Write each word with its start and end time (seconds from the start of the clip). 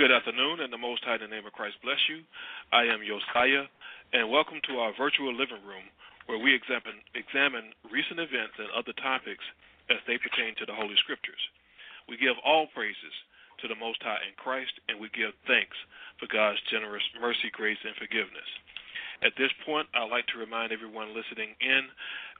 Good 0.00 0.16
afternoon, 0.16 0.64
and 0.64 0.72
the 0.72 0.80
Most 0.80 1.04
High 1.04 1.20
in 1.20 1.28
the 1.28 1.28
name 1.28 1.44
of 1.44 1.52
Christ 1.52 1.76
bless 1.84 2.00
you. 2.08 2.24
I 2.72 2.88
am 2.88 3.04
Josiah, 3.04 3.68
and 4.16 4.32
welcome 4.32 4.56
to 4.64 4.80
our 4.80 4.96
virtual 4.96 5.28
living 5.28 5.60
room 5.60 5.84
where 6.24 6.40
we 6.40 6.56
examine, 6.56 7.04
examine 7.12 7.76
recent 7.92 8.16
events 8.16 8.56
and 8.56 8.72
other 8.72 8.96
topics 8.96 9.44
as 9.92 10.00
they 10.08 10.16
pertain 10.16 10.56
to 10.56 10.64
the 10.64 10.72
Holy 10.72 10.96
Scriptures. 11.04 11.44
We 12.08 12.16
give 12.16 12.32
all 12.40 12.72
praises 12.72 13.12
to 13.60 13.68
the 13.68 13.76
Most 13.76 14.00
High 14.00 14.24
in 14.24 14.32
Christ, 14.40 14.72
and 14.88 14.96
we 14.96 15.12
give 15.12 15.36
thanks 15.44 15.76
for 16.16 16.32
God's 16.32 16.64
generous 16.72 17.04
mercy, 17.20 17.52
grace, 17.52 17.84
and 17.84 17.92
forgiveness. 18.00 18.48
At 19.20 19.36
this 19.36 19.52
point, 19.68 19.84
I'd 19.92 20.08
like 20.08 20.24
to 20.32 20.40
remind 20.40 20.72
everyone 20.72 21.12
listening 21.12 21.52
in 21.60 21.84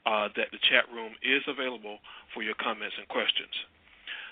uh, 0.09 0.33
that 0.33 0.49
the 0.49 0.65
chat 0.65 0.89
room 0.89 1.13
is 1.21 1.45
available 1.45 2.01
for 2.33 2.41
your 2.41 2.57
comments 2.57 2.97
and 2.97 3.05
questions. 3.05 3.53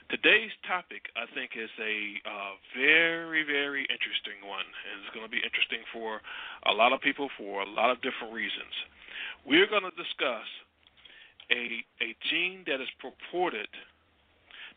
Today's 0.09 0.49
topic, 0.65 1.05
I 1.13 1.29
think, 1.37 1.53
is 1.53 1.69
a 1.77 2.17
uh, 2.25 2.57
very, 2.73 3.45
very 3.45 3.85
interesting 3.93 4.41
one, 4.41 4.65
and 4.65 5.05
it's 5.05 5.13
going 5.13 5.21
to 5.21 5.29
be 5.29 5.37
interesting 5.37 5.85
for 5.93 6.17
a 6.65 6.73
lot 6.73 6.97
of 6.97 6.99
people 7.05 7.29
for 7.37 7.61
a 7.61 7.69
lot 7.69 7.93
of 7.93 8.01
different 8.01 8.33
reasons. 8.33 8.73
We're 9.45 9.69
going 9.69 9.85
to 9.85 9.93
discuss 9.93 10.49
a 11.53 11.85
a 12.01 12.17
gene 12.25 12.65
that 12.65 12.81
is 12.81 12.89
purported 12.97 13.69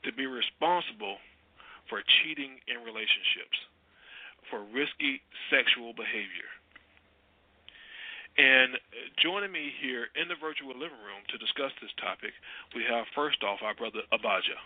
to 0.05 0.13
be 0.13 0.29
responsible 0.29 1.17
for 1.89 2.05
cheating 2.21 2.61
in 2.69 2.85
relationships, 2.85 3.57
for 4.53 4.69
risky 4.69 5.25
sexual 5.49 5.97
behavior. 5.97 6.53
And 8.37 8.77
joining 9.17 9.49
me 9.49 9.73
here 9.81 10.13
in 10.13 10.29
the 10.29 10.37
virtual 10.37 10.77
living 10.77 11.01
room 11.01 11.25
to 11.33 11.41
discuss 11.41 11.73
this 11.81 11.93
topic, 11.97 12.37
we 12.77 12.85
have 12.85 13.09
first 13.17 13.41
off 13.41 13.65
our 13.65 13.73
brother 13.73 14.05
Abijah. 14.13 14.61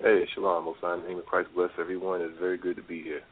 Hey, 0.00 0.22
Shalom, 0.32 0.62
Osai. 0.64 1.08
name 1.08 1.18
of 1.18 1.26
Christ 1.26 1.48
bless 1.56 1.70
everyone. 1.76 2.20
It's 2.22 2.38
very 2.38 2.56
good 2.56 2.76
to 2.76 2.82
be 2.82 3.02
here. 3.02 3.22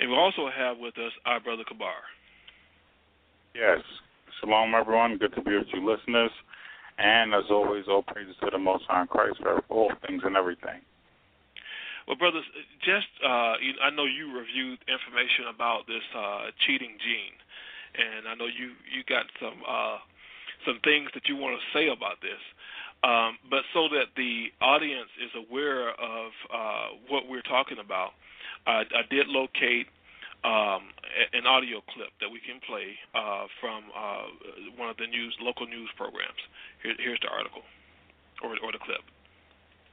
And 0.00 0.10
we 0.10 0.16
also 0.16 0.48
have 0.48 0.78
with 0.78 0.96
us 0.96 1.12
our 1.26 1.38
brother 1.38 1.64
Kabar. 1.68 2.00
Yes. 3.54 3.80
Shalom, 4.40 4.74
everyone. 4.74 5.18
Good 5.18 5.34
to 5.34 5.42
be 5.42 5.52
with 5.52 5.68
you, 5.74 5.84
listeners. 5.84 6.30
And 6.96 7.34
as 7.34 7.44
always, 7.50 7.84
all 7.88 8.02
praises 8.02 8.34
to 8.40 8.48
the 8.50 8.58
Most 8.58 8.84
High 8.88 9.04
Christ 9.04 9.36
for 9.42 9.60
all 9.68 9.92
things 10.06 10.22
and 10.24 10.34
everything. 10.34 10.80
Well, 12.08 12.16
brothers, 12.16 12.44
just 12.80 13.12
uh, 13.20 13.60
I 13.84 13.92
know 13.92 14.04
you 14.04 14.32
reviewed 14.32 14.80
information 14.88 15.52
about 15.52 15.86
this 15.86 16.04
uh, 16.16 16.56
cheating 16.64 16.96
gene, 17.04 17.36
and 17.96 18.28
I 18.28 18.34
know 18.34 18.46
you 18.48 18.72
you 18.88 19.04
got 19.08 19.24
some 19.40 19.60
uh, 19.68 19.98
some 20.64 20.80
things 20.84 21.10
that 21.12 21.28
you 21.28 21.36
want 21.36 21.60
to 21.60 21.62
say 21.76 21.88
about 21.88 22.20
this. 22.20 22.40
Um, 23.04 23.36
but 23.50 23.68
so 23.76 23.84
that 23.92 24.16
the 24.16 24.48
audience 24.64 25.12
is 25.20 25.30
aware 25.36 25.90
of 25.90 26.32
uh, 26.48 26.88
what 27.08 27.28
we're 27.28 27.44
talking 27.44 27.76
about, 27.76 28.16
I, 28.66 28.80
I 28.80 29.04
did 29.10 29.28
locate 29.28 29.92
um, 30.40 30.88
an 31.36 31.44
audio 31.44 31.84
clip 31.92 32.16
that 32.20 32.32
we 32.32 32.40
can 32.40 32.64
play 32.64 32.96
uh, 33.14 33.44
from 33.60 33.84
uh, 33.92 34.24
one 34.76 34.88
of 34.88 34.96
the 34.96 35.06
news 35.06 35.36
local 35.40 35.66
news 35.66 35.90
programs. 35.96 36.40
Here, 36.82 36.94
here's 36.96 37.20
the 37.20 37.28
article 37.28 37.62
or, 38.42 38.56
or 38.64 38.72
the 38.72 38.80
clip. 38.80 39.04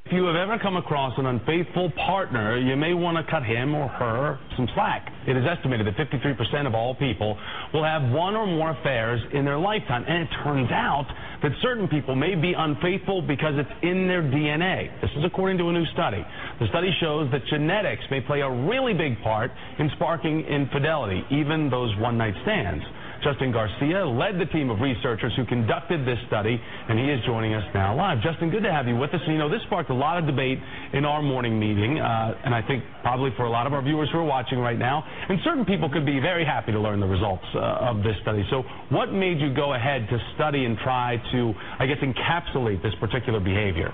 If 0.06 0.14
you 0.14 0.26
have 0.26 0.36
ever 0.36 0.58
come 0.58 0.78
across 0.78 1.14
an 1.18 1.28
unfaithful 1.28 1.92
partner, 1.92 2.58
you 2.58 2.76
may 2.76 2.94
want 2.94 3.16
to 3.18 3.32
cut 3.32 3.44
him 3.44 3.76
or 3.76 3.88
her 3.88 4.40
some 4.58 4.68
slack. 4.74 5.08
It 5.28 5.38
is 5.38 5.46
estimated 5.46 5.86
that 5.86 5.96
53% 5.96 6.68
of 6.68 6.74
all 6.74 6.96
people 6.96 7.38
will 7.72 7.84
have 7.84 8.12
one 8.12 8.36
or 8.36 8.48
more 8.48 8.72
affairs 8.72 9.22
in 9.32 9.46
their 9.46 9.60
lifetime. 9.60 10.04
And 10.08 10.24
it 10.24 10.30
turns 10.44 10.72
out 10.72 11.06
that 11.44 11.52
certain 11.62 11.88
people 11.88 12.16
may 12.16 12.36
be 12.36 12.54
unfaithful 12.58 13.22
because 13.22 13.54
it's 13.56 13.72
in 13.84 14.08
their 14.08 14.24
DNA. 14.24 14.90
This 15.02 15.12
is 15.16 15.24
according 15.24 15.60
to 15.60 15.70
a 15.70 15.72
new 15.72 15.86
study. 15.94 16.26
The 16.60 16.68
study 16.70 16.92
shows 17.00 17.32
that 17.32 17.46
genetics 17.46 18.04
may 18.10 18.22
play 18.22 18.42
a 18.42 18.50
really 18.50 18.94
big 18.94 19.22
part 19.22 19.52
in 19.80 19.90
sparking 19.96 20.42
infidelity, 20.42 21.24
even 21.30 21.70
those 21.70 21.96
one 21.98 22.18
night 22.18 22.34
stands. 22.42 22.84
Justin 23.24 23.52
Garcia 23.52 24.06
led 24.06 24.40
the 24.40 24.46
team 24.52 24.70
of 24.70 24.80
researchers 24.80 25.32
who 25.36 25.46
conducted 25.46 26.06
this 26.06 26.18
study, 26.28 26.60
and 26.60 26.98
he 26.98 27.06
is 27.06 27.20
joining 27.26 27.54
us 27.54 27.64
now 27.74 27.96
live. 27.96 28.22
Justin, 28.22 28.50
good 28.50 28.64
to 28.64 28.72
have 28.72 28.88
you 28.88 28.96
with 28.96 29.14
us. 29.14 29.22
And 29.24 29.34
you 29.34 29.38
know, 29.38 29.50
this 29.50 29.62
sparked 29.68 29.90
a 29.90 29.94
lot 29.94 30.18
of 30.18 30.26
debate 30.26 30.60
in 30.94 31.06
our 31.06 31.22
morning 31.22 31.60
meeting, 31.60 32.00
uh, 32.00 32.36
and 32.44 32.54
I 32.54 32.62
think 32.66 32.84
probably 33.02 33.32
for 33.38 33.46
a 33.46 33.50
lot 33.50 33.68
of 33.68 33.74
our 33.74 33.82
viewers 33.82 34.10
who 34.12 34.20
are 34.20 34.24
watching 34.24 34.60
right 34.60 34.78
now. 34.78 35.04
And 35.30 35.40
certain 35.44 35.66
people 35.66 35.90
could 35.90 36.06
be 36.06 36.20
very 36.20 36.46
happy 36.46 36.72
to 36.72 36.80
learn 36.80 37.00
the 37.00 37.08
results 37.08 37.46
uh, 37.56 37.94
of 37.94 37.98
this 38.04 38.16
study. 38.22 38.44
So, 38.50 38.64
what 38.90 39.14
made 39.14 39.40
you 39.40 39.54
go 39.54 39.74
ahead 39.74 40.08
to 40.10 40.18
study 40.36 40.66
and 40.66 40.78
try 40.80 41.18
to, 41.32 41.54
I 41.80 41.86
guess, 41.86 41.98
encapsulate 42.02 42.82
this 42.82 42.94
particular 43.00 43.40
behavior? 43.40 43.94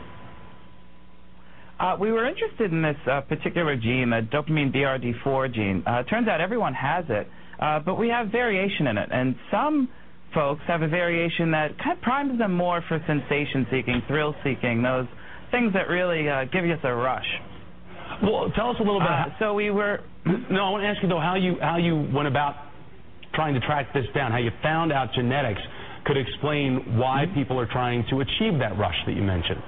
Uh, 1.80 1.96
we 2.00 2.12
were 2.12 2.28
interested 2.28 2.72
in 2.72 2.82
this 2.82 2.98
uh, 3.10 3.22
particular 3.22 3.76
gene, 3.76 4.10
the 4.10 4.28
dopamine 4.34 4.74
DRD4 4.74 5.54
gene. 5.54 5.84
Uh, 5.86 6.02
turns 6.04 6.28
out 6.28 6.42
everyone 6.42 6.74
has 6.74 7.06
it. 7.10 7.28
Uh, 7.60 7.80
but 7.80 7.96
we 7.96 8.10
have 8.10 8.28
variation 8.32 8.88
in 8.88 8.98
it, 8.98 9.10
and 9.12 9.36
some 9.52 9.90
folks 10.34 10.62
have 10.68 10.82
a 10.82 10.88
variation 10.88 11.52
that 11.52 11.78
kind 11.80 11.98
of 11.98 12.02
primes 12.02 12.38
them 12.38 12.54
more 12.54 12.84
for 12.88 13.00
sensation 13.08 13.66
seeking, 13.72 14.02
thrill 14.08 14.36
seeking, 14.44 14.84
those 14.84 15.08
things 15.52 15.74
that 15.74 15.90
really 15.90 16.30
uh, 16.30 16.46
give 16.46 16.64
us 16.66 16.80
a 16.84 16.94
rush. 16.94 17.26
Well, 18.22 18.52
tell 18.56 18.70
us 18.70 18.78
a 18.80 18.84
little 18.84 19.00
bit. 19.00 19.10
Uh, 19.10 19.26
so 19.40 19.54
we 19.54 19.72
were. 19.72 20.02
No, 20.50 20.66
I 20.66 20.70
want 20.72 20.84
to 20.84 20.88
ask 20.88 21.02
you 21.02 21.10
though 21.10 21.20
how 21.20 21.36
you 21.36 21.56
how 21.62 21.78
you 21.78 22.10
went 22.14 22.28
about 22.28 22.56
trying 23.34 23.54
to 23.54 23.62
track 23.62 23.94
this 23.94 24.06
down. 24.14 24.32
How 24.32 24.40
you 24.40 24.52
found 24.62 24.92
out 24.92 25.14
genetics 25.14 25.62
could 26.06 26.18
explain 26.18 26.98
why 26.98 27.26
mm-hmm. 27.26 27.36
people 27.36 27.60
are 27.60 27.66
trying 27.66 28.06
to 28.10 28.20
achieve 28.22 28.60
that 28.60 28.78
rush 28.78 28.96
that 29.06 29.16
you 29.16 29.22
mentioned. 29.22 29.62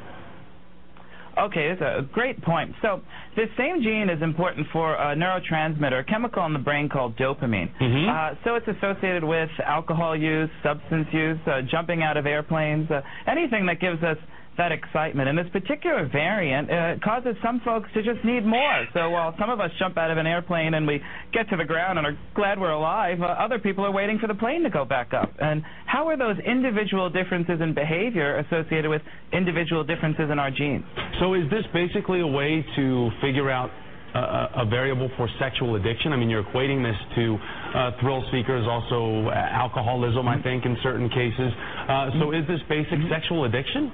Okay, 1.40 1.70
that's 1.70 1.82
a 1.82 2.02
great 2.12 2.42
point. 2.42 2.74
So 2.82 3.02
this 3.36 3.48
same 3.58 3.82
gene 3.82 4.10
is 4.10 4.22
important 4.22 4.68
for 4.74 4.96
a 4.96 5.16
neurotransmitter, 5.16 6.02
a 6.02 6.04
chemical 6.04 6.46
in 6.46 6.54
the 6.54 6.60
brain 6.60 6.90
called 6.90 7.16
dopamine. 7.18 7.70
Mm-hmm. 7.80 8.10
Uh, 8.10 8.44
so 8.44 8.56
it's 8.56 8.68
associated 8.68 9.24
with 9.24 9.50
alcohol 9.66 10.18
use, 10.18 10.50
substance 10.64 11.08
use, 11.14 11.40
uh, 11.48 11.62
jumping 11.70 12.04
out 12.04 12.18
of 12.18 12.26
airplanes, 12.26 12.92
uh, 12.92 13.02
anything 13.28 13.66
that 13.68 13.80
gives 13.80 14.04
us 14.04 14.18
that 14.58 14.72
excitement. 14.72 15.30
And 15.30 15.38
this 15.38 15.48
particular 15.52 16.08
variant 16.12 16.70
uh, 16.70 16.96
causes 17.04 17.36
some 17.44 17.62
folks 17.64 17.90
to 17.94 18.04
just 18.04 18.24
need 18.26 18.46
more. 18.46 18.86
So 18.94 19.10
while 19.10 19.34
some 19.40 19.50
of 19.50 19.60
us 19.60 19.72
jump 19.80 19.98
out 19.98 20.12
of 20.12 20.18
an 20.18 20.28
airplane 20.28 20.74
and 20.74 20.86
we 20.86 21.02
get 21.34 21.50
to 21.50 21.58
the 21.58 21.66
ground 21.66 21.98
and 21.98 22.06
are 22.06 22.18
glad 22.36 22.60
we're 22.60 22.72
alive, 22.72 23.22
uh, 23.22 23.26
other 23.26 23.60
people 23.60 23.86
are 23.86 23.92
waiting 23.92 24.20
for 24.20 24.28
the 24.28 24.36
plane 24.36 24.64
to 24.64 24.70
go 24.70 24.86
back 24.86 25.14
up. 25.14 25.32
And 25.40 25.64
how 25.86 26.08
are 26.08 26.18
those 26.18 26.38
individual 26.46 27.10
differences 27.10 27.62
in 27.62 27.74
behavior 27.74 28.38
associated 28.40 28.90
with 28.90 29.02
individual 29.32 29.84
differences 29.84 30.30
in 30.32 30.40
our 30.40 30.52
genes? 30.52 30.84
So 31.20 31.34
is 31.34 31.50
this 31.50 31.64
basically 31.74 32.22
a 32.22 32.28
way 32.28 32.66
to 32.76 33.10
figure 33.22 33.50
out 33.50 33.72
a, 34.14 34.64
a, 34.64 34.66
variable 34.66 35.10
for 35.18 35.30
sexual 35.40 35.76
addiction. 35.76 36.14
I 36.14 36.18
mean, 36.18 36.30
you're 36.30 36.44
equating 36.44 36.82
this 36.84 36.98
to 37.16 37.38
uh, 37.38 37.92
thrill 38.02 38.24
seekers, 38.32 38.66
also 38.68 39.30
uh, 39.30 39.34
alcoholism, 39.34 40.28
I 40.28 40.42
think, 40.42 40.66
in 40.66 40.78
certain 40.82 41.10
cases. 41.10 41.52
Uh, 41.88 42.10
so 42.20 42.32
is 42.32 42.48
this 42.48 42.60
basic 42.70 42.98
sexual 43.10 43.46
addiction? 43.46 43.92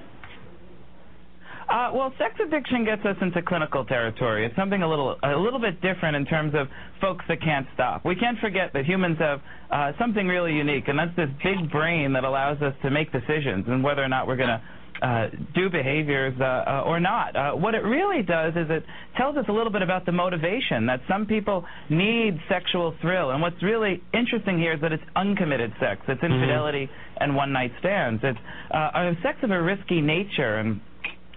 Uh, 1.67 1.91
well, 1.93 2.13
sex 2.19 2.35
addiction 2.45 2.85
gets 2.85 3.03
us 3.05 3.15
into 3.21 3.41
clinical 3.41 3.83
territory. 3.85 4.45
It's 4.45 4.55
something 4.55 4.83
a 4.83 4.89
little 4.89 5.17
a 5.23 5.35
little 5.35 5.59
bit 5.59 5.81
different 5.81 6.15
in 6.15 6.25
terms 6.25 6.53
of 6.55 6.67
folks 7.01 7.25
that 7.27 7.41
can't 7.41 7.65
stop. 7.73 8.05
We 8.05 8.15
can't 8.15 8.37
forget 8.39 8.71
that 8.73 8.85
humans 8.85 9.17
have 9.19 9.41
uh, 9.71 9.91
something 9.99 10.27
really 10.27 10.53
unique, 10.53 10.87
and 10.87 10.97
that's 10.99 11.15
this 11.15 11.29
big 11.43 11.71
brain 11.71 12.13
that 12.13 12.23
allows 12.23 12.61
us 12.61 12.73
to 12.83 12.91
make 12.91 13.11
decisions 13.11 13.65
and 13.67 13.83
whether 13.83 14.03
or 14.03 14.09
not 14.09 14.27
we're 14.27 14.35
going 14.35 14.49
to 14.49 14.61
uh, 15.01 15.27
do 15.53 15.69
behaviors 15.69 16.33
uh, 16.39 16.43
uh, 16.43 16.83
or 16.85 16.99
not. 17.01 17.35
Uh, 17.35 17.51
what 17.51 17.75
it 17.75 17.83
really 17.83 18.23
does 18.23 18.53
is 18.55 18.67
it 18.69 18.85
tells 19.17 19.35
us 19.35 19.45
a 19.49 19.51
little 19.51 19.71
bit 19.71 19.81
about 19.81 20.05
the 20.05 20.11
motivation 20.11 20.85
that 20.85 21.01
some 21.09 21.25
people 21.25 21.65
need 21.89 22.39
sexual 22.47 22.95
thrill. 23.01 23.31
And 23.31 23.41
what's 23.41 23.61
really 23.61 24.01
interesting 24.13 24.57
here 24.57 24.73
is 24.73 24.81
that 24.81 24.93
it's 24.93 25.03
uncommitted 25.15 25.73
sex. 25.79 26.01
It's 26.07 26.21
Mm-hmm. 26.21 26.33
infidelity 26.33 26.89
and 27.17 27.35
one 27.35 27.51
night 27.51 27.71
stands. 27.79 28.21
It's 28.23 28.39
uh, 28.73 28.91
a 28.93 29.13
sex 29.21 29.37
of 29.43 29.51
a 29.51 29.61
risky 29.61 29.99
nature 29.99 30.55
and 30.57 30.79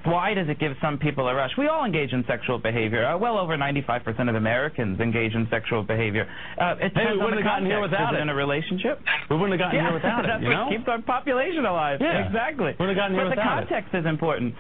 why 0.05 0.35
does 0.35 0.49
it 0.49 0.59
give 0.59 0.73
some 0.81 0.99
people 0.99 1.29
a 1.29 1.35
rush? 1.35 1.51
We 1.59 1.67
all 1.69 1.85
engage 1.85 2.13
in 2.13 2.25
sexual 2.27 2.59
behavior. 2.59 3.05
Uh, 3.07 3.19
well 3.19 3.39
over 3.39 3.57
95% 3.57 4.29
of 4.29 4.35
Americans 4.37 5.01
engage 5.01 5.35
in 5.35 5.47
sexual 5.51 5.83
behavior. 5.83 6.27
Uh, 6.61 6.75
it 6.81 6.93
Hey, 6.95 7.13
we 7.13 7.19
wouldn't 7.19 7.37
have 7.43 7.45
gotten 7.45 7.67
here 7.67 7.81
without 7.81 8.15
it. 8.15 8.21
in 8.21 8.29
a 8.29 8.35
relationship? 8.35 9.01
We 9.31 9.37
wouldn't 9.37 9.59
have 9.61 9.67
gotten 9.71 9.77
yeah, 9.81 9.87
here 9.91 9.95
without 10.01 10.25
it. 10.25 10.29
that's 10.29 10.43
You 10.43 10.49
what 10.51 10.55
know? 10.55 10.71
keeps 10.71 10.89
our 10.89 11.03
population 11.03 11.65
alive. 11.67 11.99
Yeah. 12.01 12.27
Exactly. 12.27 12.73
We 12.79 12.87
Wouldn't 12.87 12.97
have 12.99 13.03
gotten 13.11 13.17
here 13.17 13.25
but 13.27 13.37
without 13.39 13.63
it. 13.63 13.69
The 13.69 13.75
context 13.75 13.95
is 13.95 14.07
important. 14.07 14.55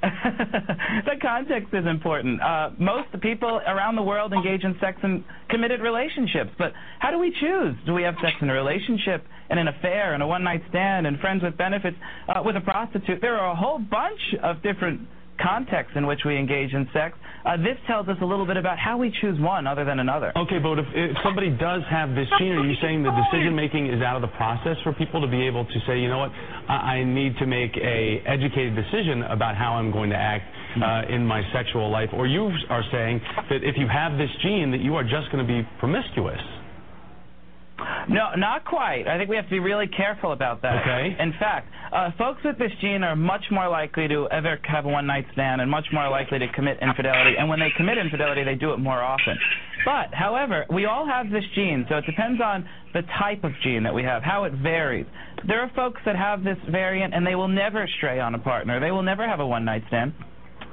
the 1.04 1.16
context 1.20 1.74
is 1.74 1.86
important. 1.86 2.40
Uh, 2.40 2.70
most 2.78 3.08
people 3.20 3.60
around 3.66 3.96
the 3.96 4.02
world 4.02 4.32
engage 4.32 4.64
in 4.64 4.74
sex 4.80 4.98
in 5.02 5.24
committed 5.48 5.80
relationships, 5.80 6.50
but 6.58 6.72
how 6.98 7.10
do 7.10 7.18
we 7.18 7.34
choose? 7.38 7.76
Do 7.84 7.92
we 7.92 8.02
have 8.02 8.14
sex 8.22 8.36
in 8.40 8.48
a 8.48 8.54
relationship, 8.54 9.24
in 9.50 9.58
an 9.58 9.68
affair, 9.68 10.14
in 10.14 10.22
a 10.22 10.26
one-night 10.26 10.62
stand, 10.70 11.06
and 11.06 11.18
friends 11.20 11.42
with 11.42 11.56
benefits, 11.56 11.96
uh, 12.28 12.42
with 12.44 12.56
a 12.56 12.60
prostitute? 12.60 13.20
There 13.20 13.36
are 13.38 13.52
a 13.52 13.56
whole 13.56 13.78
bunch 13.78 14.20
of 14.42 14.62
different 14.62 15.06
contexts 15.42 15.96
in 15.96 16.06
which 16.06 16.20
we 16.24 16.36
engage 16.36 16.72
in 16.72 16.88
sex. 16.92 17.16
Uh, 17.44 17.56
this 17.56 17.76
tells 17.86 18.08
us 18.08 18.16
a 18.20 18.24
little 18.24 18.46
bit 18.46 18.56
about 18.56 18.78
how 18.78 18.98
we 18.98 19.12
choose 19.20 19.40
one 19.40 19.66
other 19.66 19.84
than 19.84 19.98
another. 19.98 20.32
Okay, 20.36 20.58
but 20.58 20.78
if, 20.78 20.86
if 20.94 21.16
somebody 21.24 21.50
does 21.50 21.82
have 21.90 22.14
this 22.14 22.28
gene, 22.38 22.52
are 22.52 22.66
you 22.66 22.76
saying 22.82 23.02
the 23.02 23.12
decision 23.30 23.56
making 23.56 23.86
is 23.86 24.02
out 24.02 24.16
of 24.16 24.22
the 24.22 24.34
process 24.36 24.76
for 24.84 24.92
people 24.92 25.20
to 25.20 25.26
be 25.26 25.46
able 25.46 25.64
to 25.64 25.78
say, 25.86 25.98
you 25.98 26.08
know 26.08 26.18
what, 26.18 26.30
I, 26.68 27.00
I 27.00 27.04
need 27.04 27.36
to 27.38 27.46
make 27.46 27.76
a 27.76 28.22
educated 28.26 28.76
decision 28.76 29.22
about 29.24 29.56
how 29.56 29.74
I'm 29.74 29.90
going 29.90 30.10
to 30.10 30.16
act 30.16 30.44
uh, 30.76 31.14
in 31.14 31.26
my 31.26 31.42
sexual 31.52 31.90
life, 31.90 32.10
or 32.12 32.26
you 32.26 32.50
are 32.68 32.84
saying 32.92 33.20
that 33.48 33.64
if 33.64 33.76
you 33.76 33.88
have 33.88 34.18
this 34.18 34.30
gene, 34.42 34.70
that 34.70 34.80
you 34.80 34.94
are 34.94 35.02
just 35.02 35.32
going 35.32 35.44
to 35.44 35.48
be 35.48 35.66
promiscuous? 35.78 36.40
No, 38.08 38.34
not 38.36 38.64
quite. 38.64 39.06
I 39.06 39.18
think 39.18 39.30
we 39.30 39.36
have 39.36 39.46
to 39.46 39.50
be 39.50 39.58
really 39.58 39.86
careful 39.86 40.32
about 40.32 40.62
that. 40.62 40.82
Okay. 40.82 41.16
In 41.18 41.32
fact, 41.38 41.68
uh, 41.92 42.10
folks 42.18 42.40
with 42.44 42.58
this 42.58 42.72
gene 42.80 43.02
are 43.02 43.16
much 43.16 43.44
more 43.50 43.68
likely 43.68 44.08
to 44.08 44.28
ever 44.30 44.58
have 44.64 44.84
a 44.84 44.88
one-night 44.88 45.26
stand 45.32 45.60
and 45.60 45.70
much 45.70 45.86
more 45.92 46.08
likely 46.08 46.38
to 46.38 46.46
commit 46.52 46.78
infidelity. 46.80 47.36
And 47.38 47.48
when 47.48 47.60
they 47.60 47.70
commit 47.76 47.98
infidelity, 47.98 48.44
they 48.44 48.54
do 48.54 48.72
it 48.72 48.78
more 48.78 49.02
often. 49.02 49.36
But, 49.84 50.12
however, 50.12 50.66
we 50.72 50.86
all 50.86 51.06
have 51.06 51.30
this 51.30 51.44
gene, 51.54 51.86
so 51.88 51.96
it 51.96 52.04
depends 52.06 52.40
on 52.40 52.68
the 52.92 53.02
type 53.18 53.44
of 53.44 53.52
gene 53.62 53.82
that 53.84 53.94
we 53.94 54.02
have, 54.02 54.22
how 54.22 54.44
it 54.44 54.52
varies. 54.52 55.06
There 55.46 55.60
are 55.60 55.70
folks 55.74 56.00
that 56.04 56.16
have 56.16 56.44
this 56.44 56.58
variant 56.70 57.14
and 57.14 57.26
they 57.26 57.34
will 57.34 57.48
never 57.48 57.88
stray 57.96 58.20
on 58.20 58.34
a 58.34 58.38
partner. 58.38 58.78
They 58.78 58.90
will 58.90 59.02
never 59.02 59.26
have 59.26 59.40
a 59.40 59.46
one-night 59.46 59.84
stand. 59.88 60.12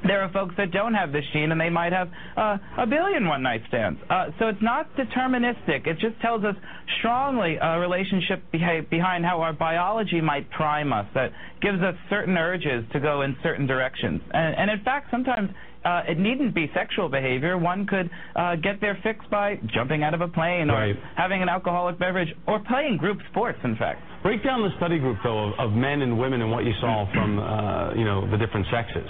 There 0.07 0.21
are 0.21 0.31
folks 0.31 0.55
that 0.57 0.71
don't 0.71 0.93
have 0.93 1.11
this 1.11 1.25
gene, 1.33 1.51
and 1.51 1.59
they 1.59 1.69
might 1.69 1.91
have 1.91 2.09
uh, 2.37 2.57
a 2.77 2.87
billion 2.87 3.27
one-night 3.27 3.61
stands. 3.67 3.99
Uh, 4.09 4.27
so 4.39 4.47
it's 4.47 4.61
not 4.61 4.87
deterministic. 4.95 5.85
It 5.85 5.99
just 5.99 6.19
tells 6.21 6.43
us 6.43 6.55
strongly 6.99 7.57
a 7.61 7.79
relationship 7.79 8.41
beha- 8.51 8.85
behind 8.89 9.25
how 9.25 9.41
our 9.41 9.53
biology 9.53 10.21
might 10.21 10.49
prime 10.51 10.93
us. 10.93 11.05
That 11.13 11.31
gives 11.61 11.81
us 11.81 11.95
certain 12.09 12.37
urges 12.37 12.85
to 12.93 12.99
go 12.99 13.21
in 13.21 13.35
certain 13.43 13.67
directions. 13.67 14.21
And, 14.31 14.55
and 14.55 14.71
in 14.71 14.83
fact, 14.85 15.11
sometimes 15.11 15.49
uh, 15.83 16.03
it 16.07 16.17
needn't 16.17 16.55
be 16.55 16.71
sexual 16.73 17.09
behavior. 17.09 17.57
One 17.57 17.85
could 17.85 18.09
uh, 18.35 18.55
get 18.55 18.81
their 18.81 18.97
fix 19.03 19.25
by 19.29 19.59
jumping 19.73 20.03
out 20.03 20.13
of 20.13 20.21
a 20.21 20.27
plane, 20.27 20.69
or 20.69 20.93
having 21.15 21.41
an 21.41 21.49
alcoholic 21.49 21.99
beverage, 21.99 22.33
or 22.47 22.59
playing 22.59 22.97
group 22.97 23.19
sports. 23.31 23.59
In 23.63 23.75
fact. 23.75 24.01
Break 24.23 24.43
down 24.43 24.61
the 24.61 24.75
study 24.77 24.99
group, 24.99 25.17
though, 25.23 25.53
of, 25.53 25.59
of 25.59 25.71
men 25.73 26.01
and 26.01 26.17
women 26.19 26.41
and 26.41 26.51
what 26.51 26.65
you 26.65 26.73
saw 26.81 27.05
from, 27.13 27.39
uh, 27.39 27.93
you 27.93 28.03
know, 28.03 28.29
the 28.29 28.37
different 28.37 28.65
sexes. 28.71 29.07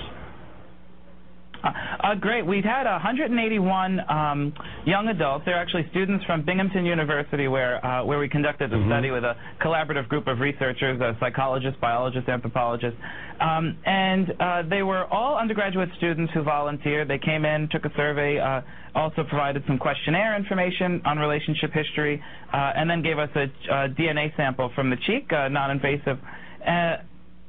Uh, 1.63 2.15
great. 2.15 2.45
We've 2.45 2.63
had 2.63 2.85
181 2.85 3.99
um, 4.09 4.53
young 4.85 5.07
adults. 5.07 5.43
They're 5.45 5.57
actually 5.57 5.87
students 5.91 6.23
from 6.25 6.45
Binghamton 6.45 6.85
University, 6.85 7.47
where 7.47 7.83
uh, 7.85 8.05
where 8.05 8.19
we 8.19 8.29
conducted 8.29 8.69
the 8.71 8.83
study 8.87 9.11
with 9.11 9.23
a 9.23 9.35
collaborative 9.61 10.07
group 10.07 10.27
of 10.27 10.39
researchers, 10.39 11.01
uh, 11.01 11.13
psychologists, 11.19 11.79
biologists, 11.81 12.29
anthropologists, 12.29 12.99
um, 13.41 13.77
and 13.85 14.33
uh, 14.39 14.63
they 14.69 14.83
were 14.83 15.05
all 15.05 15.37
undergraduate 15.37 15.89
students 15.97 16.31
who 16.33 16.43
volunteered. 16.43 17.07
They 17.07 17.19
came 17.19 17.45
in, 17.45 17.69
took 17.71 17.85
a 17.85 17.91
survey, 17.95 18.39
uh, 18.39 18.61
also 18.95 19.23
provided 19.23 19.63
some 19.67 19.77
questionnaire 19.77 20.35
information 20.35 21.01
on 21.05 21.17
relationship 21.17 21.71
history, 21.73 22.21
uh, 22.53 22.73
and 22.75 22.89
then 22.89 23.01
gave 23.01 23.19
us 23.19 23.29
a, 23.35 23.43
uh 23.43 23.87
DNA 23.89 24.35
sample 24.37 24.71
from 24.75 24.89
the 24.89 24.97
cheek, 25.05 25.31
uh, 25.33 25.47
non-invasive. 25.47 26.17
Uh, 26.65 26.97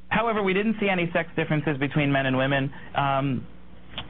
However, 0.09 0.41
we 0.41 0.53
didn't 0.53 0.77
see 0.79 0.89
any 0.89 1.09
sex 1.13 1.29
differences 1.35 1.77
between 1.77 2.11
men 2.11 2.25
and 2.25 2.35
women. 2.35 2.73
Um, 2.95 3.45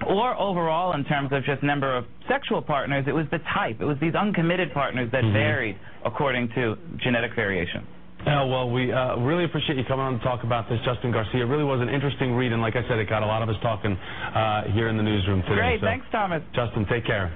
or 0.08 0.38
overall 0.40 0.94
in 0.94 1.04
terms 1.06 1.30
of 1.32 1.44
just 1.44 1.64
number 1.64 1.96
of 1.96 2.06
sexual 2.28 2.62
partners, 2.62 3.06
it 3.08 3.14
was 3.14 3.26
the 3.32 3.40
type. 3.54 3.82
It 3.82 3.86
was 3.86 3.98
these 4.02 4.16
uncommitted 4.16 4.74
partners 4.74 5.10
that 5.12 5.24
varied 5.34 5.78
according 6.06 6.50
to 6.56 6.76
genetic 7.04 7.32
variation. 7.36 7.86
Uh, 8.20 8.46
well, 8.48 8.70
we 8.70 8.92
uh, 8.92 9.16
really 9.18 9.46
appreciate 9.46 9.78
you 9.78 9.84
coming 9.88 10.06
on 10.06 10.20
to 10.20 10.24
talk 10.26 10.44
about 10.44 10.68
this, 10.68 10.78
Justin 10.84 11.12
Garcia. 11.12 11.42
It 11.42 11.48
really 11.48 11.64
was 11.64 11.80
an 11.80 11.88
interesting 11.88 12.34
read, 12.34 12.52
and 12.52 12.62
like 12.62 12.76
I 12.76 12.84
said, 12.90 13.00
it 13.00 13.08
got 13.08 13.24
a 13.24 13.26
lot 13.26 13.42
of 13.42 13.48
us 13.48 13.56
talking 13.62 13.96
uh, 13.96 14.64
here 14.74 14.90
in 14.90 14.98
the 14.98 15.04
newsroom 15.04 15.42
today. 15.44 15.56
Great, 15.56 15.80
So, 15.80 15.86
thanks, 15.88 16.06
Thomas. 16.12 16.44
Justin, 16.54 16.86
take 16.92 17.06
care. 17.06 17.32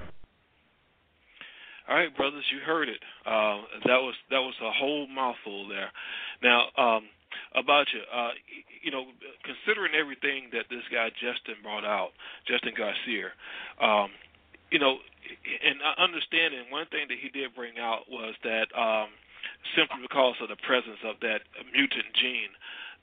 All 1.88 1.96
right, 1.96 2.16
brothers, 2.16 2.44
you 2.52 2.60
heard 2.66 2.90
it. 2.90 3.00
Uh, 3.26 3.64
that 3.88 4.00
was 4.00 4.16
that 4.30 4.40
was 4.40 4.54
a 4.62 4.72
whole 4.72 5.08
mouthful 5.08 5.68
there. 5.68 5.92
Now, 6.42 6.68
um, 6.78 7.04
about 7.56 7.88
you, 7.94 8.02
uh, 8.08 8.32
you 8.82 8.92
know, 8.92 9.06
considering 9.44 9.94
everything 9.96 10.50
that 10.52 10.66
this 10.70 10.84
guy 10.92 11.10
Justin 11.16 11.62
brought 11.64 11.86
out, 11.86 12.12
Justin 12.48 12.74
Garcia, 12.76 13.32
um, 13.82 14.10
you 14.72 14.80
know, 14.80 14.98
and 15.64 15.78
understanding 15.98 16.68
one 16.70 16.86
thing 16.90 17.08
that 17.08 17.18
he 17.22 17.30
did 17.30 17.54
bring 17.56 17.80
out 17.80 18.10
was 18.10 18.34
that 18.44 18.68
um, 18.76 19.10
simply 19.78 20.02
because 20.02 20.36
of 20.42 20.50
the 20.50 20.60
presence 20.66 21.00
of 21.06 21.20
that 21.22 21.46
mutant 21.72 22.10
gene 22.18 22.52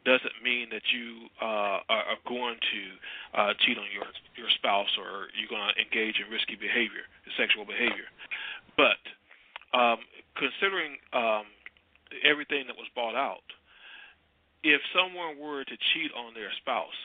doesn't 0.05 0.37
mean 0.43 0.73
that 0.73 0.83
you 0.93 1.29
uh, 1.41 1.85
are, 1.89 2.21
going 2.27 2.57
to 2.57 2.83
uh, 3.37 3.53
cheat 3.61 3.77
on 3.77 3.85
your 3.93 4.09
your 4.37 4.49
spouse 4.57 4.91
or 4.97 5.29
you're 5.37 5.51
going 5.51 5.61
to 5.61 5.77
engage 5.77 6.17
in 6.17 6.31
risky 6.33 6.57
behavior, 6.57 7.05
sexual 7.37 7.69
behavior. 7.69 8.09
But 8.81 9.01
um, 9.77 10.01
considering 10.41 10.97
um, 11.13 11.45
everything 12.25 12.65
that 12.67 12.77
was 12.81 12.89
brought 12.97 13.15
out, 13.15 13.45
if 14.63 14.81
someone 14.95 15.39
were 15.39 15.65
to 15.65 15.77
cheat 15.93 16.13
on 16.17 16.35
their 16.35 16.51
spouse, 16.61 17.01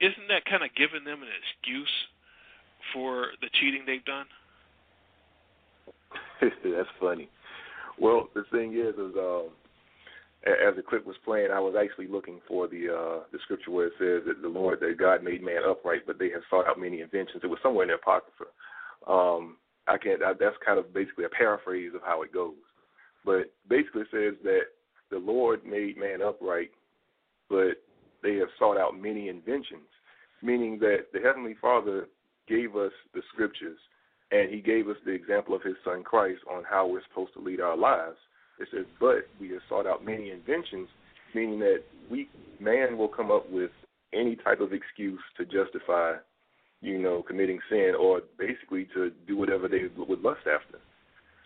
isn't 0.00 0.28
that 0.28 0.44
kind 0.44 0.64
of 0.64 0.70
giving 0.74 1.04
them 1.04 1.22
an 1.22 1.28
excuse 1.30 1.94
for 2.92 3.28
the 3.40 3.48
cheating 3.60 3.84
they've 3.86 4.04
done? 4.04 4.26
That's 6.40 6.88
funny. 7.00 7.28
Well, 7.98 8.28
the 8.34 8.44
thing 8.50 8.74
is, 8.74 8.94
is 8.94 9.14
um, 9.16 9.50
as 10.44 10.74
the 10.74 10.82
clip 10.82 11.06
was 11.06 11.16
playing, 11.24 11.50
I 11.52 11.60
was 11.60 11.74
actually 11.78 12.08
looking 12.08 12.40
for 12.48 12.66
the 12.66 12.90
uh, 12.90 13.20
the 13.30 13.38
scripture 13.44 13.70
where 13.70 13.86
it 13.86 13.92
says 13.98 14.26
that 14.26 14.42
the 14.42 14.48
Lord, 14.48 14.80
that 14.80 14.98
God 14.98 15.22
made 15.22 15.42
man 15.42 15.62
upright, 15.68 16.02
but 16.06 16.18
they 16.18 16.30
have 16.30 16.42
sought 16.50 16.66
out 16.66 16.80
many 16.80 17.00
inventions. 17.00 17.42
It 17.44 17.46
was 17.46 17.60
somewhere 17.62 17.84
in 17.84 17.90
the 17.90 17.94
Apocrypha. 17.94 18.50
Um, 19.06 19.56
I 19.86 19.98
can't. 19.98 20.22
I, 20.22 20.32
that's 20.32 20.56
kind 20.64 20.78
of 20.78 20.92
basically 20.92 21.24
a 21.24 21.28
paraphrase 21.28 21.92
of 21.94 22.02
how 22.04 22.22
it 22.22 22.32
goes. 22.32 22.58
But 23.24 23.52
basically, 23.68 24.02
it 24.02 24.08
says 24.10 24.34
that 24.42 24.74
the 25.12 25.18
Lord 25.18 25.64
made 25.64 25.96
man 25.96 26.22
upright, 26.22 26.70
but 27.48 27.74
they 28.22 28.36
have 28.36 28.48
sought 28.58 28.78
out 28.78 28.98
many 28.98 29.28
inventions, 29.28 29.86
meaning 30.42 30.78
that 30.80 31.06
the 31.12 31.20
Heavenly 31.20 31.54
Father 31.60 32.08
gave 32.48 32.74
us 32.74 32.92
the 33.14 33.20
scriptures 33.32 33.78
and 34.32 34.50
he 34.50 34.60
gave 34.60 34.88
us 34.88 34.96
the 35.04 35.12
example 35.12 35.54
of 35.54 35.62
his 35.62 35.76
son 35.84 36.02
Christ 36.02 36.40
on 36.50 36.64
how 36.68 36.86
we're 36.86 37.02
supposed 37.08 37.34
to 37.34 37.40
lead 37.40 37.60
our 37.60 37.76
lives. 37.76 38.16
It 38.58 38.68
says, 38.72 38.86
but 38.98 39.28
we 39.38 39.50
have 39.50 39.60
sought 39.68 39.86
out 39.86 40.04
many 40.04 40.30
inventions, 40.30 40.88
meaning 41.34 41.58
that 41.60 41.82
we 42.10 42.28
man 42.58 42.96
will 42.96 43.08
come 43.08 43.30
up 43.30 43.50
with 43.50 43.70
any 44.14 44.36
type 44.36 44.60
of 44.60 44.72
excuse 44.72 45.20
to 45.36 45.44
justify, 45.44 46.14
you 46.80 46.98
know, 46.98 47.22
committing 47.22 47.60
sin 47.68 47.92
or 47.98 48.22
basically 48.38 48.88
to 48.94 49.10
do 49.26 49.36
whatever 49.36 49.68
they 49.68 49.82
would 49.96 50.22
lust 50.22 50.46
after. 50.46 50.78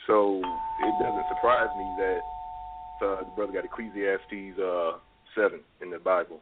So 0.07 0.39
it 0.39 1.03
doesn't 1.03 1.27
surprise 1.35 1.69
me 1.77 1.85
that 1.99 2.21
uh, 3.03 3.25
the 3.25 3.33
brother 3.37 3.53
got 3.53 3.65
Ecclesiastes 3.65 4.59
uh, 4.59 4.99
seven 5.35 5.61
in 5.81 5.91
the 5.91 5.99
Bible. 5.99 6.41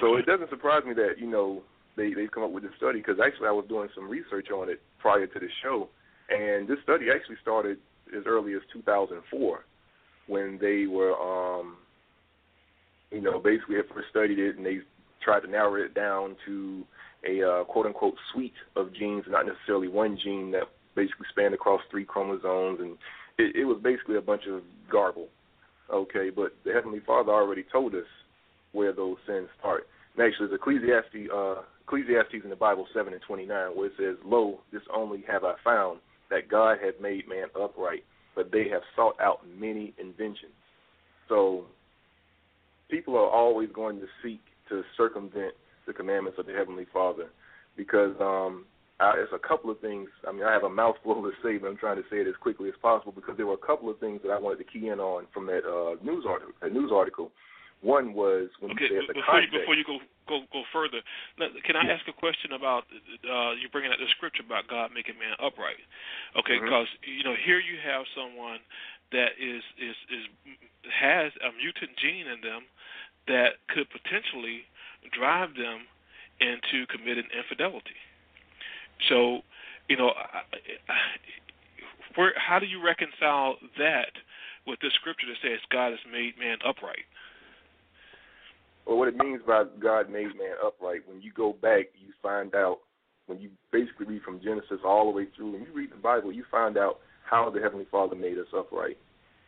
So 0.00 0.16
it 0.16 0.26
doesn't 0.26 0.50
surprise 0.50 0.82
me 0.86 0.94
that 0.94 1.18
you 1.18 1.28
know 1.28 1.62
they 1.96 2.14
they've 2.14 2.30
come 2.30 2.44
up 2.44 2.52
with 2.52 2.62
this 2.62 2.72
study 2.76 2.98
because 2.98 3.16
actually 3.24 3.48
I 3.48 3.52
was 3.52 3.66
doing 3.68 3.88
some 3.94 4.08
research 4.08 4.48
on 4.50 4.68
it 4.68 4.80
prior 4.98 5.26
to 5.26 5.38
the 5.38 5.48
show, 5.62 5.88
and 6.30 6.68
this 6.68 6.78
study 6.82 7.06
actually 7.14 7.36
started 7.42 7.78
as 8.16 8.24
early 8.26 8.54
as 8.54 8.60
2004 8.72 9.64
when 10.28 10.58
they 10.60 10.86
were 10.86 11.14
um 11.18 11.76
you 13.10 13.20
know 13.20 13.38
basically 13.40 13.76
had 13.76 13.88
first 13.92 14.08
studied 14.10 14.38
it 14.38 14.56
and 14.56 14.64
they 14.64 14.78
tried 15.22 15.40
to 15.40 15.48
narrow 15.48 15.74
it 15.74 15.94
down 15.94 16.36
to 16.46 16.84
a 17.28 17.42
uh, 17.42 17.64
quote 17.64 17.86
unquote 17.86 18.14
suite 18.32 18.54
of 18.76 18.92
genes, 18.94 19.24
not 19.28 19.46
necessarily 19.46 19.88
one 19.88 20.18
gene 20.22 20.50
that 20.52 20.64
basically 20.94 21.26
spanned 21.30 21.54
across 21.54 21.80
three 21.90 22.04
chromosomes, 22.04 22.80
and 22.80 22.96
it, 23.38 23.56
it 23.56 23.64
was 23.64 23.80
basically 23.82 24.16
a 24.16 24.20
bunch 24.20 24.42
of 24.48 24.62
garble. 24.90 25.28
Okay, 25.90 26.30
but 26.34 26.54
the 26.64 26.72
Heavenly 26.72 27.00
Father 27.06 27.32
already 27.32 27.64
told 27.70 27.94
us 27.94 28.06
where 28.72 28.92
those 28.92 29.16
sins 29.26 29.48
start. 29.58 29.86
And 30.16 30.26
actually, 30.26 30.46
it's 30.46 30.54
Ecclesiastes, 30.54 31.30
uh, 31.34 31.62
Ecclesiastes 31.86 32.44
in 32.44 32.50
the 32.50 32.56
Bible 32.56 32.86
7 32.94 33.12
and 33.12 33.22
29, 33.22 33.76
where 33.76 33.86
it 33.86 33.92
says, 33.98 34.16
Lo, 34.24 34.60
this 34.72 34.82
only 34.94 35.24
have 35.28 35.44
I 35.44 35.54
found, 35.64 36.00
that 36.30 36.48
God 36.48 36.78
hath 36.82 37.00
made 37.00 37.28
man 37.28 37.46
upright, 37.60 38.04
but 38.34 38.50
they 38.50 38.68
have 38.70 38.82
sought 38.96 39.20
out 39.20 39.40
many 39.58 39.92
inventions. 39.98 40.52
So 41.28 41.66
people 42.90 43.16
are 43.16 43.28
always 43.28 43.68
going 43.74 44.00
to 44.00 44.06
seek 44.22 44.40
to 44.68 44.82
circumvent 44.96 45.54
the 45.86 45.92
commandments 45.92 46.38
of 46.38 46.46
the 46.46 46.52
Heavenly 46.52 46.86
Father 46.92 47.28
because 47.76 48.14
um, 48.20 48.64
I, 49.02 49.18
it's 49.18 49.34
a 49.34 49.42
couple 49.42 49.70
of 49.70 49.80
things. 49.80 50.08
I 50.26 50.30
mean, 50.30 50.44
I 50.44 50.52
have 50.52 50.62
a 50.62 50.70
mouthful 50.70 51.18
to 51.18 51.34
say, 51.42 51.58
but 51.58 51.66
I'm 51.66 51.76
trying 51.76 51.98
to 51.98 52.06
say 52.06 52.22
it 52.22 52.30
as 52.30 52.38
quickly 52.38 52.68
as 52.70 52.78
possible 52.80 53.10
because 53.10 53.36
there 53.36 53.46
were 53.50 53.58
a 53.58 53.66
couple 53.66 53.90
of 53.90 53.98
things 53.98 54.22
that 54.22 54.30
I 54.30 54.38
wanted 54.38 54.62
to 54.62 54.68
key 54.70 54.88
in 54.88 55.02
on 55.02 55.26
from 55.34 55.46
that 55.50 55.66
uh, 55.66 55.98
news 56.06 56.22
article. 56.22 56.54
A 56.62 56.70
news 56.70 56.94
article. 56.94 57.34
One 57.82 58.14
was 58.14 58.46
when 58.62 58.70
okay, 58.78 58.86
you 58.86 59.02
said 59.02 59.10
the 59.10 59.18
before 59.18 59.42
context. 59.42 59.50
you 59.50 59.58
before 59.58 59.74
you 59.74 59.82
go 59.82 59.98
go 60.30 60.46
go 60.54 60.62
further, 60.70 61.02
can 61.66 61.74
I 61.74 61.90
ask 61.90 62.06
a 62.06 62.14
question 62.14 62.54
about 62.54 62.86
uh, 63.26 63.58
you 63.58 63.66
bringing 63.74 63.90
out 63.90 63.98
the 63.98 64.06
scripture 64.14 64.46
about 64.46 64.70
God 64.70 64.94
making 64.94 65.18
man 65.18 65.34
upright? 65.42 65.82
Okay, 66.38 66.62
because 66.62 66.86
you 67.02 67.26
know 67.26 67.34
here 67.34 67.58
you 67.58 67.82
have 67.82 68.06
someone 68.14 68.62
that 69.10 69.34
is 69.34 69.66
is 69.82 69.98
is 70.14 70.24
has 70.94 71.34
a 71.42 71.50
mutant 71.58 71.90
gene 71.98 72.30
in 72.30 72.38
them 72.38 72.70
that 73.26 73.58
could 73.66 73.90
potentially 73.90 74.62
drive 75.10 75.58
them 75.58 75.90
into 76.38 76.86
committing 76.86 77.26
infidelity. 77.34 77.98
So, 79.08 79.40
you 79.88 79.96
know, 79.96 80.12
where 82.16 82.32
how 82.36 82.58
do 82.58 82.66
you 82.66 82.84
reconcile 82.84 83.56
that 83.78 84.12
with 84.66 84.78
this 84.80 84.92
scripture 85.00 85.26
that 85.26 85.40
says 85.42 85.60
God 85.70 85.90
has 85.90 86.00
made 86.10 86.38
man 86.38 86.58
upright? 86.66 87.06
Well, 88.86 88.98
what 88.98 89.08
it 89.08 89.16
means 89.16 89.40
by 89.46 89.64
God 89.80 90.10
made 90.10 90.34
man 90.36 90.58
upright, 90.64 91.02
when 91.06 91.22
you 91.22 91.32
go 91.32 91.52
back, 91.62 91.86
you 92.00 92.12
find 92.22 92.54
out, 92.54 92.78
when 93.26 93.40
you 93.40 93.50
basically 93.70 94.06
read 94.06 94.22
from 94.22 94.40
Genesis 94.42 94.80
all 94.84 95.04
the 95.10 95.16
way 95.16 95.26
through, 95.36 95.52
when 95.52 95.62
you 95.62 95.72
read 95.72 95.92
the 95.92 95.96
Bible, 95.96 96.32
you 96.32 96.44
find 96.50 96.76
out 96.76 96.98
how 97.24 97.48
the 97.50 97.60
Heavenly 97.60 97.86
Father 97.90 98.16
made 98.16 98.38
us 98.38 98.46
upright. 98.56 98.98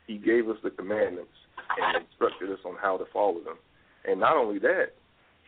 He 0.07 0.19
gave 0.19 0.49
us 0.49 0.57
the 0.63 0.71
commandments 0.71 1.33
and 1.77 2.05
instructed 2.05 2.51
us 2.51 2.61
on 2.65 2.77
how 2.81 2.97
to 2.97 3.05
follow 3.13 3.41
them. 3.43 3.57
And 4.05 4.21
not 4.21 4.37
only 4.37 4.59
that, 4.61 4.91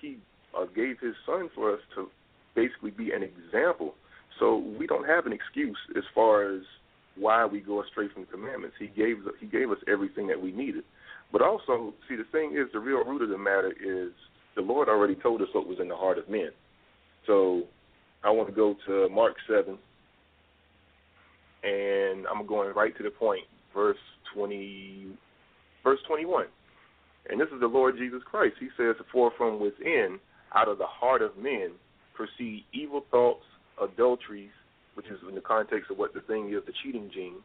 He 0.01 0.19
uh, 0.57 0.65
gave 0.75 0.99
His 1.01 1.15
Son 1.25 1.49
for 1.55 1.73
us 1.73 1.81
to 1.95 2.09
basically 2.57 2.91
be 2.91 3.13
an 3.13 3.23
example. 3.23 3.95
So 4.41 4.57
we 4.79 4.87
don't 4.87 5.07
have 5.07 5.27
an 5.27 5.33
excuse 5.33 5.79
as 5.97 6.03
far 6.15 6.53
as 6.53 6.63
why 7.17 7.47
we 7.47 7.61
go 7.61 7.83
astray 7.83 8.09
from 8.13 8.23
the 8.23 8.31
commandments. 8.33 8.77
He 8.79 8.89
gave 8.89 9.19
He 9.41 9.47
gave 9.47 9.71
us 9.71 9.79
everything 9.87 10.27
that 10.27 10.41
we 10.41 10.51
needed. 10.51 10.85
But 11.33 11.43
also, 11.43 11.95
see, 12.09 12.17
the 12.17 12.25
thing 12.33 12.57
is, 12.57 12.73
the 12.73 12.79
real 12.79 13.05
root 13.05 13.23
of 13.23 13.29
the 13.29 13.39
matter 13.39 13.73
is 13.73 14.13
the 14.55 14.63
Lord 14.63 14.89
already 14.89 15.15
told 15.15 15.43
us 15.43 15.49
what 15.53 15.67
was 15.67 15.79
in 15.81 15.89
the 15.89 15.97
heart 15.97 16.19
of 16.19 16.29
men. 16.29 16.51
So 17.27 17.63
I 18.25 18.31
want 18.31 18.49
to 18.49 18.55
go 18.55 18.75
to 18.87 19.09
Mark 19.09 19.35
7, 19.49 19.77
and 21.65 22.27
I'm 22.27 22.47
going 22.47 22.73
right 22.75 22.97
to 22.97 23.03
the 23.03 23.11
point, 23.11 23.43
verse 23.75 23.99
20, 24.35 25.09
verse 25.83 25.99
21. 26.07 26.47
And 27.29 27.41
this 27.41 27.49
is 27.53 27.61
the 27.61 27.67
Lord 27.67 27.97
Jesus 27.99 28.21
Christ. 28.25 28.55
He 28.61 28.69
says, 28.77 28.95
For 29.13 29.33
from 29.37 29.61
within, 29.61 30.19
out 30.55 30.69
of 30.69 30.79
the 30.79 30.87
heart 30.87 31.23
of 31.23 31.37
men, 31.37 31.73
proceed 32.17 32.65
evil 32.73 33.05
thoughts, 33.11 33.45
adulteries, 33.81 34.51
which 34.95 35.07
is 35.07 35.19
in 35.29 35.35
the 35.35 35.41
context 35.41 35.91
of 35.91 35.99
what 35.99 36.15
the 36.15 36.21
thing 36.23 36.49
is, 36.49 36.63
the 36.67 36.73
cheating 36.83 37.11
gene, 37.13 37.37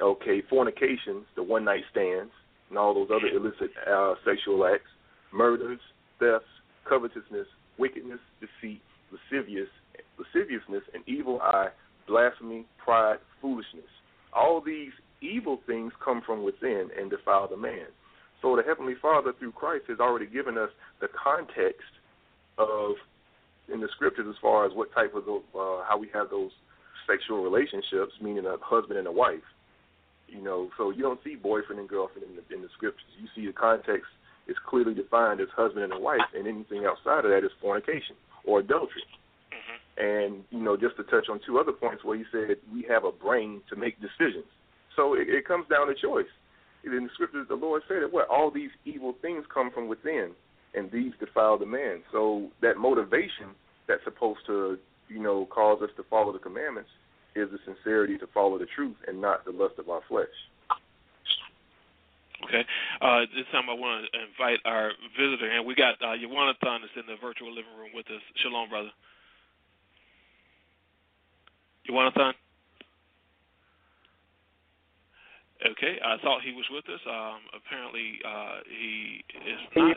okay, 0.00 0.42
fornications, 0.48 1.26
the 1.36 1.42
one 1.42 1.64
night 1.64 1.82
stands, 1.90 2.32
and 2.68 2.78
all 2.78 2.94
those 2.94 3.10
other 3.10 3.26
illicit 3.26 3.70
uh, 3.90 4.14
sexual 4.24 4.64
acts, 4.64 4.90
murders, 5.32 5.80
thefts, 6.18 6.46
covetousness, 6.88 7.46
wickedness, 7.78 8.20
deceit, 8.40 8.80
lascivious, 9.10 9.68
lasciviousness, 10.18 10.82
an 10.94 11.02
evil 11.06 11.40
eye, 11.42 11.68
blasphemy, 12.06 12.64
pride, 12.82 13.18
foolishness. 13.42 13.90
All 14.32 14.62
these 14.64 14.92
evil 15.20 15.60
things 15.66 15.92
come 16.02 16.22
from 16.24 16.44
within 16.44 16.88
and 16.98 17.10
defile 17.10 17.48
the 17.48 17.56
man. 17.56 17.86
So 18.40 18.56
the 18.56 18.62
Heavenly 18.62 18.94
Father, 19.02 19.32
through 19.38 19.52
Christ, 19.52 19.84
has 19.88 20.00
already 20.00 20.26
given 20.26 20.56
us 20.56 20.70
the 21.00 21.08
context 21.08 21.90
of 22.56 22.92
in 23.72 23.80
the 23.80 23.88
scriptures 23.94 24.26
as 24.28 24.36
far 24.40 24.66
as 24.66 24.72
what 24.74 24.92
type 24.92 25.14
of 25.14 25.24
the, 25.24 25.40
uh, 25.54 25.84
how 25.88 25.96
we 25.98 26.08
have 26.12 26.30
those 26.30 26.50
sexual 27.08 27.42
relationships, 27.42 28.12
meaning 28.20 28.46
a 28.46 28.56
husband 28.62 28.98
and 28.98 29.08
a 29.08 29.12
wife. 29.12 29.46
You 30.28 30.42
know, 30.42 30.70
so 30.78 30.90
you 30.90 31.02
don't 31.02 31.18
see 31.24 31.34
boyfriend 31.34 31.80
and 31.80 31.88
girlfriend 31.88 32.28
in 32.28 32.36
the, 32.36 32.54
in 32.54 32.62
the 32.62 32.68
scriptures. 32.76 33.10
You 33.18 33.26
see 33.34 33.46
the 33.46 33.52
context 33.52 34.06
is 34.46 34.56
clearly 34.66 34.94
defined 34.94 35.40
as 35.40 35.48
husband 35.56 35.84
and 35.84 35.92
a 35.92 35.98
wife, 35.98 36.26
and 36.34 36.46
anything 36.46 36.86
outside 36.86 37.24
of 37.24 37.30
that 37.30 37.44
is 37.44 37.50
fornication 37.60 38.14
or 38.44 38.60
adultery. 38.60 39.02
And 39.98 40.44
you 40.50 40.62
know, 40.62 40.76
just 40.76 40.96
to 40.96 41.04
touch 41.04 41.28
on 41.28 41.40
two 41.44 41.58
other 41.58 41.72
points 41.72 42.04
where 42.04 42.16
you 42.16 42.24
said 42.32 42.56
we 42.72 42.86
have 42.88 43.04
a 43.04 43.12
brain 43.12 43.60
to 43.68 43.76
make 43.76 44.00
decisions. 44.00 44.46
So 44.96 45.14
it, 45.14 45.28
it 45.28 45.46
comes 45.46 45.66
down 45.68 45.88
to 45.88 45.94
choice. 45.94 46.30
In 46.84 47.04
the 47.04 47.10
scriptures, 47.12 47.46
the 47.48 47.54
Lord 47.54 47.82
said 47.86 48.02
that 48.02 48.12
what 48.12 48.28
all 48.28 48.50
these 48.50 48.70
evil 48.86 49.14
things 49.20 49.44
come 49.52 49.70
from 49.70 49.88
within, 49.88 50.30
and 50.74 50.90
these 50.90 51.12
defile 51.18 51.58
the 51.58 51.66
man. 51.66 52.02
So 52.12 52.48
that 52.62 52.76
motivation 52.76 53.54
that's 53.88 54.02
supposed 54.04 54.40
to, 54.46 54.78
you 55.08 55.20
know, 55.20 55.46
cause 55.46 55.82
us 55.82 55.90
to 55.96 56.04
follow 56.08 56.32
the 56.32 56.38
commandments 56.38 56.90
is 57.34 57.48
the 57.50 57.58
sincerity 57.64 58.18
to 58.18 58.26
follow 58.32 58.58
the 58.58 58.66
truth 58.74 58.96
and 59.06 59.20
not 59.20 59.44
the 59.44 59.52
lust 59.52 59.74
of 59.78 59.88
our 59.88 60.00
flesh. 60.08 60.26
Okay. 62.44 62.64
Uh, 63.02 63.20
this 63.36 63.44
time 63.52 63.68
I 63.68 63.74
want 63.74 64.06
to 64.06 64.18
invite 64.18 64.60
our 64.64 64.92
visitor, 65.18 65.50
and 65.50 65.66
we 65.66 65.74
got 65.74 66.00
uh, 66.00 66.16
Yawanathan 66.16 66.84
is 66.84 66.90
in 66.96 67.04
the 67.06 67.16
virtual 67.20 67.50
living 67.50 67.76
room 67.78 67.90
with 67.94 68.06
us. 68.06 68.22
Shalom, 68.42 68.70
brother. 68.70 68.88
Yawanathan? 71.88 72.32
Okay, 75.60 76.00
I 76.02 76.16
thought 76.24 76.40
he 76.40 76.52
was 76.52 76.64
with 76.72 76.88
us. 76.88 77.00
Um, 77.04 77.40
apparently, 77.52 78.16
uh, 78.24 78.64
he 78.64 79.22
is 79.36 79.60
not. 79.76 79.96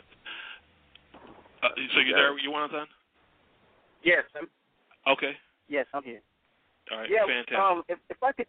Uh, 1.64 1.68
so 1.94 2.00
you 2.00 2.12
there, 2.14 2.36
Yawanathan? 2.36 2.84
Yes. 4.02 4.24
I'm, 4.36 4.48
Okay. 5.10 5.32
yes, 5.68 5.86
I'm 5.94 6.02
here. 6.02 6.20
All 6.92 6.98
right. 6.98 7.10
yeah. 7.10 7.24
Fantastic. 7.26 7.58
Um, 7.58 7.82
if, 7.88 7.98
if 8.10 8.22
I 8.22 8.32
could, 8.32 8.46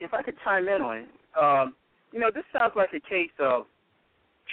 if 0.00 0.14
I 0.14 0.22
could 0.22 0.34
chime 0.42 0.66
in 0.68 0.80
on 0.80 0.96
it, 0.98 1.08
um, 1.40 1.74
you 2.12 2.20
know, 2.20 2.30
this 2.34 2.44
sounds 2.52 2.72
like 2.74 2.90
a 2.94 3.00
case 3.00 3.30
of 3.38 3.66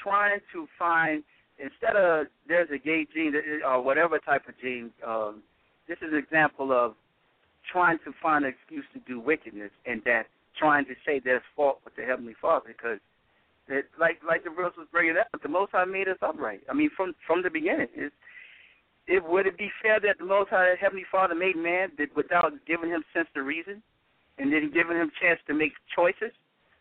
trying 0.04 0.40
to 0.52 0.68
find 0.78 1.24
instead 1.58 1.96
of 1.96 2.28
there's 2.48 2.70
a 2.74 2.78
gay 2.78 3.08
gene 3.14 3.34
or 3.66 3.82
whatever 3.82 4.20
type 4.20 4.48
of 4.48 4.56
gene. 4.62 4.92
Um, 5.06 5.42
this 5.88 5.98
is 6.02 6.12
an 6.12 6.20
example 6.20 6.74
of 6.74 6.96
trying 7.72 7.98
to 8.00 8.12
find 8.22 8.44
an 8.46 8.54
excuse 8.54 8.86
to 8.94 9.00
do 9.08 9.20
wickedness, 9.20 9.72
and 9.86 10.02
that 10.06 10.24
trying 10.60 10.86
to 10.86 10.94
say 11.06 11.22
there's 11.24 11.42
fault 11.56 11.80
with 11.86 11.96
the 11.96 12.04
heavenly 12.04 12.36
Father 12.42 12.76
because. 12.76 13.00
That, 13.70 13.84
like 14.00 14.20
like 14.26 14.44
the 14.44 14.50
verse 14.50 14.74
was 14.78 14.88
bringing 14.92 15.18
up, 15.18 15.28
the 15.42 15.50
Most 15.50 15.72
High 15.74 15.86
made 15.86 16.08
us 16.08 16.18
upright. 16.22 16.62
I 16.70 16.74
mean, 16.74 16.90
from 16.96 17.14
from 17.26 17.44
the 17.44 17.50
beginning, 17.50 17.88
it's 17.96 18.16
it 19.08 19.24
would 19.24 19.48
it 19.48 19.58
be 19.58 19.70
fair 19.82 20.00
that 20.00 20.18
the 20.20 20.26
Most 20.26 20.50
High 20.50 20.76
Heavenly 20.80 21.06
Father 21.12 21.36
made 21.36 21.56
man 21.56 21.92
that 21.98 22.16
without 22.16 22.54
giving 22.66 22.90
him 22.90 23.04
sense 23.14 23.28
to 23.34 23.44
reason, 23.44 23.82
and 24.38 24.52
then 24.52 24.72
giving 24.74 24.98
him 24.98 25.12
chance 25.22 25.40
to 25.48 25.54
make 25.54 25.74
choices? 25.96 26.32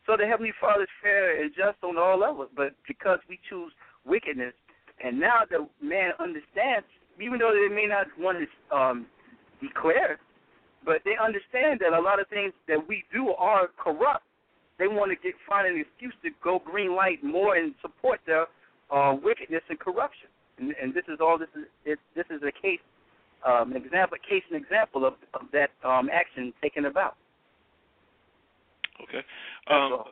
So 0.07 0.17
the 0.17 0.27
Heavenly 0.27 0.53
Father 0.61 0.83
is 0.83 0.95
fair 1.03 1.43
and 1.43 1.51
just 1.51 1.83
on 1.83 1.99
all 1.99 2.19
levels, 2.19 2.51
but 2.55 2.75
because 2.87 3.19
we 3.29 3.41
choose 3.49 3.73
wickedness, 4.05 4.55
and 5.03 5.19
now 5.19 5.43
the 5.51 5.67
man 5.83 6.13
understands, 6.21 6.87
even 7.21 7.39
though 7.41 7.53
they 7.53 7.75
may 7.75 7.87
not 7.87 8.07
want 8.19 8.39
to 8.39 8.77
um, 8.77 9.07
declare, 9.61 10.19
but 10.85 11.03
they 11.05 11.19
understand 11.19 11.81
that 11.81 11.93
a 11.93 12.01
lot 12.01 12.21
of 12.21 12.29
things 12.29 12.53
that 12.69 12.79
we 12.87 13.03
do 13.13 13.31
are 13.31 13.69
corrupt. 13.77 14.26
They 14.79 14.89
want 14.89 15.11
to 15.11 15.17
get 15.17 15.35
find 15.49 15.67
an 15.67 15.81
excuse 15.81 16.15
to 16.23 16.31
go 16.43 16.61
green 16.65 16.95
light 16.95 17.25
more 17.25 17.57
and 17.57 17.75
support 17.81 18.21
their 18.27 18.47
uh, 18.91 19.17
wickedness 19.23 19.63
and 19.69 19.79
corruption 19.79 20.29
and, 20.59 20.75
and 20.81 20.95
this 20.95 21.05
is 21.09 21.19
all 21.21 21.39
this 21.39 21.49
is 21.57 21.65
it, 21.85 21.99
this 22.15 22.27
is 22.31 22.43
a 22.43 22.53
case 22.53 22.81
um, 23.45 23.73
an 23.73 23.77
example 23.77 24.19
case 24.29 24.43
and 24.51 24.61
example 24.61 25.05
of, 25.05 25.15
of 25.35 25.43
that 25.53 25.71
um, 25.87 26.09
action 26.13 26.53
taken 26.63 26.87
about. 26.87 27.17
Okay. 29.03 29.23
Um, 29.69 30.03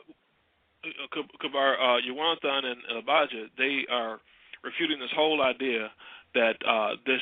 Kabar, 1.41 1.75
uh, 1.81 2.01
Yawanathan 2.03 2.65
and 2.65 2.99
Abijah, 2.99 3.47
they 3.57 3.87
are 3.91 4.21
refuting 4.63 5.01
this 5.01 5.11
whole 5.17 5.43
idea 5.43 5.91
that 6.35 6.57
uh, 6.69 6.91
this 7.07 7.21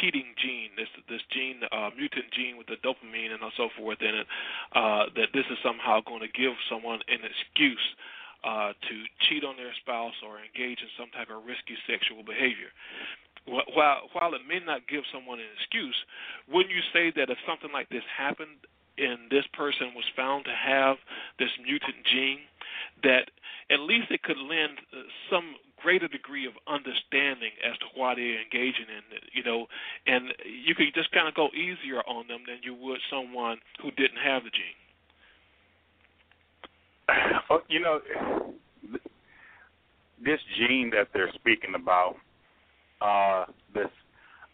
cheating 0.00 0.34
gene, 0.40 0.70
this 0.76 0.88
this 1.08 1.22
gene, 1.30 1.60
uh, 1.70 1.90
mutant 1.96 2.30
gene 2.32 2.56
with 2.56 2.66
the 2.66 2.78
dopamine 2.80 3.32
and 3.32 3.40
so 3.56 3.68
forth 3.76 4.00
in 4.00 4.14
it, 4.14 4.26
uh, 4.74 5.06
that 5.16 5.32
this 5.34 5.44
is 5.50 5.58
somehow 5.62 6.00
going 6.04 6.20
to 6.20 6.32
give 6.32 6.52
someone 6.70 7.00
an 7.08 7.20
excuse 7.24 7.86
uh, 8.44 8.72
to 8.88 8.94
cheat 9.28 9.44
on 9.44 9.56
their 9.56 9.72
spouse 9.80 10.16
or 10.26 10.38
engage 10.42 10.80
in 10.82 10.90
some 10.98 11.10
type 11.14 11.30
of 11.30 11.44
risky 11.44 11.78
sexual 11.86 12.22
behavior. 12.22 12.72
While 13.46 14.10
while 14.14 14.34
it 14.34 14.46
may 14.46 14.60
not 14.62 14.86
give 14.86 15.02
someone 15.12 15.40
an 15.40 15.50
excuse, 15.58 15.98
wouldn't 16.46 16.74
you 16.74 16.82
say 16.92 17.10
that 17.16 17.30
if 17.30 17.38
something 17.46 17.72
like 17.72 17.88
this 17.88 18.06
happened 18.06 18.62
and 18.98 19.30
this 19.30 19.46
person 19.52 19.94
was 19.96 20.04
found 20.14 20.44
to 20.44 20.54
have 20.54 20.96
this 21.38 21.50
mutant 21.58 22.04
gene, 22.06 22.46
that 23.02 23.30
at 23.70 23.80
least 23.80 24.10
it 24.10 24.22
could 24.22 24.38
lend 24.38 24.78
uh, 24.92 25.02
some 25.30 25.56
greater 25.82 26.08
degree 26.08 26.46
of 26.46 26.52
understanding 26.66 27.50
as 27.66 27.76
to 27.78 27.86
why 27.94 28.14
they're 28.14 28.40
engaging 28.40 28.86
in 28.86 29.04
it, 29.16 29.24
you 29.32 29.42
know, 29.42 29.66
and 30.06 30.32
you 30.46 30.74
could 30.74 30.86
just 30.94 31.10
kind 31.12 31.28
of 31.28 31.34
go 31.34 31.48
easier 31.48 32.00
on 32.06 32.28
them 32.28 32.40
than 32.46 32.58
you 32.62 32.74
would 32.74 33.00
someone 33.10 33.58
who 33.82 33.90
didn't 33.92 34.22
have 34.22 34.42
the 34.44 34.50
gene. 34.50 34.78
Oh, 37.50 37.60
you 37.68 37.80
know, 37.80 38.00
this 40.24 40.40
gene 40.56 40.90
that 40.90 41.08
they're 41.12 41.32
speaking 41.34 41.74
about, 41.74 42.16
uh, 43.00 43.44
this 43.74 43.90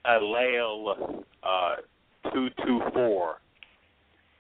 allele 0.07 1.23
uh, 1.43 1.77
224 2.33 3.37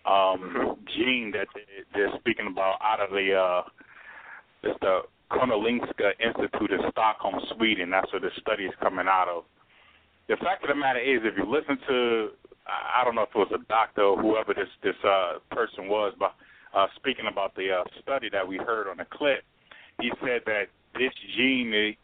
um, 0.07 0.77
gene 0.97 1.33
that 1.33 1.47
they're 1.95 2.11
speaking 2.19 2.47
about 2.51 2.77
out 2.83 3.01
of 3.01 3.11
the 3.11 3.35
uh, 3.35 3.63
it's 4.63 4.79
the 4.81 5.01
Karolinska 5.31 6.13
Institute 6.21 6.73
in 6.73 6.81
Stockholm, 6.91 7.35
Sweden. 7.55 7.91
That's 7.91 8.11
where 8.13 8.21
the 8.21 8.31
study 8.41 8.65
is 8.65 8.75
coming 8.81 9.07
out 9.09 9.29
of. 9.29 9.45
The 10.29 10.37
fact 10.37 10.63
of 10.65 10.69
the 10.69 10.75
matter 10.75 11.01
is, 11.01 11.21
if 11.25 11.37
you 11.37 11.45
listen 11.45 11.79
to, 11.89 12.29
I 12.67 13.05
don't 13.05 13.15
know 13.15 13.23
if 13.23 13.31
it 13.35 13.39
was 13.39 13.53
a 13.55 13.65
doctor 13.69 14.03
or 14.03 14.21
whoever 14.21 14.53
this 14.55 14.69
this 14.83 14.97
uh, 15.05 15.39
person 15.51 15.89
was, 15.89 16.15
but 16.19 16.35
uh, 16.75 16.87
speaking 16.97 17.27
about 17.31 17.55
the 17.57 17.81
uh, 17.81 17.85
study 18.03 18.29
that 18.31 18.47
we 18.47 18.57
heard 18.59 18.89
on 18.89 18.99
the 18.99 19.07
clip, 19.11 19.45
he 20.01 20.11
said 20.21 20.43
that 20.47 20.65
this 20.95 21.13
gene 21.37 21.95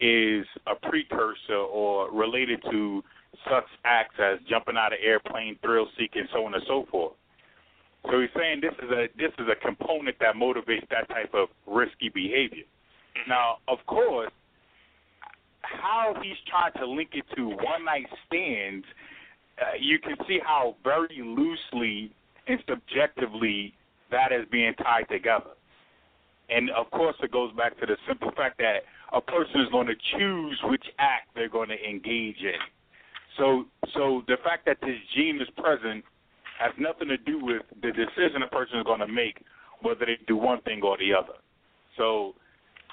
is 0.00 0.46
a 0.66 0.74
precursor 0.88 1.54
or 1.54 2.10
related 2.10 2.62
to 2.70 3.02
such 3.50 3.66
acts 3.84 4.16
as 4.18 4.38
jumping 4.48 4.76
out 4.76 4.92
of 4.92 4.98
airplane, 5.04 5.58
thrill 5.62 5.86
seeking, 5.98 6.26
so 6.32 6.46
on 6.46 6.54
and 6.54 6.62
so 6.66 6.86
forth. 6.90 7.12
So 8.10 8.20
he's 8.20 8.30
saying 8.36 8.60
this 8.60 8.74
is 8.82 8.90
a 8.90 9.08
this 9.16 9.32
is 9.38 9.46
a 9.50 9.56
component 9.66 10.18
that 10.20 10.34
motivates 10.34 10.88
that 10.90 11.08
type 11.08 11.32
of 11.34 11.48
risky 11.66 12.10
behavior. 12.12 12.64
Now, 13.28 13.58
of 13.68 13.78
course, 13.86 14.30
how 15.62 16.14
he's 16.22 16.36
trying 16.46 16.72
to 16.84 16.86
link 16.86 17.10
it 17.14 17.24
to 17.36 17.48
one 17.48 17.84
night 17.84 18.06
stands, 18.26 18.84
uh, 19.60 19.76
you 19.80 19.98
can 19.98 20.16
see 20.28 20.38
how 20.44 20.76
very 20.84 21.22
loosely 21.22 22.12
and 22.46 22.62
subjectively 22.68 23.74
that 24.10 24.32
is 24.32 24.46
being 24.50 24.74
tied 24.74 25.08
together. 25.10 25.50
And 26.50 26.70
of 26.70 26.90
course, 26.90 27.16
it 27.22 27.32
goes 27.32 27.52
back 27.56 27.78
to 27.80 27.86
the 27.86 27.96
simple 28.06 28.30
fact 28.36 28.58
that 28.58 28.84
a 29.12 29.20
person 29.20 29.62
is 29.62 29.68
going 29.70 29.86
to 29.86 29.94
choose 30.18 30.60
which 30.64 30.84
act 30.98 31.28
they're 31.34 31.48
going 31.48 31.70
to 31.70 31.82
engage 31.82 32.36
in. 32.42 32.60
So, 33.38 33.64
so 33.94 34.22
the 34.28 34.36
fact 34.44 34.66
that 34.66 34.76
this 34.82 34.96
gene 35.16 35.40
is 35.40 35.48
present 35.56 36.04
has 36.58 36.72
nothing 36.78 37.08
to 37.08 37.16
do 37.16 37.44
with 37.44 37.62
the 37.82 37.90
decision 37.90 38.42
a 38.42 38.48
person 38.48 38.78
is 38.78 38.84
going 38.84 39.00
to 39.00 39.08
make, 39.08 39.42
whether 39.82 40.06
they 40.06 40.18
do 40.26 40.36
one 40.36 40.60
thing 40.62 40.80
or 40.82 40.96
the 40.98 41.12
other. 41.12 41.38
So, 41.96 42.34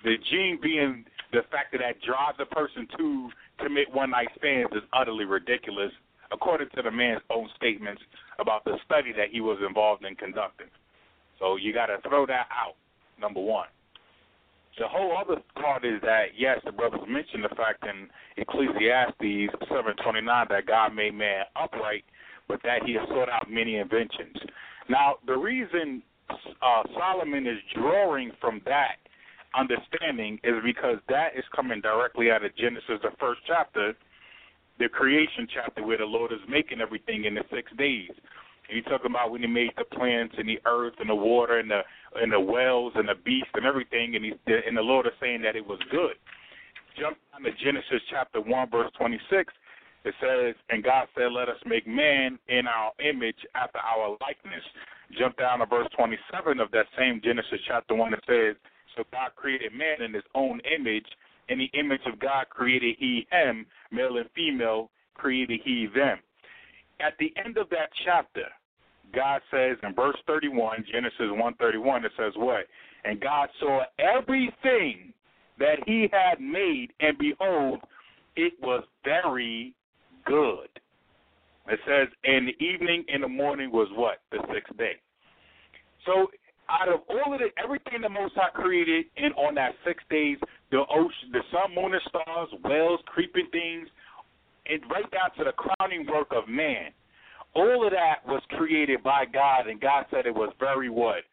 the 0.03 0.15
gene 0.29 0.59
being 0.61 1.05
the 1.31 1.41
factor 1.51 1.77
that 1.77 2.01
drives 2.01 2.37
a 2.39 2.45
person 2.45 2.87
to 2.97 3.29
commit 3.59 3.93
one 3.93 4.09
night 4.11 4.29
stands 4.37 4.71
is 4.73 4.81
utterly 4.93 5.25
ridiculous, 5.25 5.91
according 6.31 6.69
to 6.75 6.81
the 6.81 6.91
man's 6.91 7.21
own 7.29 7.47
statements 7.55 8.01
about 8.39 8.65
the 8.65 8.77
study 8.85 9.13
that 9.13 9.29
he 9.31 9.41
was 9.41 9.59
involved 9.65 10.03
in 10.03 10.15
conducting. 10.15 10.67
So 11.39 11.55
you 11.55 11.73
got 11.73 11.87
to 11.87 11.97
throw 12.07 12.25
that 12.25 12.47
out, 12.51 12.75
number 13.19 13.39
one. 13.39 13.67
The 14.79 14.87
whole 14.87 15.17
other 15.17 15.41
part 15.55 15.83
is 15.85 16.01
that 16.01 16.33
yes, 16.37 16.59
the 16.65 16.71
brothers 16.71 17.01
mentioned 17.07 17.43
the 17.43 17.55
fact 17.55 17.83
in 17.83 18.07
Ecclesiastes 18.37 19.51
seven 19.67 19.93
twenty 20.01 20.21
nine 20.21 20.47
that 20.49 20.65
God 20.65 20.95
made 20.95 21.13
man 21.13 21.43
upright, 21.55 22.05
but 22.51 22.59
that 22.63 22.83
He 22.85 22.91
has 22.99 23.07
sought 23.07 23.29
out 23.29 23.49
many 23.49 23.77
inventions. 23.77 24.35
Now, 24.89 25.15
the 25.25 25.37
reason 25.37 26.03
uh, 26.29 26.83
Solomon 26.99 27.47
is 27.47 27.59
drawing 27.73 28.31
from 28.41 28.59
that 28.65 28.99
understanding 29.55 30.39
is 30.43 30.55
because 30.63 30.97
that 31.07 31.29
is 31.37 31.45
coming 31.55 31.79
directly 31.79 32.29
out 32.31 32.43
of 32.43 32.51
Genesis, 32.57 32.99
the 33.01 33.15
first 33.19 33.39
chapter, 33.47 33.93
the 34.79 34.89
creation 34.89 35.47
chapter, 35.53 35.85
where 35.85 35.97
the 35.97 36.11
Lord 36.17 36.31
is 36.31 36.43
making 36.49 36.81
everything 36.81 37.25
in 37.25 37.35
the 37.35 37.45
six 37.55 37.71
days. 37.77 38.11
And 38.67 38.75
you 38.75 38.83
talk 38.83 39.03
about 39.05 39.31
when 39.31 39.41
He 39.41 39.47
made 39.47 39.71
the 39.77 39.85
plants 39.95 40.35
and 40.37 40.47
the 40.47 40.59
earth 40.65 40.95
and 40.99 41.09
the 41.09 41.15
water 41.15 41.59
and 41.59 41.69
the 41.71 41.81
and 42.15 42.31
the 42.31 42.39
wells 42.39 42.93
and 42.95 43.07
the 43.07 43.15
beasts 43.23 43.51
and 43.53 43.65
everything, 43.65 44.15
and 44.15 44.25
He 44.25 44.33
and 44.67 44.75
the 44.75 44.81
Lord 44.81 45.05
is 45.05 45.13
saying 45.21 45.41
that 45.43 45.55
it 45.55 45.65
was 45.65 45.79
good. 45.89 46.15
Jump 46.99 47.17
down 47.31 47.43
to 47.43 47.51
Genesis 47.63 48.01
chapter 48.09 48.41
one, 48.41 48.69
verse 48.69 48.91
twenty-six. 48.97 49.53
It 50.03 50.15
says, 50.19 50.55
"And 50.69 50.83
God 50.83 51.07
said, 51.15 51.31
Let 51.31 51.49
us 51.49 51.59
make 51.65 51.85
man 51.87 52.39
in 52.47 52.67
our 52.67 52.91
image, 52.99 53.45
after 53.55 53.79
our 53.79 54.17
likeness." 54.21 54.63
Jump 55.11 55.37
down 55.37 55.59
to 55.59 55.65
verse 55.65 55.87
twenty-seven 55.91 56.59
of 56.59 56.71
that 56.71 56.87
same 56.97 57.21
Genesis 57.21 57.59
chapter 57.67 57.95
one. 57.95 58.13
It 58.13 58.23
says, 58.25 58.55
"So 58.95 59.03
God 59.11 59.35
created 59.35 59.73
man 59.73 60.01
in 60.01 60.13
His 60.13 60.23
own 60.33 60.59
image." 60.61 61.07
In 61.49 61.57
the 61.57 61.69
image 61.73 62.05
of 62.05 62.17
God 62.19 62.47
created 62.49 62.95
he 62.97 63.27
him, 63.29 63.65
male 63.91 64.17
and 64.17 64.29
female 64.31 64.89
created 65.15 65.59
he 65.65 65.85
them. 65.87 66.19
At 67.01 67.17
the 67.17 67.33
end 67.43 67.57
of 67.57 67.69
that 67.71 67.89
chapter, 68.05 68.45
God 69.13 69.41
says 69.51 69.77
in 69.83 69.93
verse 69.93 70.15
31, 70.27 70.85
Genesis 70.89 71.19
1:31, 71.19 72.05
it 72.05 72.13
says 72.15 72.31
what? 72.37 72.67
And 73.03 73.19
God 73.19 73.49
saw 73.59 73.83
everything 73.99 75.13
that 75.57 75.83
he 75.85 76.07
had 76.13 76.39
made, 76.39 76.93
and 77.01 77.17
behold, 77.17 77.81
it 78.37 78.53
was 78.61 78.85
very 79.03 79.73
good. 80.25 80.69
It 81.67 81.79
says, 81.87 82.07
and 82.23 82.47
the 82.47 82.63
evening 82.63 83.05
and 83.07 83.23
the 83.23 83.27
morning 83.27 83.71
was 83.71 83.87
what? 83.95 84.19
The 84.31 84.39
sixth 84.53 84.75
day. 84.77 84.93
So 86.05 86.27
out 86.69 86.89
of 86.89 87.01
all 87.09 87.33
of 87.33 87.39
the 87.39 87.49
everything 87.61 88.01
the 88.01 88.09
Most 88.09 88.33
High 88.35 88.49
created, 88.49 89.05
and 89.17 89.33
on 89.35 89.55
that 89.55 89.73
six 89.85 90.03
days, 90.09 90.37
the 90.71 90.83
ocean, 90.89 91.31
the 91.31 91.41
sun, 91.51 91.75
moon, 91.75 91.93
and 91.93 92.01
stars, 92.07 92.49
whales, 92.63 92.99
creeping 93.05 93.47
things, 93.51 93.87
and 94.67 94.81
right 94.89 95.09
down 95.11 95.31
to 95.37 95.43
the 95.43 95.51
crowning 95.51 96.05
work 96.07 96.27
of 96.31 96.47
man, 96.47 96.91
all 97.53 97.85
of 97.85 97.91
that 97.91 98.25
was 98.25 98.41
created 98.51 99.03
by 99.03 99.25
God, 99.25 99.67
and 99.67 99.81
God 99.81 100.05
said 100.09 100.25
it 100.25 100.33
was 100.33 100.53
very 100.59 100.89
what? 100.89 101.23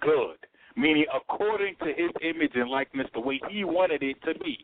Good. 0.00 0.36
Meaning 0.76 1.06
according 1.14 1.76
to 1.80 1.86
his 1.86 2.10
image 2.22 2.52
and 2.54 2.68
likeness, 2.68 3.06
the 3.14 3.20
way 3.20 3.40
he 3.50 3.64
wanted 3.64 4.02
it 4.02 4.16
to 4.24 4.38
be. 4.40 4.58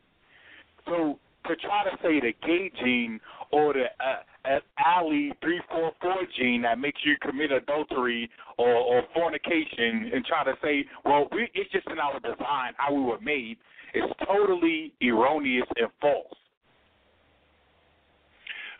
So 0.86 1.18
to 1.46 1.56
try 1.56 1.84
to 1.84 1.96
say 2.02 2.20
the 2.20 2.34
gay 2.46 2.70
gene 2.82 3.20
or 3.52 3.72
the 3.72 3.84
uh, 4.04 4.58
allele 4.78 5.32
344 5.42 6.16
gene 6.38 6.62
that 6.62 6.78
makes 6.78 7.00
you 7.04 7.14
commit 7.20 7.52
adultery 7.52 8.30
or, 8.58 8.74
or 8.74 9.02
fornication 9.14 10.10
and 10.14 10.24
try 10.24 10.44
to 10.44 10.54
say, 10.62 10.84
well, 11.04 11.28
we, 11.32 11.48
it's 11.54 11.70
just 11.72 11.86
in 11.88 11.98
our 11.98 12.18
design, 12.20 12.72
how 12.76 12.92
we 12.94 13.02
were 13.02 13.20
made, 13.20 13.56
is 13.94 14.04
totally 14.26 14.92
erroneous 15.02 15.66
and 15.76 15.88
false. 16.00 16.36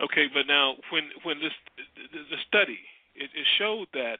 Okay, 0.01 0.27
but 0.33 0.47
now 0.49 0.75
when 0.93 1.05
when 1.25 1.37
this 1.41 1.53
the 2.13 2.41
study 2.49 2.79
it, 3.15 3.29
it 3.37 3.47
showed 3.59 3.87
that 3.93 4.19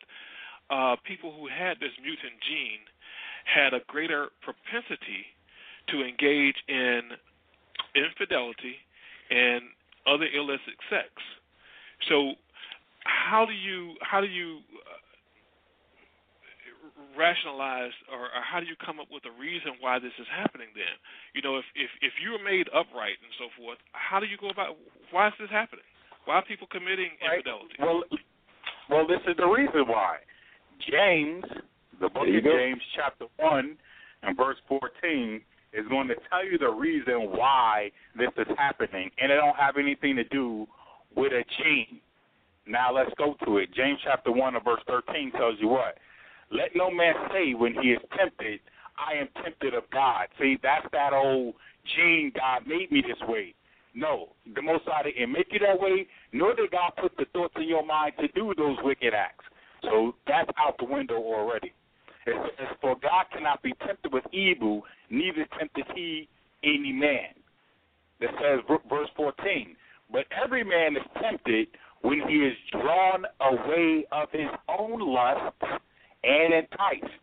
uh, 0.69 0.97
people 1.07 1.33
who 1.33 1.49
had 1.49 1.81
this 1.81 1.95
mutant 2.03 2.37
gene 2.45 2.85
had 3.49 3.73
a 3.73 3.81
greater 3.89 4.29
propensity 4.43 5.25
to 5.89 6.05
engage 6.05 6.57
in 6.69 7.17
infidelity 7.95 8.77
and 9.31 9.63
other 10.07 10.27
illicit 10.27 10.77
sex. 10.89 11.11
So, 12.09 12.35
how 13.05 13.45
do 13.47 13.53
you 13.53 13.95
how 14.03 14.21
do 14.21 14.27
you 14.27 14.61
uh, 14.75 15.01
rationalize 17.17 17.93
or, 18.13 18.31
or 18.31 18.43
how 18.45 18.61
do 18.61 18.67
you 18.67 18.77
come 18.85 19.01
up 19.01 19.09
with 19.11 19.25
a 19.27 19.35
reason 19.41 19.73
why 19.81 19.99
this 19.99 20.13
is 20.21 20.27
happening 20.31 20.69
then 20.75 20.95
you 21.35 21.43
know 21.43 21.57
if 21.57 21.65
if 21.75 21.91
if 22.03 22.13
you 22.23 22.37
are 22.37 22.45
made 22.45 22.69
upright 22.71 23.17
and 23.25 23.33
so 23.41 23.49
forth 23.57 23.79
how 23.93 24.21
do 24.21 24.27
you 24.27 24.37
go 24.37 24.51
about 24.51 24.77
why 25.11 25.29
is 25.29 25.35
this 25.41 25.51
happening 25.51 25.85
why 26.25 26.37
are 26.37 26.45
people 26.45 26.69
committing 26.71 27.11
right. 27.25 27.41
infidelity 27.41 27.75
well 27.81 28.03
well 28.89 29.07
this 29.07 29.21
is 29.27 29.37
the 29.37 29.47
reason 29.47 29.89
why 29.89 30.17
james 30.87 31.45
the 32.01 32.09
book 32.09 32.29
of 32.29 32.45
go. 32.45 32.53
james 32.57 32.83
chapter 32.95 33.27
1 33.39 33.77
and 34.23 34.37
verse 34.37 34.59
14 34.69 35.41
is 35.73 35.87
going 35.89 36.09
to 36.09 36.15
tell 36.29 36.45
you 36.45 36.59
the 36.59 36.69
reason 36.69 37.31
why 37.31 37.91
this 38.17 38.31
is 38.39 38.47
happening 38.57 39.11
and 39.19 39.31
it 39.31 39.37
don't 39.37 39.57
have 39.57 39.77
anything 39.77 40.17
to 40.17 40.25
do 40.25 40.67
with 41.17 41.33
a 41.33 41.45
gene 41.59 42.01
now 42.67 42.95
let's 42.95 43.11
go 43.17 43.35
to 43.45 43.59
it 43.59 43.73
james 43.75 43.99
chapter 44.05 44.33
1 44.33 44.55
and 44.55 44.65
verse 44.65 44.81
13 44.87 45.33
tells 45.33 45.55
you 45.61 45.69
what 45.69 45.97
let 46.51 46.75
no 46.75 46.91
man 46.91 47.15
say 47.33 47.55
when 47.55 47.75
he 47.75 47.91
is 47.93 48.01
tempted, 48.17 48.61
I 48.99 49.15
am 49.15 49.29
tempted 49.43 49.75
of 49.75 49.85
God. 49.93 50.27
See, 50.39 50.59
that's 50.63 50.87
that 50.93 51.13
old 51.13 51.55
gene, 51.95 52.33
God 52.35 52.67
made 52.67 52.91
me 52.91 53.03
this 53.07 53.21
way. 53.29 53.55
No, 53.95 54.31
the 54.55 54.63
Most 54.63 54.85
High 54.87 55.05
didn't 55.05 55.33
make 55.33 55.49
you 55.51 55.61
that 55.61 55.81
way, 55.81 56.07
nor 56.33 56.55
did 56.55 56.71
God 56.71 56.93
put 57.01 57.17
the 57.17 57.25
thoughts 57.33 57.55
in 57.57 57.69
your 57.69 57.85
mind 57.85 58.13
to 58.21 58.29
do 58.29 58.53
those 58.57 58.77
wicked 58.83 59.15
acts. 59.15 59.45
So 59.83 60.15
that's 60.27 60.51
out 60.59 60.77
the 60.79 60.85
window 60.85 61.17
already. 61.17 61.73
It 62.27 62.53
says, 62.59 62.69
For 62.81 62.97
God 63.01 63.27
cannot 63.33 63.63
be 63.63 63.73
tempted 63.87 64.13
with 64.13 64.25
evil, 64.33 64.83
neither 65.11 65.47
tempted 65.59 65.85
he 65.95 66.29
any 66.65 66.93
man. 66.93 67.35
That 68.21 68.31
says, 68.41 68.61
verse 68.89 69.09
14, 69.17 69.77
But 70.13 70.27
every 70.43 70.63
man 70.63 70.97
is 70.97 71.03
tempted 71.21 71.69
when 72.03 72.21
he 72.29 72.37
is 72.37 72.55
drawn 72.73 73.25
away 73.41 74.05
of 74.13 74.29
his 74.33 74.49
own 74.69 75.01
lust 75.01 75.57
and 76.23 76.55
enticed. 76.55 77.21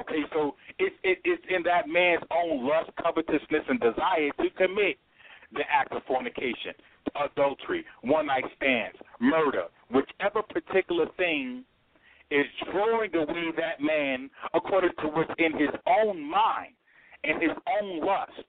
Okay, 0.00 0.22
so 0.32 0.54
it, 0.78 0.92
it, 1.04 1.18
it's 1.24 1.42
in 1.54 1.62
that 1.64 1.88
man's 1.88 2.22
own 2.30 2.66
lust, 2.66 2.90
covetousness, 3.02 3.64
and 3.68 3.78
desire 3.78 4.30
to 4.40 4.50
commit 4.56 4.96
the 5.52 5.62
act 5.70 5.92
of 5.92 6.02
fornication, 6.04 6.72
adultery, 7.22 7.84
one 8.02 8.26
night 8.26 8.44
stands, 8.56 8.96
murder, 9.20 9.64
whichever 9.90 10.42
particular 10.42 11.06
thing 11.18 11.64
is 12.30 12.46
drawing 12.72 13.14
away 13.14 13.52
that 13.56 13.80
man 13.80 14.30
according 14.54 14.90
to 15.00 15.08
what's 15.08 15.30
in 15.38 15.52
his 15.52 15.68
own 15.86 16.18
mind 16.28 16.72
and 17.24 17.42
his 17.42 17.52
own 17.80 18.00
lust. 18.00 18.46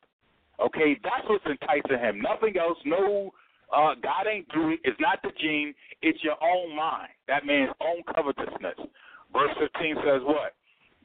Okay, 0.59 0.97
that's 1.03 1.27
what's 1.27 1.45
enticing 1.45 1.99
him. 1.99 2.21
Nothing 2.21 2.57
else. 2.57 2.77
No, 2.85 3.31
uh, 3.75 3.95
God 4.01 4.27
ain't 4.31 4.47
doing 4.53 4.73
it. 4.73 4.81
It's 4.83 4.99
not 4.99 5.19
the 5.23 5.31
gene. 5.39 5.73
It's 6.01 6.23
your 6.23 6.37
own 6.41 6.75
mind. 6.75 7.09
That 7.27 7.45
man's 7.45 7.73
own 7.81 8.03
covetousness. 8.13 8.77
Verse 9.33 9.53
15 9.59 9.95
says 10.05 10.21
what? 10.23 10.53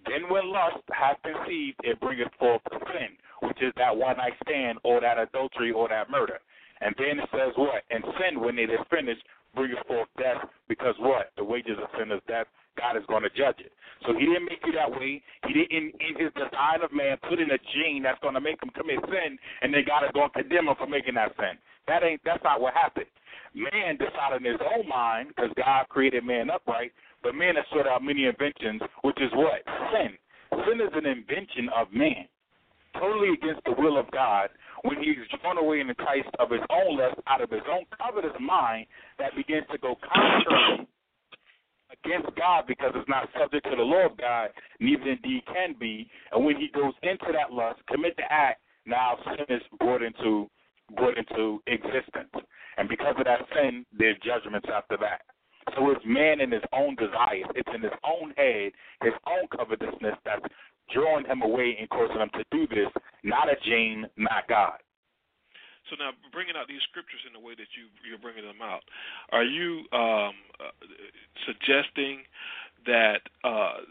Then 0.07 0.31
when 0.31 0.53
lust 0.53 0.85
hath 0.93 1.17
conceived, 1.25 1.81
it 1.83 2.01
bringeth 2.01 2.33
forth 2.39 2.63
sin, 2.93 3.17
which 3.43 3.59
is 3.63 3.73
that 3.77 3.97
one 3.97 4.17
night 4.17 4.35
stand 4.45 4.79
or 4.85 5.01
that 5.01 5.19
adultery 5.19 5.73
or 5.73 5.89
that 5.89 6.11
murder. 6.11 6.39
And 6.81 6.95
then 6.99 7.19
it 7.19 7.29
says 7.33 7.53
what? 7.57 7.83
And 7.91 8.05
sin, 8.21 8.41
when 8.41 8.59
it 8.59 8.71
is 8.71 8.81
finished, 8.91 9.23
bringeth 9.55 9.85
forth 9.87 10.09
death, 10.17 10.47
because 10.69 10.95
what? 11.01 11.33
The 11.37 11.45
wages 11.45 11.77
of 11.83 11.89
sin 11.99 12.13
is 12.13 12.23
death. 12.29 12.47
God 12.79 12.97
is 12.97 13.03
going 13.11 13.27
to 13.27 13.33
judge 13.35 13.59
it. 13.59 13.73
So 14.07 14.15
he 14.15 14.31
didn't 14.31 14.47
make 14.47 14.63
you 14.63 14.73
that 14.79 14.91
way. 14.91 15.19
He 15.47 15.53
didn't, 15.53 15.99
in 15.99 16.15
his 16.15 16.31
design 16.39 16.87
of 16.87 16.95
man, 16.95 17.19
put 17.29 17.43
in 17.43 17.51
a 17.51 17.59
gene 17.75 18.07
that's 18.07 18.23
going 18.23 18.39
to 18.39 18.41
make 18.41 18.63
him 18.63 18.71
commit 18.71 19.03
sin, 19.11 19.35
and 19.63 19.75
then 19.75 19.83
God 19.83 20.07
is 20.07 20.15
going 20.15 20.31
to 20.31 20.39
condemn 20.39 20.71
him 20.71 20.79
for 20.79 20.87
making 20.87 21.19
that 21.19 21.35
sin. 21.35 21.59
That 21.91 22.07
ain't. 22.07 22.23
That's 22.25 22.43
not 22.45 22.61
what 22.61 22.75
happened. 22.75 23.11
Man 23.55 23.99
decided 23.99 24.47
in 24.47 24.53
his 24.53 24.63
own 24.63 24.87
mind, 24.87 25.35
because 25.35 25.51
God 25.57 25.89
created 25.89 26.23
man 26.23 26.51
upright, 26.51 26.93
but 27.23 27.35
man 27.35 27.57
has 27.57 27.65
sorted 27.73 27.91
out 27.91 28.05
many 28.05 28.27
inventions, 28.27 28.83
which 29.03 29.19
is 29.19 29.33
what? 29.35 29.67
Sin. 29.91 30.15
Sin 30.63 30.79
is 30.79 30.95
an 30.95 31.07
invention 31.07 31.67
of 31.75 31.91
man, 31.91 32.29
totally 32.95 33.35
against 33.35 33.65
the 33.65 33.75
will 33.75 33.99
of 33.99 34.11
God, 34.13 34.51
when 34.85 35.03
he's 35.03 35.17
drawn 35.41 35.59
away 35.59 35.81
in 35.81 35.89
the 35.89 35.95
Christ 35.95 36.29
of 36.39 36.51
his 36.51 36.63
own 36.71 36.99
lust, 36.99 37.19
out 37.27 37.43
of 37.43 37.51
his 37.51 37.67
own 37.67 37.83
covetous 37.99 38.37
mind, 38.39 38.87
that 39.19 39.35
begins 39.35 39.67
to 39.73 39.79
go 39.79 39.97
contrary 40.07 40.87
against 41.93 42.35
God 42.37 42.65
because 42.67 42.93
it's 42.95 43.09
not 43.09 43.29
subject 43.39 43.65
to 43.71 43.77
the 43.77 43.83
law 43.83 44.07
of 44.07 44.17
God, 44.17 44.51
neither 44.81 45.11
indeed 45.11 45.43
can 45.47 45.75
be. 45.79 46.09
And 46.33 46.45
when 46.45 46.57
he 46.57 46.69
goes 46.69 46.95
into 47.03 47.33
that 47.33 47.53
lust, 47.53 47.81
commit 47.89 48.17
the 48.17 48.31
act, 48.31 48.61
now 48.87 49.19
sin 49.25 49.45
is 49.49 49.63
brought 49.79 50.03
into 50.03 50.49
brought 50.97 51.19
into 51.19 51.63
existence. 51.67 52.33
And 52.79 52.89
because 52.89 53.15
of 53.19 53.25
that 53.25 53.41
sin, 53.55 53.85
there's 53.93 54.17
judgments 54.25 54.69
after 54.73 54.97
that. 54.99 55.21
So 55.77 55.91
it's 55.91 56.01
man 56.07 56.41
in 56.41 56.51
his 56.51 56.63
own 56.73 56.97
desires. 56.97 57.45
It's 57.55 57.69
in 57.75 57.83
his 57.83 57.93
own 58.05 58.33
head, 58.37 58.73
his 59.03 59.13
own 59.27 59.49
covetousness 59.55 60.15
that's 60.25 60.45
drawing 60.93 61.27
him 61.27 61.43
away 61.43 61.77
and 61.79 61.89
causing 61.91 62.17
him 62.17 62.31
to 62.33 62.45
do 62.51 62.67
this, 62.69 62.89
not 63.23 63.49
a 63.51 63.57
gene, 63.65 64.07
not 64.17 64.49
God. 64.49 64.79
So 65.91 65.97
now, 65.97 66.13
bringing 66.33 66.55
out 66.57 66.69
these 66.69 66.85
scriptures 66.89 67.21
in 67.25 67.33
the 67.33 67.41
way 67.41 67.57
that 67.57 67.73
you 67.73 67.89
you're 68.05 68.21
bringing 68.21 68.45
them 68.45 68.61
out, 68.61 68.85
are 69.33 69.45
you 69.45 69.89
um, 69.93 70.37
uh, 70.61 70.73
suggesting 71.49 72.29
that 72.85 73.25
uh, 73.43 73.85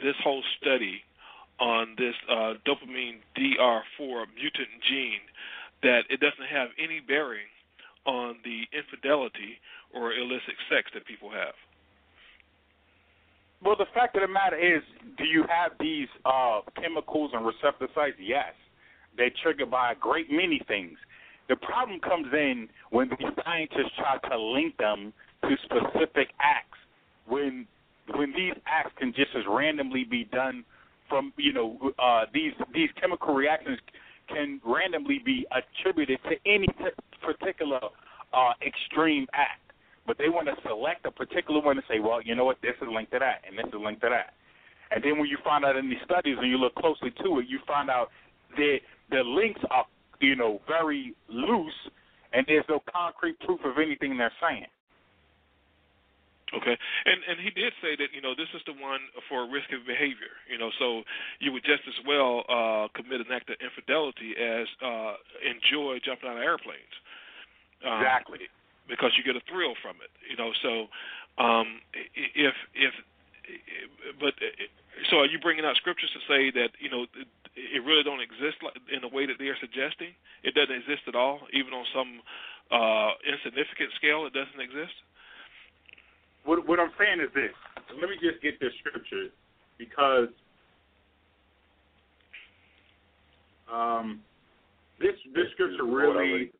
this 0.00 0.16
whole 0.24 0.42
study 0.60 1.04
on 1.60 1.94
this 1.98 2.14
uh, 2.28 2.54
dopamine 2.66 3.20
DR4 3.36 4.26
mutant 4.34 4.72
gene 4.88 5.22
that 5.82 6.08
it 6.10 6.18
doesn't 6.18 6.48
have 6.50 6.68
any 6.82 7.00
bearing 7.00 7.46
on 8.06 8.36
the 8.44 8.64
infidelity 8.72 9.60
or 9.92 10.12
illicit 10.12 10.56
sex 10.68 10.90
that 10.94 11.06
people 11.06 11.30
have? 11.30 11.54
Well, 13.62 13.76
the 13.76 13.88
fact 13.94 14.16
of 14.16 14.22
the 14.22 14.28
matter 14.28 14.56
is, 14.56 14.82
do 15.16 15.24
you 15.24 15.44
have 15.48 15.72
these 15.80 16.08
uh, 16.24 16.60
chemicals 16.80 17.30
and 17.32 17.46
receptor 17.46 17.88
sites? 17.94 18.16
Yes. 18.20 18.52
They're 19.16 19.32
triggered 19.42 19.70
by 19.70 19.92
a 19.92 19.94
great 19.94 20.30
many 20.30 20.60
things. 20.66 20.98
The 21.48 21.56
problem 21.56 22.00
comes 22.00 22.28
in 22.32 22.68
when 22.90 23.10
these 23.10 23.28
scientists 23.44 23.92
try 23.98 24.16
to 24.30 24.38
link 24.38 24.76
them 24.78 25.12
to 25.42 25.56
specific 25.64 26.28
acts. 26.40 26.78
When 27.26 27.66
when 28.14 28.32
these 28.36 28.54
acts 28.66 28.92
can 28.98 29.12
just 29.14 29.30
as 29.36 29.44
randomly 29.48 30.04
be 30.04 30.24
done 30.24 30.64
from 31.08 31.32
you 31.36 31.52
know 31.52 31.92
uh, 31.98 32.24
these 32.32 32.52
these 32.72 32.88
chemical 33.00 33.34
reactions 33.34 33.78
can 34.28 34.60
randomly 34.64 35.20
be 35.24 35.46
attributed 35.52 36.18
to 36.24 36.36
any 36.46 36.68
particular 37.22 37.80
uh, 38.32 38.52
extreme 38.66 39.26
act. 39.34 39.60
But 40.06 40.18
they 40.18 40.28
want 40.28 40.48
to 40.48 40.56
select 40.66 41.06
a 41.06 41.10
particular 41.10 41.60
one 41.60 41.76
and 41.76 41.84
say, 41.88 41.98
well, 41.98 42.20
you 42.22 42.34
know 42.34 42.44
what, 42.44 42.58
this 42.60 42.76
is 42.80 42.88
linked 42.92 43.12
to 43.12 43.18
that, 43.20 43.40
and 43.48 43.56
this 43.56 43.66
is 43.68 43.80
linked 43.80 44.02
to 44.02 44.10
that. 44.10 44.34
And 44.90 45.02
then 45.02 45.18
when 45.18 45.28
you 45.28 45.38
find 45.42 45.64
out 45.64 45.76
in 45.76 45.88
these 45.88 46.02
studies 46.04 46.36
and 46.38 46.50
you 46.50 46.58
look 46.58 46.74
closely 46.74 47.10
to 47.24 47.38
it, 47.40 47.46
you 47.48 47.58
find 47.66 47.88
out 47.88 48.10
that 48.56 48.78
the 49.10 49.22
links 49.24 49.60
are 49.70 49.86
you 50.20 50.36
know, 50.36 50.60
very 50.66 51.14
loose, 51.28 51.78
and 52.32 52.44
there's 52.46 52.64
no 52.68 52.82
concrete 52.92 53.38
proof 53.40 53.60
of 53.64 53.78
anything 53.78 54.16
they're 54.18 54.32
saying. 54.40 54.66
Okay, 56.52 56.76
and 56.76 57.18
and 57.26 57.40
he 57.42 57.50
did 57.50 57.72
say 57.82 57.96
that 57.98 58.14
you 58.14 58.22
know 58.22 58.34
this 58.36 58.46
is 58.54 58.62
the 58.66 58.76
one 58.78 59.00
for 59.28 59.48
risky 59.50 59.74
behavior. 59.82 60.38
You 60.46 60.58
know, 60.58 60.70
so 60.78 61.02
you 61.40 61.50
would 61.50 61.64
just 61.64 61.82
as 61.88 61.98
well 62.06 62.46
uh, 62.46 62.86
commit 62.94 63.24
an 63.24 63.32
act 63.34 63.50
of 63.50 63.56
infidelity 63.58 64.38
as 64.38 64.68
uh, 64.78 65.18
enjoy 65.42 65.98
jumping 66.04 66.30
out 66.30 66.36
of 66.36 66.44
airplanes. 66.44 66.94
Um, 67.82 67.98
exactly. 67.98 68.46
Because 68.86 69.16
you 69.16 69.24
get 69.24 69.34
a 69.34 69.42
thrill 69.50 69.74
from 69.80 69.96
it. 70.04 70.12
You 70.28 70.36
know, 70.36 70.52
so 70.62 70.72
um, 71.42 71.80
if 72.14 72.54
if 72.76 72.92
but 74.20 74.34
so 75.10 75.24
are 75.24 75.26
you 75.26 75.38
bringing 75.40 75.64
out 75.64 75.76
scriptures 75.76 76.10
to 76.14 76.20
say 76.28 76.50
that 76.54 76.70
you 76.78 76.90
know 76.90 77.06
it 77.56 77.82
really 77.86 78.02
don't 78.02 78.20
exist 78.20 78.58
in 78.90 79.00
the 79.00 79.08
way 79.08 79.26
that 79.26 79.38
they 79.38 79.46
are 79.46 79.58
suggesting. 79.62 80.10
It 80.42 80.54
doesn't 80.54 80.74
exist 80.74 81.06
at 81.06 81.14
all, 81.14 81.46
even 81.54 81.72
on 81.72 81.86
some 81.94 82.10
uh, 82.70 83.10
insignificant 83.22 83.94
scale. 83.96 84.26
It 84.26 84.34
doesn't 84.34 84.58
exist. 84.58 84.94
What, 86.44 86.66
what 86.68 86.78
I'm 86.80 86.92
saying 86.98 87.22
is 87.22 87.30
this. 87.32 87.54
Let 87.94 88.10
me 88.10 88.18
just 88.20 88.42
get 88.42 88.58
this 88.60 88.74
scripture 88.82 89.30
because 89.78 90.28
um, 93.72 94.20
this 95.00 95.14
this 95.34 95.46
scripture 95.54 95.84
really 95.84 96.50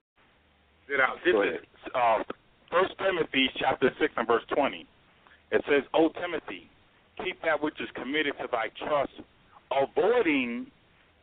stood 0.87 1.01
out. 1.01 1.19
This 1.25 1.35
is 1.35 1.91
uh, 1.95 2.23
First 2.71 2.95
Timothy 2.99 3.51
chapter 3.59 3.91
six 4.01 4.13
and 4.17 4.27
verse 4.27 4.43
twenty. 4.55 4.87
It 5.51 5.63
says, 5.69 5.83
"O 5.93 6.09
Timothy, 6.21 6.71
keep 7.23 7.41
that 7.43 7.63
which 7.63 7.75
is 7.81 7.89
committed 7.95 8.35
to 8.41 8.49
thy 8.51 8.69
trust, 8.79 9.13
avoiding 9.71 10.67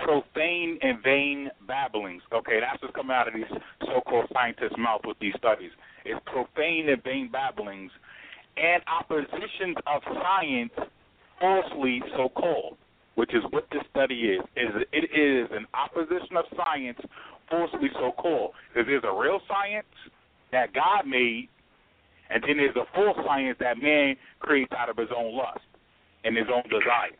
profane 0.03 0.79
and 0.81 1.03
vain 1.03 1.49
babblings. 1.67 2.21
Okay, 2.33 2.59
that's 2.59 2.81
what's 2.81 2.95
coming 2.95 3.15
out 3.15 3.27
of 3.27 3.33
these 3.33 3.45
so-called 3.81 4.27
scientists' 4.33 4.77
mouth 4.77 5.01
with 5.05 5.17
these 5.19 5.33
studies. 5.37 5.71
It's 6.05 6.19
profane 6.25 6.89
and 6.89 7.03
vain 7.03 7.29
babblings 7.31 7.91
and 8.57 8.83
oppositions 8.87 9.77
of 9.87 10.01
science 10.21 10.73
falsely 11.39 12.01
so-called, 12.15 12.77
which 13.15 13.33
is 13.33 13.43
what 13.51 13.65
this 13.71 13.81
study 13.89 14.37
is. 14.37 14.41
It 14.55 15.09
is 15.11 15.49
an 15.51 15.65
opposition 15.73 16.37
of 16.37 16.45
science 16.55 16.99
falsely 17.49 17.89
so-called. 17.93 18.51
Because 18.73 18.87
there's 18.87 19.03
a 19.03 19.13
real 19.13 19.39
science 19.47 19.87
that 20.51 20.73
God 20.73 21.07
made, 21.07 21.49
and 22.29 22.43
then 22.43 22.57
there's 22.57 22.75
a 22.75 22.85
false 22.93 23.17
science 23.25 23.57
that 23.59 23.77
man 23.77 24.15
creates 24.39 24.71
out 24.77 24.89
of 24.89 24.97
his 24.97 25.09
own 25.15 25.35
lust 25.35 25.59
and 26.23 26.37
his 26.37 26.47
own 26.53 26.63
desire. 26.63 27.17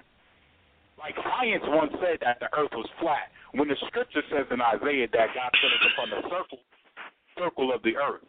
Like 1.02 1.18
science 1.18 1.66
once 1.66 1.92
said 1.98 2.22
that 2.22 2.38
the 2.40 2.46
earth 2.54 2.70
was 2.78 2.86
flat, 3.02 3.34
when 3.58 3.68
the 3.68 3.76
scripture 3.88 4.22
says 4.30 4.46
in 4.54 4.62
Isaiah 4.62 5.10
that 5.10 5.34
God 5.34 5.50
put 5.50 5.74
it 5.74 5.82
upon 5.90 6.08
the 6.14 6.22
circle 6.30 6.62
circle 7.38 7.74
of 7.74 7.82
the 7.82 7.98
earth. 7.98 8.22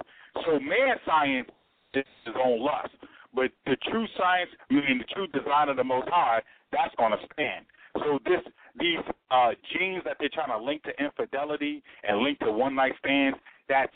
So 0.47 0.59
man 0.59 0.97
science 1.05 1.51
is 1.93 2.05
his 2.25 2.35
own 2.43 2.65
lust. 2.65 2.97
But 3.35 3.53
the 3.67 3.77
true 3.91 4.07
science, 4.17 4.51
meaning 4.71 5.05
the 5.05 5.13
true 5.13 5.27
design 5.29 5.69
of 5.69 5.77
the 5.77 5.85
most 5.85 6.09
high, 6.09 6.41
that's 6.73 6.95
gonna 6.97 7.21
stand. 7.33 7.67
So 8.01 8.19
this 8.25 8.41
these 8.81 9.05
uh 9.31 9.53
genes 9.77 10.03
that 10.05 10.17
they're 10.19 10.33
trying 10.33 10.57
to 10.57 10.65
link 10.65 10.83
to 10.85 10.97
infidelity 10.97 11.83
and 12.09 12.25
link 12.25 12.39
to 12.41 12.51
one 12.51 12.75
night 12.75 12.93
stands, 13.05 13.37
that's 13.69 13.93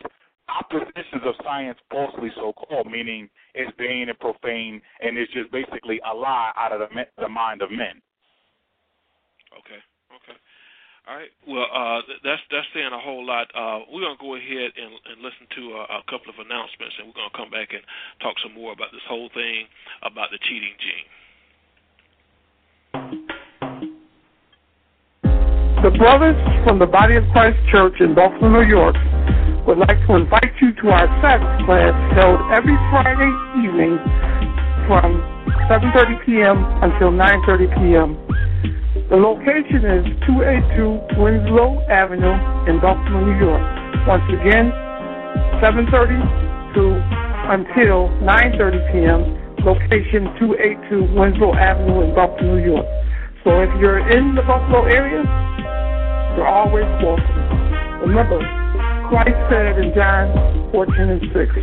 oppositions 0.53 1.25
of 1.25 1.35
science 1.43 1.79
falsely 1.91 2.31
so 2.37 2.53
called, 2.53 2.91
meaning 2.93 3.29
it's 3.55 3.73
vain 3.79 4.09
and 4.09 4.19
profane 4.19 4.83
and 5.01 5.17
it's 5.17 5.33
just 5.33 5.51
basically 5.51 5.99
a 6.05 6.15
lie 6.15 6.53
out 6.57 6.73
of 6.73 6.81
the, 6.81 6.89
the 7.19 7.29
mind 7.29 7.63
of 7.63 7.71
men. 7.71 8.03
Okay. 9.59 9.81
Okay. 10.13 10.39
All 11.07 11.15
right. 11.15 11.31
Well, 11.47 11.71
uh, 11.71 12.03
that's 12.25 12.43
that's 12.51 12.67
saying 12.75 12.91
a 12.93 12.99
whole 12.99 13.25
lot. 13.25 13.47
Uh, 13.55 13.87
we're 13.93 14.03
gonna 14.03 14.19
go 14.21 14.35
ahead 14.35 14.75
and, 14.75 14.91
and 15.07 15.23
listen 15.23 15.47
to 15.55 15.63
a, 15.79 16.03
a 16.03 16.05
couple 16.11 16.35
of 16.35 16.39
announcements, 16.43 16.99
and 16.99 17.07
we're 17.07 17.15
gonna 17.15 17.37
come 17.37 17.51
back 17.51 17.71
and 17.71 17.83
talk 18.19 18.35
some 18.43 18.55
more 18.55 18.73
about 18.73 18.91
this 18.91 19.07
whole 19.09 19.31
thing 19.33 19.71
about 20.03 20.35
the 20.35 20.39
cheating 20.43 20.75
gene. 20.83 21.07
The 25.87 25.95
brothers 25.95 26.35
from 26.67 26.81
the 26.83 26.91
Body 26.91 27.15
of 27.15 27.25
Christ 27.31 27.59
Church 27.71 27.95
in 28.01 28.15
Buffalo, 28.15 28.51
New 28.51 28.67
York, 28.67 28.97
would 29.71 29.79
like 29.79 30.03
to 30.11 30.19
invite 30.19 30.59
you 30.59 30.75
to 30.83 30.91
our 30.91 31.07
Sabbath 31.23 31.67
class 31.71 31.95
held 32.19 32.43
every 32.51 32.75
Friday 32.91 33.31
evening 33.63 33.95
from 34.91 35.23
7:30 35.71 36.27
p.m. 36.27 36.59
until 36.83 37.15
9:30 37.15 37.71
p.m. 37.79 38.19
The 39.07 39.15
location 39.15 39.87
is 39.87 40.03
282 40.27 41.23
Winslow 41.23 41.79
Avenue 41.87 42.35
in 42.67 42.83
Buffalo, 42.83 43.23
New 43.23 43.39
York. 43.39 43.63
Once 44.03 44.27
again, 44.35 44.75
7:30 45.63 46.19
to 46.75 46.99
until 47.55 48.11
9:30 48.27 48.83
p.m. 48.91 49.23
Location 49.63 50.27
282 50.43 51.15
Winslow 51.15 51.55
Avenue 51.55 52.03
in 52.03 52.19
Buffalo, 52.19 52.59
New 52.59 52.67
York. 52.67 52.87
So 53.47 53.63
if 53.63 53.71
you're 53.79 54.03
in 54.11 54.35
the 54.35 54.43
Buffalo 54.43 54.83
area, 54.91 55.23
you're 56.35 56.51
always 56.51 56.91
welcome. 56.99 58.11
Remember, 58.11 58.43
Christ 59.07 59.39
said 59.47 59.79
in 59.79 59.95
John 59.95 60.35
14 60.75 60.99
and 60.99 61.23
6, 61.31 61.55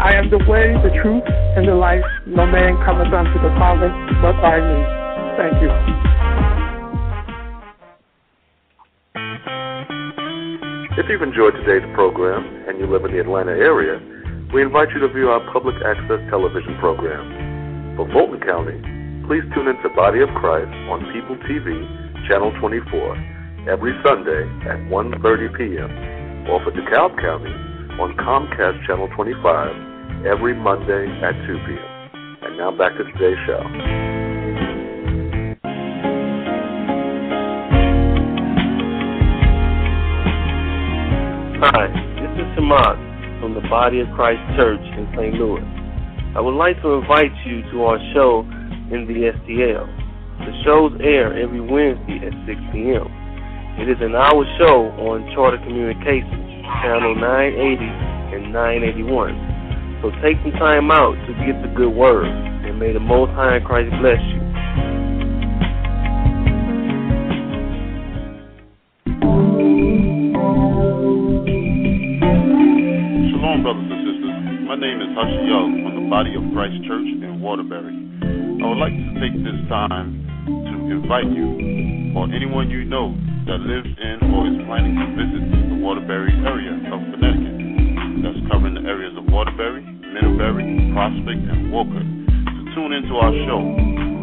I 0.00 0.16
am 0.16 0.30
the 0.30 0.40
way, 0.48 0.72
the 0.80 0.96
truth, 1.04 1.28
and 1.28 1.68
the 1.68 1.74
life. 1.76 2.04
No 2.24 2.46
man 2.46 2.80
cometh 2.88 3.12
unto 3.12 3.36
the 3.44 3.52
Father 3.60 3.92
but 4.24 4.40
by 4.40 4.64
me. 4.64 4.80
Thank 5.36 5.60
you. 5.60 6.23
If 10.96 11.10
you've 11.10 11.22
enjoyed 11.22 11.54
today's 11.54 11.82
program 11.92 12.46
and 12.68 12.78
you 12.78 12.86
live 12.86 13.04
in 13.04 13.10
the 13.10 13.18
Atlanta 13.18 13.50
area, 13.50 13.98
we 14.54 14.62
invite 14.62 14.90
you 14.94 15.00
to 15.00 15.08
view 15.08 15.28
our 15.28 15.42
public 15.52 15.74
access 15.82 16.22
television 16.30 16.78
program. 16.78 17.98
For 17.98 18.06
Fulton 18.14 18.38
County, 18.38 18.78
please 19.26 19.42
tune 19.58 19.66
into 19.66 19.90
Body 19.96 20.22
of 20.22 20.28
Christ 20.38 20.70
on 20.86 21.02
People 21.10 21.34
TV, 21.50 21.66
Channel 22.30 22.54
24, 22.60 23.68
every 23.74 23.90
Sunday 24.06 24.46
at 24.70 24.78
1.30 24.86 25.58
p.m. 25.58 25.90
Or 26.46 26.62
for 26.62 26.70
DeKalb 26.70 27.18
County, 27.20 27.50
on 27.98 28.14
Comcast 28.14 28.86
Channel 28.86 29.08
25 29.16 30.24
every 30.26 30.54
Monday 30.54 31.10
at 31.26 31.34
2 31.46 31.58
p.m. 31.66 32.38
And 32.42 32.56
now 32.56 32.70
back 32.70 32.96
to 32.96 33.02
today's 33.02 33.38
show. 33.46 34.13
Hi, 41.64 41.88
this 42.20 42.44
is 42.44 42.44
Samad 42.60 43.00
from 43.40 43.56
the 43.56 43.64
Body 43.72 44.04
of 44.04 44.08
Christ 44.12 44.44
Church 44.52 44.84
in 45.00 45.08
St. 45.16 45.32
Louis. 45.40 45.64
I 46.36 46.40
would 46.44 46.60
like 46.60 46.76
to 46.84 47.00
invite 47.00 47.32
you 47.48 47.64
to 47.72 47.88
our 47.88 47.96
show 48.12 48.44
in 48.92 49.08
the 49.08 49.32
STL. 49.32 49.88
The 50.44 50.52
shows 50.60 50.92
air 51.00 51.32
every 51.32 51.64
Wednesday 51.64 52.20
at 52.20 52.36
6 52.44 52.60
p.m. 52.68 53.08
It 53.80 53.88
is 53.88 53.96
an 54.04 54.12
hour 54.12 54.44
show 54.60 54.92
on 55.08 55.24
Charter 55.32 55.56
Communications 55.64 56.68
channel 56.84 57.16
980 57.16 57.80
and 57.80 58.52
981. 58.52 60.04
So 60.04 60.12
take 60.20 60.36
some 60.44 60.52
time 60.60 60.92
out 60.92 61.16
to 61.16 61.32
get 61.48 61.56
the 61.64 61.72
good 61.72 61.96
word, 61.96 62.28
and 62.28 62.76
may 62.76 62.92
the 62.92 63.00
Most 63.00 63.32
High 63.32 63.64
Christ 63.64 63.88
bless 64.04 64.20
you. 64.36 64.43
My 74.74 74.82
name 74.82 74.98
is 74.98 75.14
Husher 75.14 75.46
Young 75.46 75.86
from 75.86 75.94
the 75.94 76.06
Body 76.10 76.34
of 76.34 76.42
Christ 76.50 76.82
Church 76.82 77.06
in 77.06 77.38
Waterbury. 77.38 77.94
I 77.94 78.62
would 78.66 78.82
like 78.82 78.90
to 78.90 79.10
take 79.22 79.38
this 79.46 79.54
time 79.70 80.18
to 80.50 80.74
invite 80.90 81.30
you 81.30 82.10
or 82.18 82.26
anyone 82.34 82.66
you 82.74 82.82
know 82.82 83.14
that 83.46 83.62
lives 83.62 83.86
in 83.86 84.34
or 84.34 84.50
is 84.50 84.58
planning 84.66 84.98
to 84.98 85.06
visit 85.14 85.42
the 85.70 85.78
Waterbury 85.78 86.34
area 86.42 86.74
of 86.90 86.98
Connecticut. 87.06 87.54
That's 88.26 88.42
covering 88.50 88.74
the 88.74 88.82
areas 88.90 89.14
of 89.14 89.30
Waterbury, 89.30 89.86
Middlebury, 90.10 90.66
Prospect, 90.90 91.42
and 91.54 91.70
Wolcott 91.70 92.02
to 92.02 92.60
tune 92.74 92.98
into 92.98 93.14
our 93.14 93.30
show, 93.46 93.62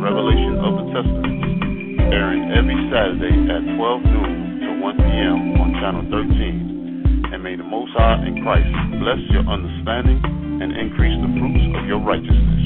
Revelation 0.03 0.59
of 0.67 0.71
the 0.83 0.85
Testament, 0.91 2.11
airing 2.11 2.51
every 2.51 2.75
Saturday 2.91 3.39
at 3.47 3.63
12 3.79 4.03
noon 4.03 4.35
to 4.67 4.69
1 4.83 4.99
p.m. 4.99 5.63
on 5.63 5.79
Channel 5.79 6.03
13. 6.11 7.31
And 7.31 7.39
may 7.39 7.55
the 7.55 7.63
Most 7.63 7.95
High 7.95 8.27
in 8.27 8.43
Christ 8.43 8.67
bless 8.99 9.23
your 9.31 9.47
understanding 9.47 10.40
and 10.61 10.77
increase 10.77 11.17
the 11.17 11.31
fruits 11.41 11.65
of 11.73 11.89
your 11.89 11.97
righteousness. 11.97 12.61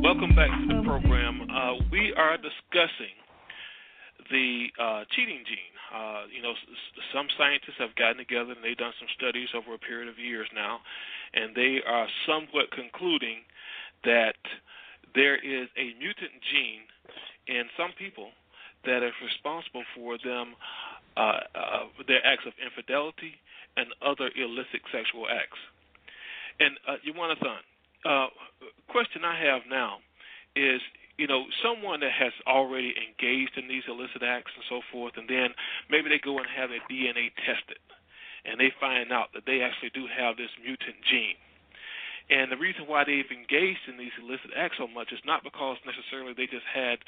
Welcome 0.00 0.32
back 0.32 0.48
to 0.48 0.72
the 0.72 0.80
program. 0.80 1.44
Uh, 1.52 1.84
we 1.92 2.14
are 2.16 2.40
discussing 2.40 3.12
the 4.32 4.72
uh, 4.80 5.04
cheating 5.12 5.44
gene. 5.44 5.76
Uh, 5.92 6.24
you 6.32 6.40
know, 6.40 6.54
some 7.12 7.28
scientists 7.36 7.76
have 7.78 7.94
gotten 7.96 8.16
together 8.16 8.56
and 8.56 8.64
they've 8.64 8.80
done 8.80 8.96
some 8.96 9.08
studies 9.20 9.52
over 9.52 9.74
a 9.74 9.78
period 9.78 10.08
of 10.08 10.18
years 10.18 10.48
now, 10.54 10.80
and 11.34 11.54
they 11.54 11.84
are 11.86 12.08
somewhat 12.24 12.72
concluding 12.72 13.44
that 14.04 14.40
there 15.14 15.36
is 15.36 15.68
a 15.76 15.92
mutant 16.00 16.40
gene 16.40 16.88
in 17.52 17.68
some 17.76 17.92
people 17.98 18.32
that 18.86 19.04
is 19.04 19.12
responsible 19.20 19.84
for 19.94 20.16
them 20.24 20.56
uh, 21.16 21.40
uh, 21.54 21.84
their 22.06 22.24
acts 22.24 22.44
of 22.46 22.52
infidelity 22.60 23.34
and 23.76 23.88
other 24.00 24.30
illicit 24.36 24.84
sexual 24.92 25.26
acts. 25.28 25.58
And 26.60 26.76
uh, 26.88 26.96
Yawanathan, 27.04 27.60
uh, 28.04 28.28
question 28.88 29.24
I 29.24 29.36
have 29.36 29.62
now 29.68 29.98
is, 30.54 30.80
you 31.18 31.26
know, 31.26 31.44
someone 31.62 32.00
that 32.00 32.12
has 32.12 32.32
already 32.46 32.94
engaged 32.96 33.56
in 33.56 33.68
these 33.68 33.84
illicit 33.88 34.22
acts 34.22 34.52
and 34.56 34.64
so 34.68 34.80
forth, 34.92 35.16
and 35.16 35.28
then 35.28 35.52
maybe 35.90 36.08
they 36.08 36.20
go 36.20 36.38
and 36.38 36.46
have 36.48 36.70
their 36.70 36.84
DNA 36.88 37.32
tested, 37.44 37.80
and 38.44 38.60
they 38.60 38.72
find 38.80 39.12
out 39.12 39.32
that 39.34 39.44
they 39.44 39.60
actually 39.60 39.92
do 39.92 40.08
have 40.08 40.36
this 40.36 40.52
mutant 40.60 40.96
gene. 41.08 41.36
And 42.28 42.50
the 42.50 42.58
reason 42.58 42.90
why 42.90 43.04
they've 43.06 43.30
engaged 43.30 43.86
in 43.86 43.96
these 43.96 44.10
illicit 44.18 44.50
acts 44.58 44.82
so 44.82 44.90
much 44.90 45.12
is 45.14 45.22
not 45.22 45.46
because 45.46 45.78
necessarily 45.86 46.34
they 46.34 46.50
just 46.50 46.66
had, 46.66 46.98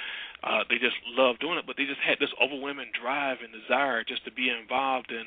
uh, 0.46 0.62
they 0.70 0.78
just 0.78 0.94
love 1.10 1.42
doing 1.42 1.58
it, 1.58 1.66
but 1.66 1.74
they 1.76 1.90
just 1.90 1.98
had 1.98 2.22
this 2.22 2.30
overwhelming 2.38 2.94
drive 2.94 3.38
and 3.42 3.50
desire 3.50 4.06
just 4.06 4.24
to 4.26 4.30
be 4.30 4.46
involved 4.46 5.10
in, 5.10 5.26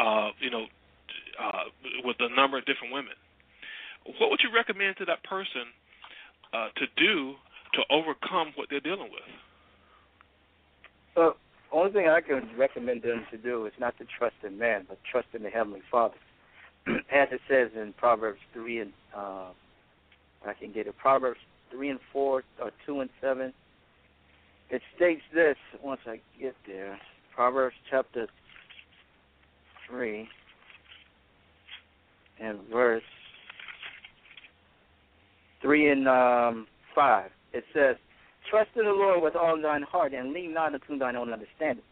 uh, 0.00 0.32
you 0.40 0.48
know, 0.48 0.64
uh, 1.36 1.68
with 2.00 2.16
a 2.20 2.32
number 2.32 2.56
of 2.56 2.64
different 2.64 2.96
women. 2.96 3.12
What 4.16 4.30
would 4.32 4.40
you 4.40 4.48
recommend 4.54 4.96
to 4.98 5.04
that 5.04 5.22
person 5.24 5.68
uh, 6.54 6.72
to 6.80 6.86
do 6.96 7.36
to 7.76 7.80
overcome 7.92 8.56
what 8.56 8.68
they're 8.70 8.80
dealing 8.80 9.12
with? 9.12 9.28
Well, 11.14 11.36
only 11.72 11.92
thing 11.92 12.08
I 12.08 12.20
can 12.20 12.48
recommend 12.56 13.02
them 13.02 13.26
to 13.30 13.36
do 13.36 13.66
is 13.66 13.72
not 13.78 13.98
to 13.98 14.06
trust 14.18 14.36
in 14.44 14.56
man, 14.56 14.86
but 14.88 14.98
trust 15.10 15.28
in 15.34 15.42
the 15.42 15.50
Heavenly 15.50 15.82
Father. 15.90 16.16
As 17.12 17.28
it 17.32 17.40
says 17.48 17.70
in 17.74 17.92
Proverbs 17.96 18.38
3 18.52 18.80
and, 18.80 18.92
uh, 19.16 19.50
I 20.46 20.54
can 20.58 20.72
get 20.72 20.86
it, 20.86 20.96
Proverbs 20.98 21.40
3 21.72 21.90
and 21.90 22.00
4, 22.12 22.42
or 22.62 22.70
2 22.86 23.00
and 23.00 23.10
7, 23.20 23.52
it 24.70 24.82
states 24.94 25.22
this 25.34 25.56
once 25.82 26.00
I 26.06 26.20
get 26.40 26.54
there. 26.66 26.98
Proverbs 27.34 27.76
chapter 27.90 28.26
3 29.88 30.28
and 32.40 32.58
verse 32.72 33.02
3 35.62 35.90
and 35.90 36.08
um, 36.08 36.66
5. 36.94 37.30
It 37.52 37.64
says, 37.72 37.96
Trust 38.50 38.70
in 38.76 38.84
the 38.84 38.92
Lord 38.92 39.22
with 39.22 39.34
all 39.34 39.60
thine 39.60 39.82
heart 39.82 40.12
and 40.12 40.32
lean 40.32 40.54
not 40.54 40.74
unto 40.74 40.98
thine 40.98 41.16
own 41.16 41.32
understanding. 41.32 41.84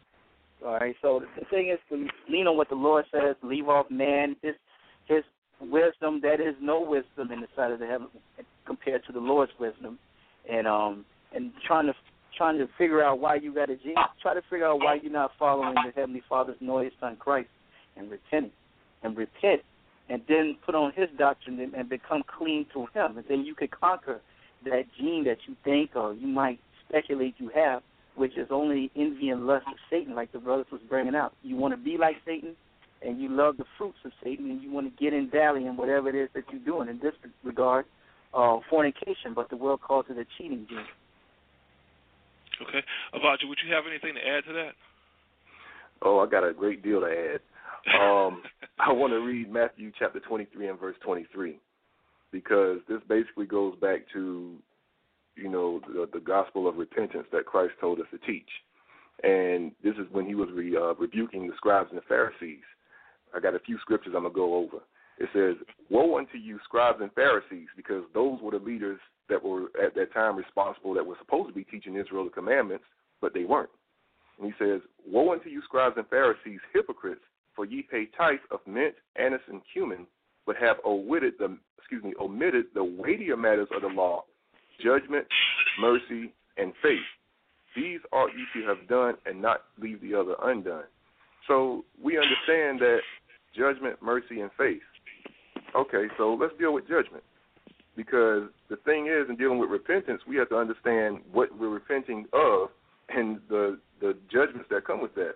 All 0.64 0.74
right, 0.74 0.94
so 1.02 1.20
the 1.38 1.44
thing 1.46 1.68
is 1.68 1.78
to 1.90 2.06
lean 2.32 2.46
on 2.46 2.56
what 2.56 2.68
the 2.68 2.74
Lord 2.74 3.04
says, 3.12 3.36
leave 3.42 3.68
off 3.68 3.90
man, 3.90 4.36
his 4.40 4.54
his 5.06 5.22
wisdom, 5.60 6.20
that 6.22 6.40
is 6.40 6.54
no 6.60 6.80
wisdom 6.80 7.32
in 7.32 7.40
the 7.40 7.48
sight 7.56 7.70
of 7.70 7.78
the 7.78 7.86
heaven 7.86 8.08
compared 8.66 9.04
to 9.06 9.12
the 9.12 9.20
Lord's 9.20 9.52
wisdom. 9.58 9.98
And 10.50 10.66
um 10.66 11.04
and 11.34 11.52
trying 11.66 11.86
to 11.86 11.94
trying 12.36 12.58
to 12.58 12.68
figure 12.76 13.02
out 13.02 13.20
why 13.20 13.36
you 13.36 13.54
got 13.54 13.70
a 13.70 13.76
gene, 13.76 13.94
try 14.20 14.34
to 14.34 14.42
figure 14.50 14.66
out 14.66 14.80
why 14.80 14.98
you're 15.00 15.12
not 15.12 15.30
following 15.38 15.74
the 15.74 15.92
Heavenly 15.94 16.22
Father's 16.28 16.56
nor 16.60 16.82
his 16.82 16.92
son 17.00 17.16
Christ 17.16 17.48
and 17.96 18.10
repenting. 18.10 18.52
And 19.02 19.16
repent 19.18 19.60
and 20.08 20.22
then 20.28 20.56
put 20.64 20.74
on 20.74 20.92
his 20.94 21.08
doctrine 21.18 21.58
and, 21.60 21.74
and 21.74 21.88
become 21.88 22.22
clean 22.26 22.66
to 22.72 22.86
him. 22.94 23.16
And 23.16 23.24
then 23.28 23.44
you 23.44 23.54
could 23.54 23.70
conquer 23.70 24.20
that 24.64 24.84
gene 24.98 25.24
that 25.24 25.38
you 25.46 25.56
think 25.64 25.90
or 25.94 26.14
you 26.14 26.26
might 26.26 26.58
speculate 26.88 27.34
you 27.38 27.50
have, 27.54 27.82
which 28.16 28.36
is 28.36 28.48
only 28.50 28.90
envy 28.96 29.30
and 29.30 29.46
lust 29.46 29.66
of 29.66 29.74
Satan, 29.90 30.14
like 30.14 30.32
the 30.32 30.38
brothers 30.38 30.66
was 30.70 30.80
bringing 30.88 31.14
out. 31.14 31.34
You 31.42 31.56
want 31.56 31.72
to 31.74 31.78
be 31.78 31.96
like 31.98 32.16
Satan, 32.24 32.54
and 33.04 33.20
you 33.20 33.28
love 33.28 33.56
the 33.56 33.64
fruits 33.78 33.98
of 34.04 34.12
Satan, 34.22 34.50
and 34.50 34.62
you 34.62 34.70
want 34.70 34.86
to 34.86 35.02
get 35.02 35.12
in 35.12 35.28
dally 35.30 35.66
in 35.66 35.76
whatever 35.76 36.08
it 36.08 36.14
is 36.14 36.28
that 36.34 36.44
you're 36.50 36.64
doing. 36.64 36.88
In 36.88 36.98
this 36.98 37.14
regard, 37.42 37.84
uh, 38.32 38.58
fornication, 38.68 39.34
but 39.34 39.50
the 39.50 39.56
world 39.56 39.80
calls 39.80 40.06
it 40.08 40.18
a 40.18 40.24
cheating 40.36 40.66
game. 40.68 40.86
Okay, 42.62 42.82
Abijah, 43.12 43.46
would 43.46 43.58
you 43.66 43.74
have 43.74 43.84
anything 43.88 44.14
to 44.14 44.20
add 44.20 44.44
to 44.46 44.52
that? 44.52 44.72
Oh, 46.02 46.20
I 46.20 46.26
got 46.26 46.46
a 46.46 46.52
great 46.52 46.82
deal 46.82 47.00
to 47.00 47.06
add. 47.06 47.40
Um, 48.00 48.42
I 48.78 48.92
want 48.92 49.12
to 49.12 49.20
read 49.20 49.50
Matthew 49.50 49.92
chapter 49.98 50.20
23 50.20 50.68
and 50.68 50.78
verse 50.78 50.96
23 51.04 51.58
because 52.32 52.78
this 52.88 53.00
basically 53.08 53.46
goes 53.46 53.76
back 53.80 54.00
to, 54.12 54.56
you 55.36 55.48
know, 55.48 55.80
the, 55.86 56.08
the 56.12 56.20
gospel 56.20 56.68
of 56.68 56.76
repentance 56.76 57.26
that 57.32 57.46
Christ 57.46 57.74
told 57.80 58.00
us 58.00 58.06
to 58.10 58.18
teach. 58.18 58.48
And 59.22 59.72
this 59.82 59.94
is 59.94 60.06
when 60.10 60.26
he 60.26 60.34
was 60.34 60.48
re, 60.52 60.76
uh, 60.76 60.94
rebuking 60.94 61.46
the 61.46 61.54
scribes 61.56 61.90
and 61.90 61.98
the 61.98 62.04
Pharisees. 62.08 62.64
I 63.34 63.40
got 63.40 63.54
a 63.54 63.60
few 63.60 63.78
scriptures 63.78 64.14
I'm 64.16 64.22
going 64.22 64.34
to 64.34 64.38
go 64.38 64.54
over. 64.54 64.78
It 65.18 65.28
says, 65.32 65.56
"Woe 65.90 66.18
unto 66.18 66.38
you, 66.38 66.58
scribes 66.64 67.00
and 67.00 67.12
Pharisees, 67.12 67.68
because 67.76 68.04
those 68.14 68.40
were 68.40 68.50
the 68.52 68.58
leaders 68.58 68.98
that 69.28 69.42
were 69.42 69.70
at 69.82 69.94
that 69.94 70.12
time 70.12 70.36
responsible 70.36 70.94
that 70.94 71.06
were 71.06 71.16
supposed 71.18 71.48
to 71.48 71.54
be 71.54 71.64
teaching 71.64 71.96
Israel 71.96 72.24
the 72.24 72.30
commandments, 72.30 72.84
but 73.20 73.32
they 73.32 73.44
weren't." 73.44 73.70
And 74.38 74.46
he 74.46 74.54
says, 74.58 74.80
"Woe 75.06 75.32
unto 75.32 75.48
you, 75.48 75.62
scribes 75.62 75.96
and 75.96 76.08
Pharisees, 76.08 76.60
hypocrites, 76.72 77.24
for 77.54 77.64
ye 77.64 77.82
pay 77.82 78.06
tithes 78.06 78.42
of 78.50 78.66
mint, 78.66 78.96
anise, 79.14 79.46
and 79.46 79.62
cumin, 79.72 80.06
but 80.46 80.56
have 80.56 80.80
omitted 80.84 81.38
the 81.38 81.56
excuse 81.78 82.02
me 82.02 82.14
omitted 82.18 82.66
the 82.74 82.82
weightier 82.82 83.36
matters 83.36 83.68
of 83.70 83.82
the 83.82 83.88
law, 83.88 84.24
judgment, 84.80 85.26
mercy, 85.78 86.32
and 86.56 86.74
faith. 86.82 87.06
These 87.76 88.00
ought 88.12 88.34
ye 88.34 88.44
to 88.54 88.66
have 88.66 88.88
done, 88.88 89.16
and 89.26 89.40
not 89.40 89.64
leave 89.78 90.00
the 90.00 90.14
other 90.14 90.34
undone." 90.42 90.86
So 91.46 91.84
we 92.00 92.18
understand 92.18 92.80
that 92.80 93.02
judgment, 93.56 93.96
mercy, 94.02 94.40
and 94.40 94.50
faith. 94.56 94.82
Okay, 95.74 96.04
so 96.16 96.36
let's 96.38 96.52
deal 96.58 96.72
with 96.72 96.88
judgment. 96.88 97.22
Because 97.96 98.44
the 98.68 98.76
thing 98.84 99.06
is, 99.06 99.28
in 99.28 99.36
dealing 99.36 99.58
with 99.58 99.70
repentance, 99.70 100.20
we 100.26 100.36
have 100.36 100.48
to 100.48 100.56
understand 100.56 101.18
what 101.32 101.48
we're 101.58 101.68
repenting 101.68 102.26
of 102.32 102.68
and 103.08 103.38
the 103.48 103.78
the 104.00 104.16
judgments 104.32 104.68
that 104.70 104.84
come 104.86 105.00
with 105.00 105.14
that. 105.14 105.34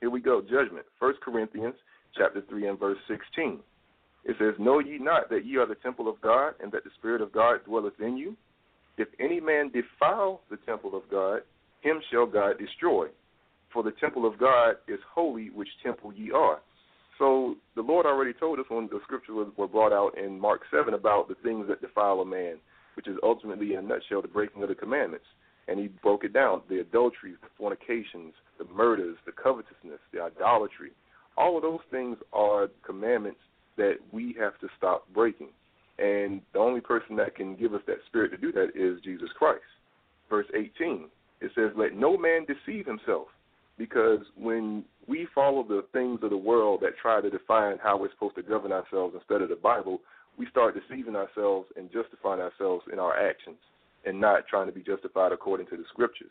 Here 0.00 0.10
we 0.10 0.20
go, 0.20 0.40
judgment. 0.40 0.86
First 0.98 1.20
Corinthians 1.20 1.74
chapter 2.16 2.42
three 2.48 2.66
and 2.68 2.78
verse 2.78 2.98
sixteen. 3.06 3.60
It 4.24 4.36
says, 4.38 4.54
Know 4.58 4.80
ye 4.80 4.98
not 4.98 5.30
that 5.30 5.46
ye 5.46 5.56
are 5.56 5.66
the 5.66 5.76
temple 5.76 6.08
of 6.08 6.20
God, 6.20 6.54
and 6.60 6.70
that 6.72 6.84
the 6.84 6.90
Spirit 6.98 7.22
of 7.22 7.32
God 7.32 7.64
dwelleth 7.64 8.00
in 8.00 8.16
you? 8.16 8.36
If 8.96 9.08
any 9.20 9.40
man 9.40 9.70
defile 9.70 10.42
the 10.50 10.58
temple 10.66 10.96
of 10.96 11.02
God, 11.10 11.40
him 11.80 12.00
shall 12.10 12.26
God 12.26 12.58
destroy. 12.58 13.06
For 13.72 13.82
the 13.82 13.92
temple 13.92 14.26
of 14.26 14.38
God 14.38 14.72
is 14.88 14.98
holy, 15.14 15.50
which 15.50 15.68
temple 15.84 16.12
ye 16.12 16.32
are. 16.32 16.60
So 17.18 17.56
the 17.74 17.82
Lord 17.82 18.06
already 18.06 18.32
told 18.32 18.58
us 18.60 18.66
when 18.68 18.86
the 18.86 19.00
scriptures 19.02 19.48
were 19.56 19.66
brought 19.66 19.92
out 19.92 20.16
in 20.16 20.38
Mark 20.38 20.62
7 20.70 20.94
about 20.94 21.28
the 21.28 21.34
things 21.42 21.66
that 21.68 21.80
defile 21.80 22.20
a 22.20 22.24
man, 22.24 22.56
which 22.94 23.08
is 23.08 23.16
ultimately, 23.22 23.72
in 23.72 23.80
a 23.80 23.82
nutshell, 23.82 24.22
the 24.22 24.28
breaking 24.28 24.62
of 24.62 24.68
the 24.68 24.74
commandments. 24.74 25.26
And 25.66 25.78
he 25.78 25.88
broke 25.88 26.24
it 26.24 26.32
down 26.32 26.62
the 26.70 26.80
adulteries, 26.80 27.36
the 27.42 27.48
fornications, 27.58 28.32
the 28.58 28.64
murders, 28.74 29.16
the 29.26 29.32
covetousness, 29.32 29.98
the 30.12 30.20
idolatry. 30.20 30.92
All 31.36 31.56
of 31.56 31.62
those 31.62 31.80
things 31.90 32.16
are 32.32 32.68
commandments 32.86 33.40
that 33.76 33.96
we 34.12 34.34
have 34.38 34.58
to 34.60 34.68
stop 34.76 35.06
breaking. 35.12 35.48
And 35.98 36.40
the 36.52 36.60
only 36.60 36.80
person 36.80 37.16
that 37.16 37.34
can 37.34 37.56
give 37.56 37.74
us 37.74 37.82
that 37.86 37.98
spirit 38.06 38.30
to 38.30 38.36
do 38.36 38.52
that 38.52 38.70
is 38.74 39.02
Jesus 39.02 39.28
Christ. 39.36 39.60
Verse 40.30 40.46
18, 40.54 41.08
it 41.40 41.50
says, 41.54 41.70
Let 41.76 41.94
no 41.94 42.16
man 42.16 42.46
deceive 42.46 42.86
himself 42.86 43.26
because 43.78 44.20
when 44.36 44.84
we 45.06 45.26
follow 45.34 45.62
the 45.62 45.84
things 45.92 46.20
of 46.22 46.30
the 46.30 46.36
world 46.36 46.80
that 46.82 46.98
try 47.00 47.20
to 47.20 47.30
define 47.30 47.78
how 47.82 47.96
we're 47.96 48.10
supposed 48.10 48.34
to 48.34 48.42
govern 48.42 48.72
ourselves 48.72 49.14
instead 49.14 49.40
of 49.40 49.48
the 49.48 49.56
Bible, 49.56 50.00
we 50.36 50.46
start 50.50 50.74
deceiving 50.74 51.16
ourselves 51.16 51.68
and 51.76 51.90
justifying 51.90 52.40
ourselves 52.40 52.84
in 52.92 52.98
our 52.98 53.16
actions 53.16 53.56
and 54.04 54.20
not 54.20 54.46
trying 54.48 54.66
to 54.66 54.72
be 54.72 54.82
justified 54.82 55.32
according 55.32 55.66
to 55.68 55.76
the 55.76 55.84
scriptures. 55.92 56.30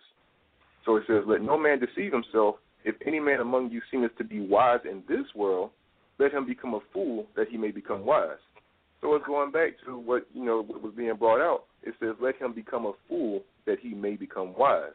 So 0.85 0.97
it 0.97 1.03
says, 1.07 1.23
Let 1.25 1.41
no 1.41 1.57
man 1.57 1.79
deceive 1.79 2.13
himself. 2.13 2.55
If 2.85 2.95
any 3.05 3.19
man 3.19 3.39
among 3.39 3.71
you 3.71 3.81
seemeth 3.91 4.15
to 4.17 4.23
be 4.23 4.39
wise 4.39 4.79
in 4.89 5.03
this 5.09 5.25
world, 5.35 5.71
let 6.19 6.31
him 6.31 6.45
become 6.45 6.73
a 6.73 6.79
fool 6.93 7.25
that 7.35 7.47
he 7.49 7.57
may 7.57 7.71
become 7.71 8.05
wise. 8.05 8.37
So 9.01 9.13
it's 9.15 9.25
going 9.25 9.51
back 9.51 9.73
to 9.85 9.97
what 9.97 10.25
you 10.33 10.43
know 10.43 10.63
what 10.63 10.81
was 10.81 10.93
being 10.95 11.15
brought 11.15 11.41
out. 11.41 11.63
It 11.83 11.95
says, 11.99 12.15
Let 12.21 12.37
him 12.37 12.53
become 12.53 12.85
a 12.85 12.93
fool 13.09 13.43
that 13.65 13.79
he 13.81 13.89
may 13.89 14.15
become 14.15 14.55
wise 14.57 14.91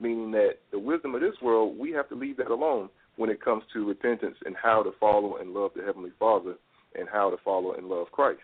meaning 0.00 0.30
that 0.32 0.56
the 0.70 0.78
wisdom 0.78 1.14
of 1.14 1.20
this 1.20 1.34
world, 1.42 1.78
we 1.78 1.92
have 1.92 2.08
to 2.08 2.14
leave 2.14 2.36
that 2.38 2.50
alone 2.50 2.88
when 3.16 3.30
it 3.30 3.44
comes 3.44 3.62
to 3.72 3.86
repentance 3.86 4.36
and 4.44 4.54
how 4.60 4.82
to 4.82 4.90
follow 5.00 5.36
and 5.36 5.52
love 5.52 5.72
the 5.76 5.82
Heavenly 5.82 6.12
Father 6.18 6.54
and 6.94 7.08
how 7.12 7.30
to 7.30 7.36
follow 7.44 7.74
and 7.74 7.88
love 7.88 8.06
Christ. 8.12 8.40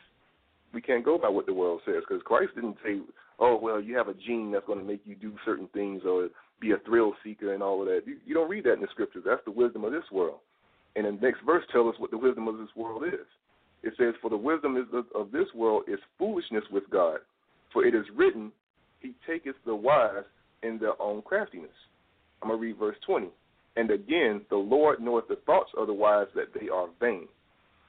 We 0.72 0.82
can't 0.82 1.04
go 1.04 1.16
by 1.16 1.28
what 1.28 1.46
the 1.46 1.54
world 1.54 1.80
says 1.86 2.02
because 2.06 2.22
Christ 2.24 2.54
didn't 2.56 2.76
say, 2.84 2.98
oh, 3.38 3.58
well, 3.60 3.80
you 3.80 3.96
have 3.96 4.08
a 4.08 4.14
gene 4.14 4.50
that's 4.52 4.66
going 4.66 4.80
to 4.80 4.84
make 4.84 5.02
you 5.04 5.14
do 5.14 5.34
certain 5.44 5.68
things 5.72 6.02
or 6.06 6.28
be 6.60 6.72
a 6.72 6.78
thrill 6.84 7.12
seeker 7.22 7.54
and 7.54 7.62
all 7.62 7.80
of 7.80 7.86
that. 7.86 8.02
You, 8.06 8.16
you 8.26 8.34
don't 8.34 8.50
read 8.50 8.64
that 8.64 8.74
in 8.74 8.80
the 8.80 8.88
scriptures. 8.90 9.22
That's 9.26 9.44
the 9.44 9.52
wisdom 9.52 9.84
of 9.84 9.92
this 9.92 10.10
world. 10.12 10.38
And 10.96 11.06
the 11.06 11.12
next 11.12 11.40
verse 11.44 11.64
tells 11.72 11.94
us 11.94 12.00
what 12.00 12.10
the 12.10 12.18
wisdom 12.18 12.48
of 12.48 12.58
this 12.58 12.68
world 12.76 13.04
is. 13.04 13.26
It 13.82 13.94
says, 13.98 14.14
For 14.20 14.30
the 14.30 14.36
wisdom 14.36 14.76
of, 14.76 15.04
of 15.14 15.30
this 15.30 15.48
world 15.54 15.84
is 15.86 15.98
foolishness 16.18 16.64
with 16.72 16.84
God. 16.90 17.18
For 17.72 17.84
it 17.84 17.94
is 17.94 18.04
written, 18.16 18.50
He 19.00 19.12
taketh 19.26 19.56
the 19.66 19.74
wise 19.74 20.24
in 20.64 20.78
their 20.78 21.00
own 21.00 21.22
craftiness. 21.22 21.70
I'm 22.42 22.48
going 22.48 22.60
to 22.60 22.66
read 22.66 22.78
verse 22.78 22.96
20. 23.06 23.28
And 23.76 23.90
again, 23.90 24.42
the 24.50 24.56
Lord 24.56 25.00
knoweth 25.00 25.28
the 25.28 25.38
thoughts 25.46 25.70
of 25.76 25.86
the 25.86 25.92
wise 25.92 26.28
that 26.34 26.52
they 26.58 26.68
are 26.68 26.88
vain. 27.00 27.26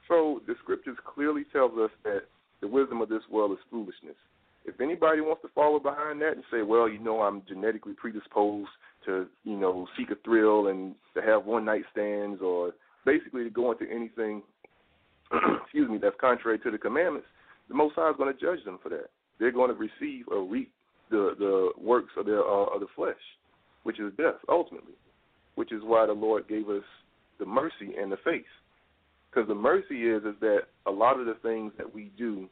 So 0.08 0.40
the 0.46 0.54
scriptures 0.62 0.96
clearly 1.04 1.44
tells 1.52 1.72
us 1.78 1.90
that 2.04 2.22
the 2.60 2.68
wisdom 2.68 3.00
of 3.00 3.08
this 3.08 3.22
world 3.30 3.52
is 3.52 3.58
foolishness. 3.70 4.16
If 4.64 4.80
anybody 4.80 5.20
wants 5.20 5.42
to 5.42 5.48
follow 5.54 5.78
behind 5.78 6.20
that 6.22 6.32
and 6.32 6.42
say, 6.50 6.62
well, 6.62 6.88
you 6.88 6.98
know, 6.98 7.22
I'm 7.22 7.42
genetically 7.46 7.92
predisposed 7.92 8.68
to, 9.04 9.26
you 9.44 9.56
know, 9.56 9.86
seek 9.96 10.10
a 10.10 10.16
thrill 10.24 10.68
and 10.68 10.94
to 11.14 11.22
have 11.22 11.44
one 11.44 11.64
night 11.64 11.82
stands 11.92 12.42
or 12.42 12.72
basically 13.04 13.44
to 13.44 13.50
go 13.50 13.70
into 13.70 13.84
anything, 13.88 14.42
excuse 15.62 15.88
me, 15.88 15.98
that's 15.98 16.16
contrary 16.20 16.58
to 16.60 16.70
the 16.70 16.78
commandments, 16.78 17.28
the 17.68 17.74
Most 17.74 17.94
High 17.94 18.10
is 18.10 18.16
going 18.16 18.34
to 18.34 18.40
judge 18.40 18.64
them 18.64 18.78
for 18.82 18.88
that. 18.88 19.10
They're 19.38 19.52
going 19.52 19.70
to 19.70 19.76
receive 19.76 20.26
or 20.28 20.42
reap 20.44 20.72
the 21.10 21.34
the 21.38 21.70
works 21.80 22.12
of 22.16 22.26
the 22.26 22.38
uh, 22.38 22.74
of 22.74 22.80
the 22.80 22.86
flesh, 22.94 23.14
which 23.84 24.00
is 24.00 24.12
death 24.16 24.36
ultimately, 24.48 24.94
which 25.54 25.72
is 25.72 25.82
why 25.82 26.06
the 26.06 26.12
Lord 26.12 26.48
gave 26.48 26.68
us 26.68 26.84
the 27.38 27.46
mercy 27.46 27.94
and 28.00 28.10
the 28.10 28.16
faith, 28.24 28.44
because 29.30 29.48
the 29.48 29.54
mercy 29.54 30.08
is 30.08 30.24
is 30.24 30.34
that 30.40 30.62
a 30.86 30.90
lot 30.90 31.20
of 31.20 31.26
the 31.26 31.36
things 31.42 31.72
that 31.76 31.92
we 31.92 32.10
do, 32.16 32.48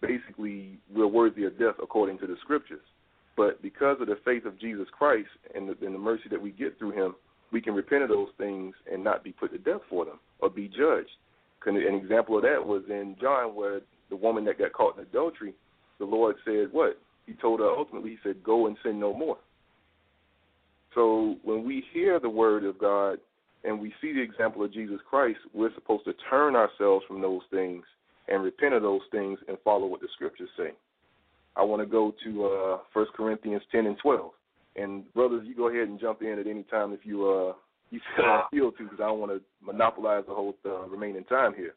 basically 0.00 0.78
we're 0.94 1.06
worthy 1.06 1.44
of 1.44 1.58
death 1.58 1.76
according 1.82 2.18
to 2.18 2.26
the 2.26 2.36
scriptures, 2.42 2.84
but 3.36 3.60
because 3.62 3.98
of 4.00 4.08
the 4.08 4.18
faith 4.24 4.44
of 4.44 4.58
Jesus 4.58 4.86
Christ 4.96 5.28
and 5.54 5.68
the, 5.68 5.86
and 5.86 5.94
the 5.94 5.98
mercy 5.98 6.28
that 6.30 6.40
we 6.40 6.50
get 6.50 6.78
through 6.78 6.92
Him, 6.92 7.14
we 7.52 7.60
can 7.60 7.74
repent 7.74 8.02
of 8.02 8.08
those 8.08 8.28
things 8.38 8.74
and 8.92 9.04
not 9.04 9.22
be 9.22 9.32
put 9.32 9.52
to 9.52 9.58
death 9.58 9.82
for 9.88 10.04
them 10.04 10.18
or 10.40 10.50
be 10.50 10.68
judged. 10.68 11.10
An 11.64 11.76
example 11.76 12.36
of 12.36 12.44
that 12.44 12.64
was 12.64 12.84
in 12.88 13.16
John, 13.20 13.56
where 13.56 13.80
the 14.08 14.14
woman 14.14 14.44
that 14.44 14.58
got 14.58 14.72
caught 14.72 14.96
in 14.96 15.02
adultery, 15.02 15.52
the 15.98 16.04
Lord 16.04 16.36
said, 16.44 16.72
"What? 16.72 17.00
He 17.26 17.34
told 17.34 17.60
her 17.60 17.68
ultimately, 17.68 18.10
he 18.10 18.18
said, 18.22 18.42
Go 18.42 18.66
and 18.66 18.76
sin 18.82 18.98
no 19.00 19.12
more. 19.12 19.38
So 20.94 21.36
when 21.42 21.64
we 21.64 21.84
hear 21.92 22.18
the 22.18 22.30
word 22.30 22.64
of 22.64 22.78
God 22.78 23.18
and 23.64 23.78
we 23.78 23.92
see 24.00 24.12
the 24.12 24.22
example 24.22 24.64
of 24.64 24.72
Jesus 24.72 24.98
Christ, 25.08 25.38
we're 25.52 25.74
supposed 25.74 26.04
to 26.04 26.14
turn 26.30 26.56
ourselves 26.56 27.04
from 27.06 27.20
those 27.20 27.42
things 27.50 27.84
and 28.28 28.42
repent 28.42 28.74
of 28.74 28.82
those 28.82 29.02
things 29.10 29.38
and 29.48 29.58
follow 29.62 29.86
what 29.86 30.00
the 30.00 30.08
scriptures 30.14 30.48
say. 30.56 30.70
I 31.56 31.62
want 31.62 31.82
to 31.82 31.86
go 31.86 32.14
to 32.24 32.44
uh, 32.46 32.78
1 32.92 33.06
Corinthians 33.16 33.62
10 33.72 33.86
and 33.86 33.98
12. 33.98 34.30
And 34.76 35.14
brothers, 35.14 35.44
you 35.46 35.54
go 35.54 35.68
ahead 35.68 35.88
and 35.88 35.98
jump 35.98 36.22
in 36.22 36.38
at 36.38 36.46
any 36.46 36.62
time 36.64 36.92
if 36.92 37.00
you 37.04 37.28
uh, 37.28 37.52
you 37.90 38.00
feel 38.50 38.72
to, 38.72 38.82
because 38.82 38.98
I 39.00 39.06
don't 39.06 39.20
want 39.20 39.32
to 39.32 39.40
monopolize 39.64 40.24
the 40.26 40.34
whole 40.34 40.54
uh, 40.64 40.86
remaining 40.88 41.24
time 41.24 41.54
here. 41.54 41.74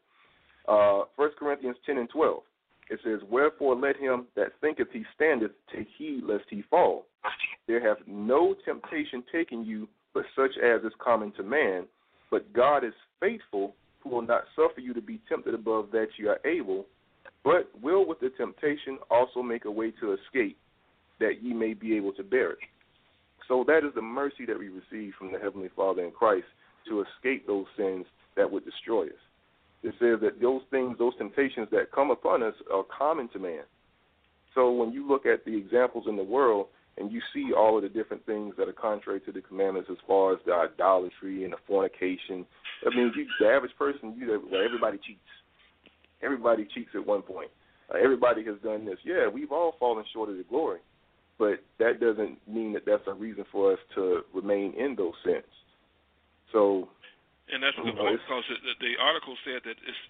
Uh, 0.68 1.04
1 1.16 1.30
Corinthians 1.38 1.76
10 1.86 1.98
and 1.98 2.10
12. 2.10 2.42
It 2.90 2.98
says, 3.04 3.20
Wherefore 3.30 3.76
let 3.76 3.96
him 3.96 4.26
that 4.36 4.52
thinketh 4.60 4.88
he 4.92 5.04
standeth 5.14 5.52
take 5.74 5.86
heed 5.96 6.22
lest 6.24 6.44
he 6.50 6.62
fall. 6.68 7.06
There 7.66 7.86
hath 7.86 8.04
no 8.06 8.54
temptation 8.64 9.22
taken 9.32 9.64
you 9.64 9.88
but 10.12 10.24
such 10.36 10.52
as 10.62 10.82
is 10.82 10.92
common 10.98 11.32
to 11.32 11.42
man. 11.42 11.84
But 12.30 12.52
God 12.52 12.84
is 12.84 12.92
faithful, 13.20 13.74
who 14.00 14.10
will 14.10 14.22
not 14.22 14.42
suffer 14.56 14.80
you 14.80 14.94
to 14.94 15.02
be 15.02 15.20
tempted 15.28 15.54
above 15.54 15.90
that 15.92 16.08
you 16.16 16.28
are 16.28 16.40
able, 16.44 16.86
but 17.44 17.70
will 17.80 18.06
with 18.06 18.20
the 18.20 18.30
temptation 18.36 18.98
also 19.10 19.42
make 19.42 19.64
a 19.64 19.70
way 19.70 19.92
to 20.00 20.12
escape, 20.14 20.58
that 21.18 21.42
ye 21.42 21.52
may 21.52 21.74
be 21.74 21.96
able 21.96 22.12
to 22.14 22.22
bear 22.22 22.52
it. 22.52 22.58
So 23.48 23.64
that 23.66 23.84
is 23.84 23.94
the 23.94 24.02
mercy 24.02 24.46
that 24.46 24.58
we 24.58 24.68
receive 24.68 25.14
from 25.18 25.32
the 25.32 25.38
Heavenly 25.38 25.70
Father 25.74 26.04
in 26.04 26.12
Christ 26.12 26.46
to 26.88 27.02
escape 27.02 27.46
those 27.46 27.66
sins 27.76 28.06
that 28.36 28.50
would 28.50 28.64
destroy 28.64 29.06
us. 29.06 29.12
It 29.82 29.94
says 29.98 30.20
that 30.20 30.40
those 30.40 30.62
things, 30.70 30.98
those 30.98 31.16
temptations 31.16 31.68
that 31.70 31.92
come 31.92 32.10
upon 32.10 32.42
us 32.42 32.54
are 32.72 32.84
common 32.84 33.28
to 33.30 33.38
man. 33.38 33.62
So 34.54 34.70
when 34.70 34.92
you 34.92 35.08
look 35.08 35.26
at 35.26 35.44
the 35.44 35.56
examples 35.56 36.04
in 36.08 36.16
the 36.16 36.24
world 36.24 36.66
and 36.98 37.10
you 37.10 37.20
see 37.32 37.52
all 37.56 37.76
of 37.76 37.82
the 37.82 37.88
different 37.88 38.26
things 38.26 38.54
that 38.58 38.68
are 38.68 38.72
contrary 38.72 39.20
to 39.20 39.32
the 39.32 39.40
commandments 39.40 39.88
as 39.90 39.96
far 40.06 40.34
as 40.34 40.38
the 40.44 40.52
idolatry 40.52 41.44
and 41.44 41.52
the 41.52 41.56
fornication, 41.66 42.44
I 42.84 42.94
mean, 42.94 43.12
you, 43.16 43.26
the 43.40 43.46
average 43.48 43.72
person, 43.78 44.14
you, 44.18 44.34
everybody 44.64 44.98
cheats. 44.98 45.20
Everybody 46.22 46.68
cheats 46.74 46.90
at 46.94 47.06
one 47.06 47.22
point. 47.22 47.50
Uh, 47.92 47.98
everybody 48.02 48.44
has 48.44 48.56
done 48.62 48.84
this. 48.84 48.98
Yeah, 49.04 49.28
we've 49.28 49.52
all 49.52 49.74
fallen 49.78 50.04
short 50.12 50.28
of 50.28 50.36
the 50.36 50.44
glory, 50.44 50.80
but 51.38 51.62
that 51.78 52.00
doesn't 52.00 52.36
mean 52.46 52.72
that 52.74 52.82
that's 52.84 53.02
a 53.06 53.14
reason 53.14 53.44
for 53.50 53.72
us 53.72 53.78
to 53.94 54.20
remain 54.34 54.74
in 54.74 54.94
those 54.96 55.14
sins. 55.24 55.44
So 56.52 56.88
and 57.48 57.62
that's 57.64 57.76
the 57.80 57.92
quote 57.96 58.20
because 58.20 58.44
the, 58.50 58.74
the 58.84 58.94
article 59.00 59.34
said 59.44 59.64
that 59.64 59.76
it's 59.80 60.02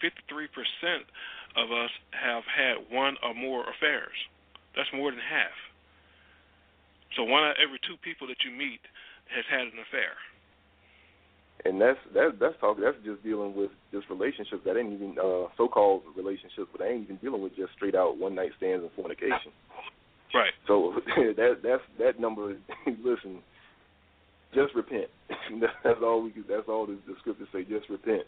53 0.00 0.46
percent 0.54 1.04
of 1.58 1.70
us 1.74 1.90
have 2.14 2.44
had 2.46 2.86
one 2.90 3.16
or 3.22 3.34
more 3.34 3.66
affairs. 3.66 4.14
That's 4.76 4.90
more 4.94 5.10
than 5.10 5.20
half. 5.20 5.54
So 7.16 7.22
one 7.22 7.44
out 7.44 7.58
of 7.58 7.62
every 7.62 7.78
two 7.86 7.94
people 8.02 8.26
that 8.26 8.42
you 8.42 8.50
meet 8.50 8.82
has 9.30 9.46
had 9.50 9.70
an 9.70 9.78
affair. 9.78 10.14
and 11.64 11.80
that's 11.80 11.98
that's 12.12 12.34
that's 12.40 12.58
talk 12.60 12.76
that's 12.82 12.96
just 13.04 13.22
dealing 13.22 13.54
with 13.54 13.70
just 13.92 14.10
relationships 14.10 14.62
that 14.64 14.76
ain't 14.76 14.92
even 14.92 15.16
uh 15.18 15.46
so 15.56 15.68
called 15.68 16.02
relationships, 16.16 16.68
but 16.72 16.82
I 16.82 16.90
ain't 16.90 17.04
even 17.04 17.16
dealing 17.16 17.42
with 17.42 17.56
just 17.56 17.72
straight 17.72 17.94
out 17.94 18.18
one 18.18 18.34
night 18.34 18.50
stands 18.58 18.82
and 18.82 18.92
fornication. 18.92 19.52
Right. 20.34 20.52
So 20.66 20.94
that 21.16 21.60
that's 21.62 21.82
that 21.98 22.20
number. 22.20 22.56
listen, 22.86 23.38
just 24.54 24.74
repent. 24.74 25.06
that's 25.84 25.98
all 26.02 26.22
we. 26.22 26.32
That's 26.48 26.68
all 26.68 26.86
the, 26.86 26.98
the 27.06 27.14
scriptures 27.20 27.48
say. 27.52 27.64
Just 27.64 27.88
repent 27.88 28.22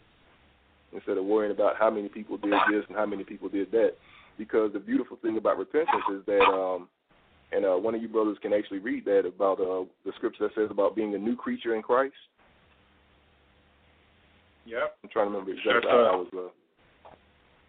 instead 0.92 1.18
of 1.18 1.24
worrying 1.24 1.52
about 1.52 1.76
how 1.76 1.90
many 1.90 2.08
people 2.08 2.36
did 2.36 2.52
this 2.70 2.84
and 2.88 2.96
how 2.96 3.06
many 3.06 3.24
people 3.24 3.48
did 3.48 3.70
that. 3.72 3.92
Because 4.38 4.72
the 4.72 4.78
beautiful 4.78 5.16
thing 5.22 5.38
about 5.38 5.58
repentance 5.58 6.04
is 6.12 6.20
that, 6.26 6.42
um, 6.42 6.88
and 7.52 7.64
uh, 7.64 7.74
one 7.74 7.94
of 7.94 8.02
you 8.02 8.08
brothers 8.08 8.36
can 8.42 8.52
actually 8.52 8.78
read 8.80 9.04
that 9.06 9.24
about 9.26 9.60
uh, 9.60 9.84
the 10.04 10.12
scripture 10.16 10.44
that 10.44 10.54
says 10.54 10.68
about 10.70 10.94
being 10.94 11.14
a 11.14 11.18
new 11.18 11.36
creature 11.36 11.74
in 11.74 11.82
Christ. 11.82 12.14
Yep. 14.66 14.96
I'm 15.02 15.10
trying 15.10 15.26
to 15.26 15.30
remember 15.30 15.52
exactly 15.52 15.72
That's, 15.74 15.86
how 15.86 15.98
uh, 15.98 16.12
I 16.12 16.16
was. 16.16 16.28
Uh, 16.34 17.10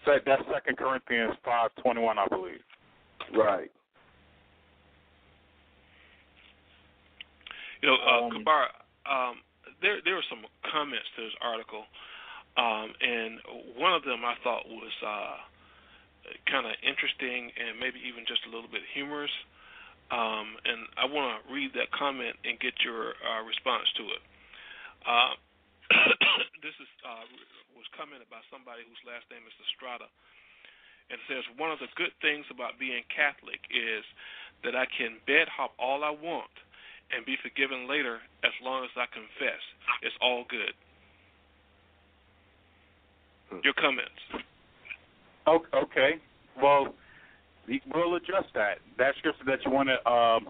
So 0.05 0.11
that's 0.25 0.41
Second 0.53 0.77
Corinthians 0.77 1.33
five 1.45 1.69
twenty 1.81 2.01
one, 2.01 2.17
I 2.17 2.27
believe. 2.27 2.59
right. 3.37 3.71
You 7.81 7.89
know, 7.89 7.97
uh, 8.01 8.29
Kabar, 8.33 8.73
um, 9.05 9.45
there 9.81 10.01
there 10.03 10.15
were 10.17 10.29
some 10.29 10.45
comments 10.65 11.05
to 11.15 11.29
this 11.29 11.37
article, 11.41 11.85
um, 12.57 12.93
and 12.97 13.37
one 13.77 13.93
of 13.93 14.01
them 14.01 14.25
I 14.25 14.33
thought 14.41 14.65
was 14.65 14.95
uh, 15.05 15.37
kind 16.49 16.65
of 16.65 16.73
interesting 16.81 17.53
and 17.53 17.77
maybe 17.77 18.01
even 18.01 18.25
just 18.25 18.41
a 18.47 18.51
little 18.51 18.69
bit 18.69 18.81
humorous. 18.93 19.33
Um, 20.07 20.55
and 20.63 20.87
I 20.95 21.03
want 21.03 21.35
to 21.35 21.37
read 21.51 21.75
that 21.75 21.91
comment 21.91 22.31
and 22.47 22.55
get 22.63 22.79
your 22.79 23.11
uh, 23.19 23.43
response 23.43 23.91
to 23.99 24.03
it. 24.15 24.23
Uh, 25.03 25.35
this 26.63 26.75
is 26.79 26.89
uh, 27.03 27.27
was 27.75 27.87
commented 27.93 28.31
by 28.31 28.41
somebody 28.49 28.87
whose 28.87 28.99
last 29.05 29.27
name 29.29 29.43
is 29.45 29.53
Estrada, 29.67 30.07
and 31.11 31.19
it 31.19 31.25
says 31.27 31.43
one 31.59 31.69
of 31.69 31.77
the 31.83 31.91
good 31.99 32.15
things 32.23 32.47
about 32.49 32.79
being 32.79 33.03
Catholic 33.11 33.59
is 33.69 34.07
that 34.63 34.73
I 34.73 34.87
can 34.89 35.19
bed 35.27 35.51
hop 35.51 35.75
all 35.77 36.01
I 36.01 36.11
want 36.15 36.49
and 37.15 37.25
be 37.25 37.35
forgiven 37.41 37.87
later 37.87 38.19
as 38.43 38.51
long 38.63 38.83
as 38.83 38.91
I 38.95 39.05
confess. 39.13 39.61
It's 40.01 40.15
all 40.21 40.45
good. 40.49 40.73
Your 43.63 43.73
comments. 43.73 44.11
Okay. 45.47 46.19
Well, 46.61 46.93
we'll 47.93 48.15
address 48.15 48.43
that. 48.53 48.79
That 48.97 49.15
scripture 49.19 49.45
that 49.45 49.59
you 49.65 49.71
want 49.71 49.87
to, 49.87 49.95
um, 50.09 50.47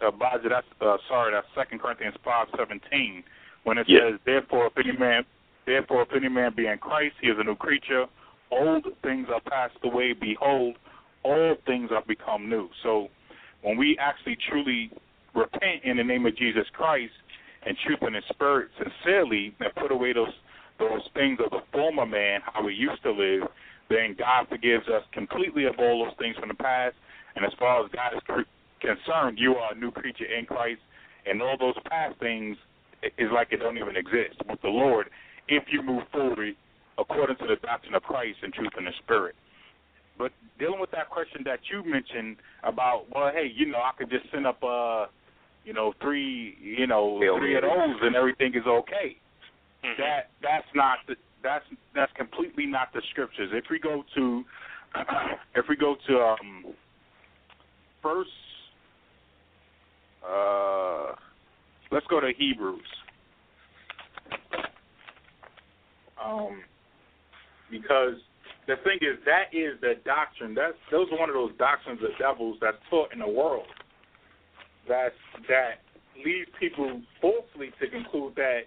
uh, 0.00 0.10
Baja, 0.10 0.48
that's 0.48 0.66
uh, 0.80 0.96
sorry, 1.08 1.32
that's 1.32 1.46
Second 1.54 1.80
Corinthians 1.80 2.16
five 2.24 2.48
seventeen, 2.56 3.22
when 3.62 3.78
it 3.78 3.88
Yeah. 3.88 4.10
says, 4.10 4.20
"Therefore, 4.24 4.66
if 4.66 4.78
any 4.78 4.96
man, 4.98 5.24
therefore, 5.64 6.02
if 6.02 6.12
any 6.12 6.28
man 6.28 6.52
be 6.54 6.66
in 6.66 6.78
Christ, 6.78 7.14
he 7.20 7.28
is 7.28 7.38
a 7.38 7.44
new 7.44 7.54
creature. 7.54 8.06
Old 8.50 8.84
things 9.02 9.28
are 9.30 9.40
passed 9.40 9.78
away. 9.84 10.12
Behold, 10.12 10.76
all 11.22 11.54
things 11.66 11.92
are 11.92 12.02
become 12.02 12.48
new." 12.48 12.68
So, 12.82 13.10
when 13.62 13.76
we 13.76 13.96
actually 13.98 14.36
truly 14.36 14.90
repent 15.34 15.84
in 15.84 15.96
the 15.96 16.04
name 16.04 16.26
of 16.26 16.36
Jesus 16.36 16.64
Christ 16.72 17.12
and 17.66 17.76
truth 17.86 18.00
in 18.06 18.14
in 18.14 18.22
spirit 18.30 18.68
sincerely 18.78 19.54
and 19.60 19.74
put 19.74 19.92
away 19.92 20.12
those 20.12 20.32
those 20.78 21.02
things 21.12 21.38
of 21.44 21.50
the 21.50 21.60
former 21.72 22.06
man, 22.06 22.40
how 22.42 22.64
we 22.64 22.72
used 22.72 23.02
to 23.02 23.12
live, 23.12 23.46
then 23.90 24.16
God 24.18 24.48
forgives 24.48 24.88
us 24.88 25.02
completely 25.12 25.66
of 25.66 25.74
all 25.78 26.06
those 26.06 26.16
things 26.18 26.36
from 26.40 26.48
the 26.48 26.54
past. 26.54 26.96
And 27.36 27.44
as 27.44 27.52
far 27.58 27.84
as 27.84 27.90
God 27.92 28.14
is 28.16 28.46
concerned, 28.80 29.38
you 29.38 29.56
are 29.56 29.72
a 29.72 29.74
new 29.74 29.90
creature 29.90 30.24
in 30.24 30.46
Christ, 30.46 30.80
and 31.26 31.42
all 31.42 31.56
those 31.58 31.76
past 31.90 32.18
things 32.18 32.56
is 33.18 33.28
like 33.32 33.48
it 33.50 33.58
don't 33.58 33.76
even 33.76 33.96
exist 33.96 34.40
with 34.48 34.60
the 34.62 34.68
Lord 34.68 35.10
if 35.48 35.64
you 35.70 35.82
move 35.82 36.04
forward 36.12 36.54
according 36.98 37.36
to 37.36 37.46
the 37.46 37.56
doctrine 37.56 37.94
of 37.94 38.02
Christ 38.02 38.38
and 38.42 38.52
truth 38.52 38.72
in 38.78 38.84
the 38.84 38.92
spirit. 39.04 39.34
But 40.18 40.32
dealing 40.58 40.80
with 40.80 40.90
that 40.92 41.08
question 41.08 41.42
that 41.44 41.60
you 41.72 41.82
mentioned 41.84 42.36
about, 42.62 43.06
well, 43.14 43.30
hey, 43.32 43.50
you 43.54 43.66
know, 43.66 43.78
I 43.78 43.92
could 43.96 44.10
just 44.10 44.30
send 44.30 44.46
up, 44.46 44.62
uh, 44.62 45.06
you 45.64 45.72
know, 45.72 45.92
three, 46.00 46.56
you 46.60 46.86
know, 46.86 47.18
Hail 47.20 47.38
three 47.38 47.56
of 47.56 47.62
those, 47.62 47.96
and 48.02 48.16
everything 48.16 48.54
is 48.54 48.66
okay. 48.66 49.16
Mm-hmm. 49.84 50.00
That 50.00 50.30
that's 50.42 50.66
not 50.74 50.98
the, 51.06 51.16
that's 51.42 51.64
that's 51.94 52.12
completely 52.16 52.66
not 52.66 52.92
the 52.92 53.02
scriptures. 53.10 53.50
If 53.52 53.64
we 53.70 53.78
go 53.78 54.04
to 54.14 54.44
if 55.54 55.66
we 55.68 55.76
go 55.76 55.96
to 56.08 56.18
um 56.18 56.64
first 58.02 58.30
uh 60.26 61.14
let's 61.90 62.06
go 62.08 62.20
to 62.20 62.30
Hebrews. 62.36 62.80
Um 66.22 66.62
because 67.70 68.14
the 68.66 68.76
thing 68.84 68.98
is 69.00 69.18
that 69.24 69.56
is 69.56 69.80
the 69.80 69.94
doctrine. 70.04 70.54
That's 70.54 70.74
those 70.90 71.06
are 71.12 71.18
one 71.18 71.28
of 71.28 71.34
those 71.34 71.52
doctrines 71.58 72.00
of 72.02 72.10
devils 72.18 72.58
that's 72.60 72.76
taught 72.90 73.12
in 73.12 73.20
the 73.20 73.28
world. 73.28 73.66
That 74.90 75.14
that 75.46 75.86
leads 76.18 76.50
people 76.58 77.00
falsely 77.22 77.70
to 77.78 77.86
conclude 77.88 78.34
that 78.34 78.66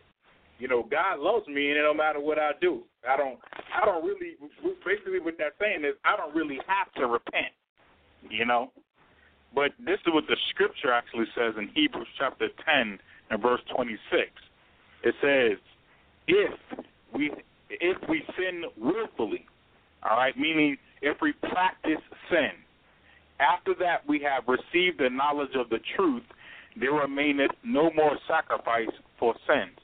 you 0.60 0.70
know, 0.70 0.88
God 0.90 1.20
loves 1.20 1.46
me, 1.48 1.70
and 1.70 1.78
it 1.78 1.82
don't 1.82 1.98
matter 1.98 2.22
what 2.22 2.40
I 2.40 2.52
do. 2.62 2.84
I 3.04 3.18
don't, 3.18 3.38
I 3.76 3.86
don't 3.86 4.06
really. 4.06 4.40
Basically, 4.86 5.20
what 5.20 5.36
that's 5.38 5.56
saying 5.60 5.84
is, 5.84 5.96
I 6.06 6.16
don't 6.16 6.34
really 6.34 6.60
have 6.68 6.88
to 6.96 7.08
repent. 7.08 7.52
You 8.30 8.46
know, 8.46 8.72
but 9.54 9.72
this 9.84 10.00
is 10.08 10.14
what 10.14 10.24
the 10.28 10.38
scripture 10.52 10.94
actually 10.94 11.26
says 11.36 11.56
in 11.58 11.68
Hebrews 11.76 12.08
chapter 12.18 12.48
ten 12.64 12.98
and 13.30 13.42
verse 13.42 13.60
twenty 13.76 13.98
six. 14.10 14.32
It 15.04 15.16
says, 15.20 15.60
"If 16.28 16.54
we, 17.14 17.32
if 17.70 17.98
we 18.08 18.24
sin 18.38 18.64
willfully, 18.78 19.46
all 20.10 20.16
right, 20.16 20.38
meaning 20.38 20.78
if 21.02 21.18
we 21.22 21.34
practice 21.34 22.00
sin, 22.32 22.63
after 23.40 23.74
that 23.80 24.08
we 24.08 24.20
have 24.22 24.44
received 24.48 25.00
the 25.00 25.10
knowledge 25.10 25.56
of 25.56 25.70
the 25.70 25.80
truth, 25.96 26.24
there 26.80 26.94
remaineth 26.94 27.52
no 27.64 27.92
more 27.92 28.18
sacrifice 28.28 28.94
for 29.20 29.36
sins." 29.48 29.78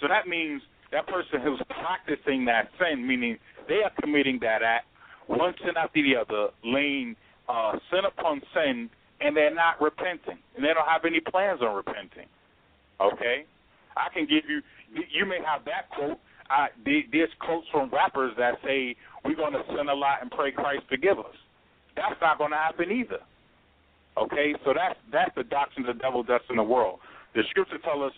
So 0.00 0.08
that 0.08 0.28
means 0.28 0.62
that 0.92 1.06
person 1.06 1.40
who's 1.42 1.60
practicing 1.68 2.44
that 2.46 2.70
sin, 2.78 3.06
meaning 3.06 3.38
they 3.68 3.82
are 3.82 3.92
committing 4.00 4.38
that 4.40 4.62
act, 4.62 4.86
one 5.26 5.54
sin 5.60 5.76
after 5.76 6.02
the 6.02 6.16
other, 6.16 6.48
laying 6.64 7.16
uh, 7.48 7.72
sin 7.90 8.00
upon 8.06 8.40
sin, 8.54 8.88
and 9.20 9.36
they're 9.36 9.54
not 9.54 9.80
repenting, 9.80 10.38
and 10.56 10.64
they 10.64 10.72
don't 10.72 10.88
have 10.88 11.04
any 11.04 11.20
plans 11.20 11.60
on 11.60 11.74
repenting. 11.74 12.28
Okay, 13.00 13.44
I 13.96 14.12
can 14.12 14.26
give 14.26 14.48
you. 14.48 14.62
You 15.10 15.26
may 15.26 15.38
have 15.44 15.64
that 15.66 15.90
quote. 15.90 16.18
I, 16.50 16.68
there's 16.84 17.28
quotes 17.40 17.66
from 17.70 17.90
rappers 17.90 18.32
that 18.38 18.54
say 18.64 18.96
we're 19.24 19.36
going 19.36 19.52
to 19.52 19.62
sin 19.68 19.88
a 19.88 19.94
lot 19.94 20.22
and 20.22 20.30
pray 20.30 20.50
Christ 20.50 20.82
forgive 20.88 21.18
us. 21.18 21.36
That's 21.98 22.20
not 22.22 22.38
going 22.38 22.54
to 22.54 22.56
happen 22.56 22.92
either. 22.94 23.18
Okay, 24.16 24.54
so 24.64 24.70
that's 24.74 24.98
that's 25.10 25.34
the 25.34 25.42
doctrines 25.42 25.88
of 25.88 25.98
the 25.98 26.02
devil 26.02 26.22
that's 26.22 26.46
in 26.50 26.56
the 26.56 26.62
world. 26.62 26.98
The 27.34 27.42
scripture 27.50 27.78
tell 27.82 28.02
us 28.02 28.12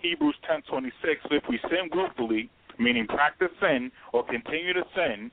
Hebrews 0.00 0.36
10:26, 0.48 0.92
if 1.30 1.44
we 1.48 1.58
sin 1.68 1.88
willfully, 1.92 2.48
meaning 2.78 3.06
practice 3.06 3.52
sin 3.60 3.92
or 4.12 4.24
continue 4.24 4.72
to 4.72 4.84
sin, 4.94 5.30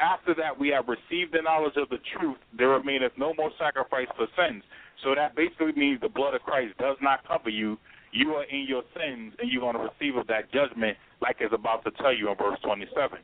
after 0.00 0.34
that 0.34 0.58
we 0.58 0.68
have 0.68 0.88
received 0.88 1.32
the 1.32 1.42
knowledge 1.42 1.76
of 1.76 1.88
the 1.88 1.98
truth, 2.16 2.36
there 2.56 2.68
remaineth 2.68 3.12
no 3.16 3.34
more 3.34 3.50
sacrifice 3.58 4.08
for 4.16 4.26
sins. 4.36 4.62
So 5.04 5.14
that 5.14 5.36
basically 5.36 5.72
means 5.72 6.00
the 6.00 6.08
blood 6.08 6.34
of 6.34 6.42
Christ 6.42 6.76
does 6.78 6.96
not 7.00 7.26
cover 7.26 7.50
you. 7.50 7.78
You 8.12 8.32
are 8.32 8.44
in 8.44 8.66
your 8.68 8.82
sins, 8.92 9.32
and 9.38 9.50
you're 9.50 9.62
going 9.62 9.76
to 9.76 9.88
receive 9.88 10.16
of 10.16 10.26
that 10.26 10.52
judgment, 10.52 10.96
like 11.20 11.36
it's 11.40 11.54
about 11.54 11.84
to 11.84 11.90
tell 11.92 12.14
you 12.14 12.30
in 12.30 12.36
verse 12.36 12.58
27. 12.62 13.18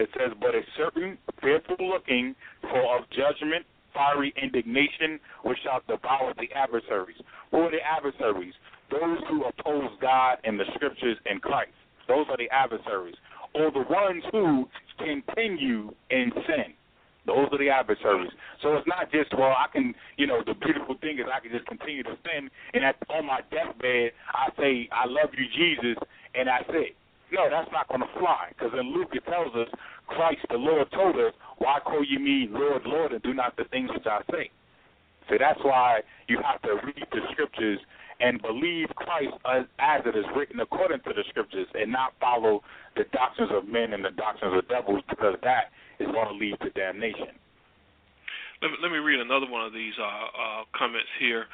It 0.00 0.08
says, 0.16 0.32
But 0.40 0.54
a 0.54 0.62
certain 0.76 1.18
fearful 1.42 1.76
looking 1.78 2.34
for 2.62 2.96
of 2.96 3.04
judgment, 3.10 3.66
fiery 3.92 4.32
indignation, 4.40 5.20
which 5.44 5.58
shall 5.62 5.82
devour 5.86 6.32
the 6.38 6.48
adversaries. 6.56 7.20
Who 7.50 7.58
are 7.58 7.70
the 7.70 7.84
adversaries? 7.84 8.54
Those 8.90 9.18
who 9.28 9.44
oppose 9.44 9.90
God 10.00 10.38
and 10.44 10.58
the 10.58 10.64
scriptures 10.74 11.18
in 11.30 11.38
Christ. 11.40 11.76
Those 12.08 12.26
are 12.30 12.36
the 12.38 12.48
adversaries. 12.50 13.14
Or 13.54 13.70
the 13.70 13.84
ones 13.90 14.22
who 14.32 14.66
continue 14.98 15.92
in 16.10 16.32
sin. 16.46 16.72
Those 17.26 17.48
are 17.52 17.58
the 17.58 17.68
adversaries. 17.68 18.32
So 18.62 18.74
it's 18.76 18.86
not 18.86 19.12
just, 19.12 19.36
well, 19.36 19.52
I 19.52 19.66
can, 19.70 19.94
you 20.16 20.26
know, 20.26 20.40
the 20.44 20.54
beautiful 20.54 20.96
thing 21.00 21.18
is 21.18 21.26
I 21.28 21.40
can 21.40 21.52
just 21.52 21.66
continue 21.66 22.02
to 22.04 22.16
sin, 22.24 22.48
and 22.72 22.84
at, 22.84 22.96
on 23.10 23.26
my 23.26 23.40
deathbed, 23.50 24.12
I 24.32 24.48
say, 24.56 24.88
I 24.90 25.04
love 25.06 25.28
you, 25.36 25.44
Jesus, 25.52 26.02
and 26.34 26.48
that's 26.48 26.64
it. 26.70 26.96
No, 27.32 27.48
that's 27.48 27.70
not 27.70 27.88
going 27.88 28.00
to 28.00 28.10
fly, 28.18 28.50
because 28.50 28.72
in 28.74 28.92
Luke 28.92 29.10
it 29.12 29.24
tells 29.24 29.54
us, 29.54 29.68
Christ, 30.08 30.42
the 30.50 30.58
Lord, 30.58 30.90
told 30.90 31.14
us, 31.16 31.32
why 31.58 31.78
call 31.84 32.04
you 32.04 32.18
me 32.18 32.48
Lord, 32.50 32.82
Lord, 32.84 33.12
and 33.12 33.22
do 33.22 33.32
not 33.32 33.56
the 33.56 33.64
things 33.70 33.90
which 33.94 34.06
I 34.06 34.20
say? 34.30 34.50
So 35.28 35.36
that's 35.38 35.60
why 35.62 36.00
you 36.26 36.38
have 36.42 36.60
to 36.62 36.74
read 36.84 37.06
the 37.12 37.20
scriptures 37.30 37.78
and 38.18 38.42
believe 38.42 38.88
Christ 38.96 39.32
as, 39.46 39.64
as 39.78 40.02
it 40.04 40.18
is 40.18 40.26
written 40.36 40.60
according 40.60 41.00
to 41.06 41.12
the 41.14 41.22
scriptures 41.30 41.66
and 41.74 41.90
not 41.90 42.12
follow 42.20 42.62
the 42.96 43.04
doctrines 43.12 43.50
of 43.54 43.68
men 43.68 43.94
and 43.94 44.04
the 44.04 44.10
doctrines 44.10 44.58
of 44.58 44.66
devils 44.68 45.00
because 45.08 45.38
that 45.42 45.70
is 46.02 46.10
going 46.10 46.28
to 46.28 46.34
lead 46.34 46.58
to 46.60 46.70
damnation. 46.70 47.32
Let 48.60 48.74
me, 48.74 48.76
let 48.82 48.90
me 48.92 48.98
read 48.98 49.20
another 49.20 49.48
one 49.48 49.64
of 49.64 49.72
these 49.72 49.94
uh, 49.96 50.04
uh, 50.04 50.62
comments 50.76 51.08
here 51.18 51.46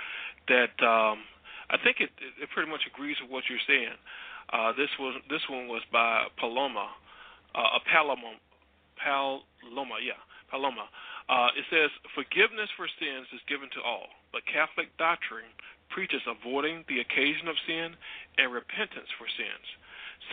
that 0.49 0.75
um, 0.83 1.23
I 1.71 1.79
think 1.85 2.01
it, 2.01 2.11
it 2.43 2.49
pretty 2.51 2.71
much 2.71 2.83
agrees 2.89 3.17
with 3.23 3.31
what 3.31 3.45
you're 3.47 3.63
saying. 3.69 3.95
Uh, 4.53 4.71
this 4.79 4.91
was 4.99 5.19
this 5.29 5.43
one 5.51 5.67
was 5.67 5.83
by 5.91 6.27
Paloma, 6.39 6.89
uh, 7.55 7.79
Paloma, 7.91 8.39
Paloma, 9.03 9.97
yeah, 10.03 10.21
Paloma. 10.51 10.87
Uh, 11.27 11.51
it 11.59 11.67
says 11.71 11.91
forgiveness 12.15 12.71
for 12.79 12.87
sins 13.03 13.27
is 13.35 13.43
given 13.51 13.67
to 13.75 13.83
all, 13.83 14.07
but 14.31 14.47
Catholic 14.47 14.95
doctrine 14.97 15.51
preaches 15.91 16.23
avoiding 16.27 16.87
the 16.87 17.03
occasion 17.03 17.51
of 17.51 17.59
sin 17.67 17.99
and 18.39 18.55
repentance 18.55 19.11
for 19.19 19.27
sins. 19.27 19.67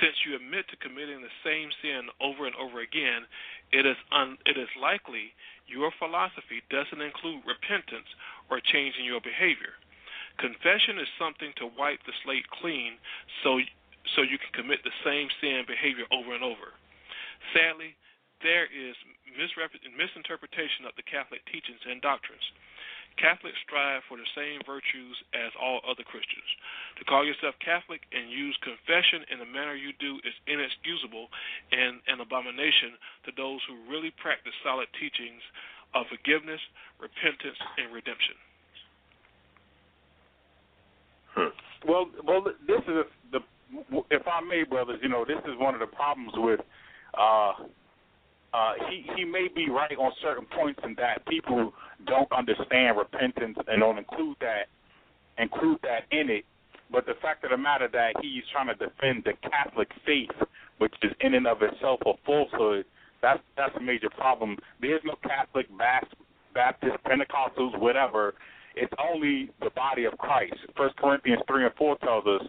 Since 0.02 0.26
you 0.26 0.38
admit 0.38 0.70
to 0.70 0.78
committing 0.78 1.22
the 1.22 1.38
same 1.44 1.70
sin 1.82 2.10
over 2.22 2.46
and 2.46 2.56
over 2.56 2.82
again, 2.82 3.26
it 3.74 3.86
is 3.86 3.98
un, 4.14 4.38
it 4.46 4.58
is 4.58 4.70
likely 4.78 5.34
your 5.66 5.92
philosophy 5.98 6.62
doesn't 6.70 7.02
include 7.02 7.46
repentance 7.46 8.10
or 8.50 8.62
changing 8.62 9.06
your 9.06 9.22
behavior. 9.22 9.78
Confession 10.38 10.98
is 10.98 11.10
something 11.20 11.54
to 11.58 11.70
wipe 11.78 12.02
the 12.06 12.16
slate 12.26 12.50
clean 12.50 12.98
so 13.44 13.62
so 14.16 14.22
you 14.22 14.38
can 14.38 14.52
commit 14.52 14.84
the 14.84 14.94
same 15.04 15.28
sin 15.40 15.64
behavior 15.68 16.06
over 16.12 16.36
and 16.36 16.44
over. 16.44 16.76
Sadly, 17.56 17.96
there 18.44 18.68
is 18.68 18.96
misinterpretation 19.96 20.84
of 20.84 20.94
the 21.00 21.08
Catholic 21.08 21.40
teachings 21.48 21.80
and 21.88 22.04
doctrines. 22.04 22.44
Catholics 23.16 23.58
strive 23.62 24.02
for 24.10 24.18
the 24.18 24.26
same 24.34 24.60
virtues 24.66 25.16
as 25.38 25.54
all 25.62 25.86
other 25.86 26.02
Christians. 26.02 26.50
To 26.98 27.06
call 27.06 27.22
yourself 27.22 27.54
Catholic 27.62 28.02
and 28.10 28.26
use 28.30 28.58
confession 28.66 29.22
in 29.30 29.38
the 29.38 29.46
manner 29.46 29.78
you 29.78 29.94
do 30.02 30.18
is 30.26 30.34
inexcusable 30.50 31.30
and 31.72 32.02
an 32.10 32.26
abomination 32.26 32.98
to 33.30 33.32
those 33.38 33.62
who 33.70 33.86
really 33.86 34.10
practice 34.18 34.54
solid 34.66 34.90
teachings 34.98 35.46
of 35.94 36.10
forgiveness, 36.10 36.62
repentance, 36.98 37.60
and 37.78 37.94
redemption. 37.94 38.38
Hmm. 41.38 41.54
Well, 41.86 42.10
well, 42.26 42.42
this 42.42 42.82
is 42.90 43.06
the 43.30 43.46
if 44.12 44.22
I 44.28 44.42
may, 44.42 44.64
brothers, 44.64 45.00
you 45.02 45.10
know, 45.10 45.26
this 45.26 45.40
is 45.46 45.58
one 45.58 45.74
of 45.74 45.80
the 45.80 45.88
problems 45.88 46.32
with. 46.36 46.60
Uh, 47.18 47.54
uh, 48.54 48.74
he 48.90 49.06
he 49.16 49.26
may 49.26 49.48
be 49.54 49.70
right 49.70 49.98
on 49.98 50.12
certain 50.22 50.46
points 50.56 50.80
in 50.84 50.94
that 50.96 51.26
people 51.28 51.74
don't 52.06 52.32
understand 52.32 52.98
repentance 52.98 53.58
and 53.68 53.80
don't 53.80 53.98
include 53.98 54.38
that 54.42 54.70
include 55.38 55.80
that 55.82 56.06
in 56.12 56.30
it. 56.30 56.46
But 56.92 57.08
the 57.08 57.14
fact 57.22 57.44
of 57.44 57.50
the 57.50 57.58
matter 57.58 57.90
that 57.92 58.14
he's 58.22 58.44
trying 58.52 58.68
to 58.68 58.76
defend 58.76 59.24
the 59.26 59.34
Catholic 59.50 59.90
faith, 60.06 60.30
which 60.78 60.94
is 61.02 61.12
in 61.22 61.34
and 61.34 61.48
of 61.48 61.64
itself 61.64 62.00
a 62.06 62.14
falsehood, 62.26 62.86
that's 63.22 63.40
that's 63.58 63.76
a 63.78 63.82
major 63.82 64.10
problem. 64.12 64.58
There's 64.80 65.02
no 65.04 65.16
Catholic, 65.24 65.66
Baptist, 66.54 66.98
Pentecostals, 67.06 67.80
whatever. 67.80 68.36
It's 68.76 68.94
only 69.00 69.50
the 69.62 69.70
body 69.72 70.06
of 70.06 70.18
Christ. 70.18 70.56
First 70.78 70.96
Corinthians 70.98 71.42
three 71.48 71.66
and 71.66 71.74
four 71.76 71.98
tells 72.00 72.26
us 72.28 72.42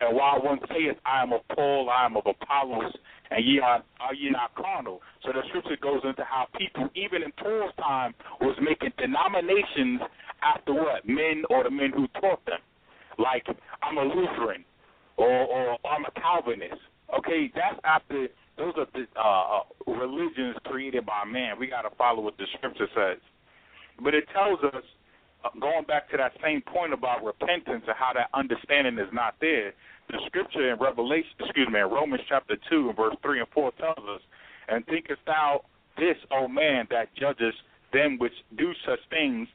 and 0.00 0.16
while 0.16 0.42
one 0.42 0.58
saith, 0.68 0.96
I 1.04 1.22
am 1.22 1.32
of 1.32 1.42
Paul, 1.54 1.90
I 1.90 2.06
am 2.06 2.16
of 2.16 2.24
Apollos, 2.26 2.92
and 3.30 3.44
ye 3.44 3.60
are, 3.60 3.84
are 4.00 4.14
ye 4.14 4.30
not 4.30 4.54
carnal. 4.54 5.00
So 5.24 5.32
the 5.32 5.42
scripture 5.48 5.76
goes 5.80 6.00
into 6.04 6.24
how 6.24 6.46
people, 6.56 6.88
even 6.94 7.22
in 7.22 7.32
Paul's 7.32 7.72
time, 7.78 8.14
was 8.40 8.56
making 8.62 8.92
denominations 8.96 10.00
after 10.42 10.72
what? 10.72 11.06
Men 11.06 11.44
or 11.50 11.64
the 11.64 11.70
men 11.70 11.92
who 11.94 12.08
taught 12.20 12.44
them. 12.46 12.60
Like, 13.18 13.44
I'm 13.82 13.98
a 13.98 14.04
Lutheran, 14.04 14.64
or, 15.18 15.28
or 15.28 15.78
I'm 15.84 16.04
a 16.06 16.20
Calvinist. 16.20 16.80
Okay, 17.18 17.52
that's 17.54 17.78
after, 17.84 18.28
those 18.56 18.72
are 18.78 18.86
the 18.94 19.04
uh, 19.18 19.58
uh 19.58 19.92
religions 20.00 20.56
created 20.64 21.04
by 21.04 21.24
man. 21.24 21.58
We 21.58 21.66
got 21.66 21.82
to 21.82 21.94
follow 21.96 22.22
what 22.22 22.38
the 22.38 22.46
scripture 22.56 22.88
says. 22.94 23.18
But 24.02 24.14
it 24.14 24.24
tells 24.32 24.60
us, 24.72 24.82
going 25.60 25.84
back 25.84 26.10
to 26.10 26.16
that 26.16 26.32
same 26.42 26.62
point 26.62 26.92
about 26.92 27.24
repentance 27.24 27.84
and 27.86 27.96
how 27.96 28.12
that 28.14 28.28
understanding 28.34 28.98
is 28.98 29.12
not 29.12 29.34
there, 29.40 29.72
the 30.08 30.18
scripture 30.26 30.72
in 30.72 30.78
Revelation, 30.78 31.30
excuse 31.38 31.68
me, 31.70 31.80
in 31.80 31.86
Romans 31.86 32.22
chapter 32.28 32.56
2 32.68 32.92
verse 32.96 33.16
3 33.22 33.40
and 33.40 33.48
4 33.54 33.72
tells 33.78 33.98
us, 33.98 34.20
And 34.68 34.84
thinkest 34.86 35.20
thou 35.26 35.62
this, 35.96 36.16
O 36.30 36.48
man, 36.48 36.86
that 36.90 37.14
judgest 37.14 37.58
them 37.92 38.18
which 38.18 38.32
do 38.56 38.72
such 38.86 39.00
things, 39.10 39.48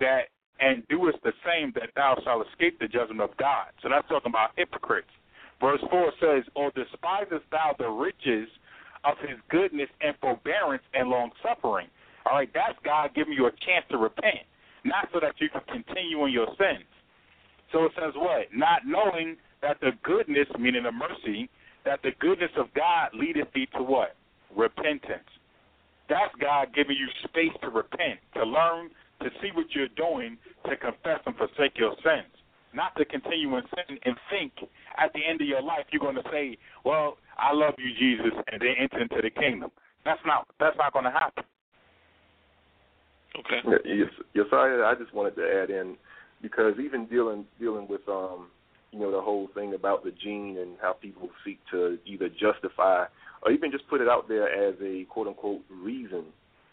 that 0.00 0.28
and 0.58 0.86
doest 0.88 1.18
the 1.22 1.32
same, 1.44 1.72
that 1.74 1.90
thou 1.96 2.16
shalt 2.24 2.46
escape 2.48 2.78
the 2.78 2.88
judgment 2.88 3.20
of 3.20 3.36
God. 3.36 3.68
So 3.82 3.88
that's 3.90 4.08
talking 4.08 4.32
about 4.32 4.50
hypocrites. 4.56 5.10
Verse 5.60 5.80
4 5.90 6.12
says, 6.20 6.44
Or 6.54 6.70
despisest 6.72 7.44
thou 7.50 7.74
the 7.78 7.88
riches 7.88 8.48
of 9.04 9.18
his 9.20 9.38
goodness 9.50 9.88
and 10.00 10.14
forbearance 10.20 10.82
and 10.94 11.08
long 11.08 11.30
suffering? 11.42 11.88
All 12.24 12.34
right, 12.34 12.50
that's 12.52 12.78
God 12.84 13.14
giving 13.14 13.34
you 13.34 13.46
a 13.46 13.50
chance 13.50 13.84
to 13.90 13.98
repent, 13.98 14.48
not 14.86 15.08
so 15.12 15.20
that 15.20 15.34
you 15.38 15.48
can 15.48 15.62
continue 15.66 16.24
in 16.26 16.32
your 16.32 16.48
sins. 16.58 16.86
So 17.72 17.84
it 17.84 17.92
says 17.96 18.14
what? 18.14 18.46
Not 18.54 18.86
knowing 18.86 19.36
that 19.62 19.78
the 19.80 19.90
goodness, 20.02 20.46
meaning 20.58 20.84
the 20.84 20.92
mercy, 20.92 21.50
that 21.84 22.00
the 22.02 22.10
goodness 22.20 22.50
of 22.56 22.66
God 22.74 23.10
leadeth 23.14 23.48
thee 23.54 23.66
to 23.76 23.82
what? 23.82 24.16
Repentance. 24.56 25.26
That's 26.08 26.34
God 26.40 26.68
giving 26.74 26.96
you 26.96 27.08
space 27.24 27.54
to 27.62 27.68
repent, 27.68 28.20
to 28.34 28.44
learn, 28.44 28.90
to 29.22 29.28
see 29.42 29.50
what 29.54 29.66
you're 29.74 29.92
doing, 29.96 30.38
to 30.68 30.76
confess 30.76 31.20
and 31.26 31.34
forsake 31.36 31.76
your 31.76 31.94
sins. 32.04 32.30
Not 32.74 32.94
to 32.96 33.04
continue 33.04 33.56
in 33.56 33.62
sin 33.74 33.98
and 34.04 34.16
think 34.30 34.52
at 34.98 35.12
the 35.14 35.20
end 35.24 35.40
of 35.40 35.48
your 35.48 35.62
life 35.62 35.86
you're 35.90 36.00
going 36.00 36.16
to 36.16 36.28
say, 36.30 36.58
"Well, 36.84 37.16
I 37.38 37.52
love 37.52 37.74
you, 37.78 37.90
Jesus," 37.98 38.32
and 38.52 38.60
then 38.60 38.74
enter 38.78 39.00
into 39.00 39.22
the 39.22 39.30
kingdom. 39.30 39.70
That's 40.04 40.20
not 40.26 40.46
that's 40.60 40.76
not 40.76 40.92
going 40.92 41.06
to 41.06 41.10
happen. 41.10 41.44
Okay. 43.38 43.60
Yes, 43.84 44.08
yes, 44.34 44.46
I 44.52 44.92
I 44.92 44.94
just 44.98 45.14
wanted 45.14 45.36
to 45.36 45.42
add 45.42 45.70
in 45.70 45.96
because 46.42 46.74
even 46.82 47.06
dealing 47.06 47.44
dealing 47.60 47.86
with 47.88 48.06
um 48.08 48.48
you 48.92 49.00
know 49.00 49.10
the 49.10 49.20
whole 49.20 49.48
thing 49.54 49.74
about 49.74 50.04
the 50.04 50.12
gene 50.22 50.56
and 50.58 50.76
how 50.80 50.92
people 50.94 51.28
seek 51.44 51.58
to 51.70 51.98
either 52.06 52.28
justify 52.28 53.04
or 53.42 53.50
even 53.50 53.70
just 53.70 53.88
put 53.88 54.00
it 54.00 54.08
out 54.08 54.28
there 54.28 54.48
as 54.48 54.74
a 54.82 55.04
quote 55.10 55.26
unquote 55.26 55.62
reason. 55.70 56.24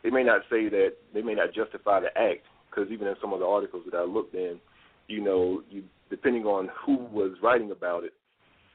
They 0.03 0.09
may 0.09 0.23
not 0.23 0.41
say 0.49 0.69
that 0.69 0.93
they 1.13 1.21
may 1.21 1.33
not 1.33 1.53
justify 1.53 1.99
the 1.99 2.17
act 2.17 2.45
because 2.69 2.91
even 2.91 3.07
in 3.07 3.15
some 3.21 3.33
of 3.33 3.39
the 3.39 3.45
articles 3.45 3.83
that 3.89 3.97
I 3.97 4.03
looked 4.03 4.35
in, 4.35 4.59
you 5.07 5.21
know, 5.21 5.63
you 5.69 5.83
depending 6.09 6.45
on 6.45 6.69
who 6.85 6.97
was 7.11 7.31
writing 7.41 7.71
about 7.71 8.03
it, 8.03 8.13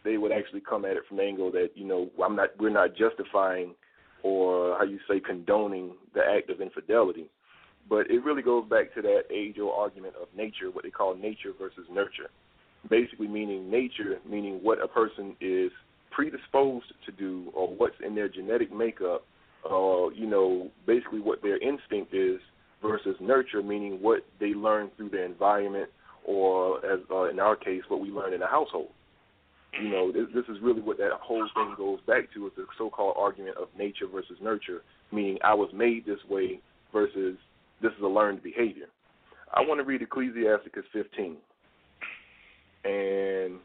they 0.05 0.17
would 0.17 0.33
actually 0.33 0.61
come 0.61 0.85
at 0.85 0.97
it 0.97 1.03
from 1.09 1.19
the 1.19 1.23
angle 1.23 1.51
that 1.53 1.71
you 1.75 1.87
know 1.87 2.11
I'm 2.23 2.37
not 2.37 2.51
we're 2.59 2.71
not 2.71 2.97
justifying 2.97 3.75
or 4.23 4.77
how 4.77 4.85
you 4.85 4.99
say 5.09 5.21
condoning 5.21 5.93
the 6.15 6.21
act 6.21 6.51
of 6.51 6.61
infidelity. 6.61 7.31
But 7.89 8.11
it 8.11 8.23
really 8.25 8.43
goes 8.43 8.69
back 8.69 8.95
to 8.95 9.03
that 9.03 9.23
age 9.31 9.57
old 9.61 9.73
argument 9.77 10.15
of 10.21 10.29
nature, 10.37 10.71
what 10.71 10.85
they 10.85 10.91
call 10.91 11.15
nature 11.15 11.53
versus 11.59 11.87
nurture 11.91 12.31
basically 12.89 13.29
meaning 13.29 13.71
nature, 13.71 14.19
meaning 14.29 14.61
what 14.63 14.83
a 14.83 14.89
person 14.89 15.37
is 15.41 15.71
predisposed 16.11 16.93
to 17.07 17.13
do 17.13 17.51
or 17.55 17.69
what's 17.69 17.97
in 18.05 18.15
their 18.15 18.29
genetic 18.29 18.73
makeup, 18.73 19.25
or 19.65 20.13
you 20.13 20.27
know, 20.27 20.71
basically 20.87 21.21
what 21.21 21.43
their 21.43 21.59
instinct 21.59 22.15
is, 22.15 22.41
versus 22.81 23.17
nurture, 23.21 23.63
meaning 23.63 23.99
what 24.01 24.21
they 24.39 24.55
learn 24.55 24.91
through 24.97 25.09
their 25.11 25.25
environment, 25.25 25.91
or 26.25 26.79
as 26.87 27.01
uh, 27.11 27.25
in 27.25 27.41
our 27.41 27.57
case, 27.57 27.83
what 27.89 28.01
we 28.01 28.09
learn 28.09 28.33
in 28.33 28.41
the 28.41 28.47
household. 28.47 28.91
You 29.83 29.91
know, 29.91 30.13
this, 30.13 30.27
this 30.35 30.45
is 30.49 30.63
really 30.63 30.81
what 30.81 30.97
that 30.99 31.11
whole 31.21 31.47
thing 31.55 31.75
goes 31.77 31.99
back 32.07 32.33
to 32.35 32.47
is 32.47 32.53
the 32.57 32.65
so-called 32.79 33.17
argument 33.19 33.57
of 33.59 33.69
nature 33.77 34.07
versus 34.11 34.39
nurture, 34.41 34.83
meaning 35.13 35.39
I 35.45 35.55
was 35.55 35.71
made 35.75 36.07
this 36.07 36.19
way 36.29 36.61
versus 36.93 37.37
this 37.83 37.93
is 37.93 38.03
a 38.03 38.07
learned 38.07 38.43
behavior. 38.43 38.87
I 39.53 39.61
want 39.61 39.81
to 39.81 39.85
read 39.85 40.03
Ecclesiasticus 40.03 40.85
15 40.93 41.37
and 42.85 43.59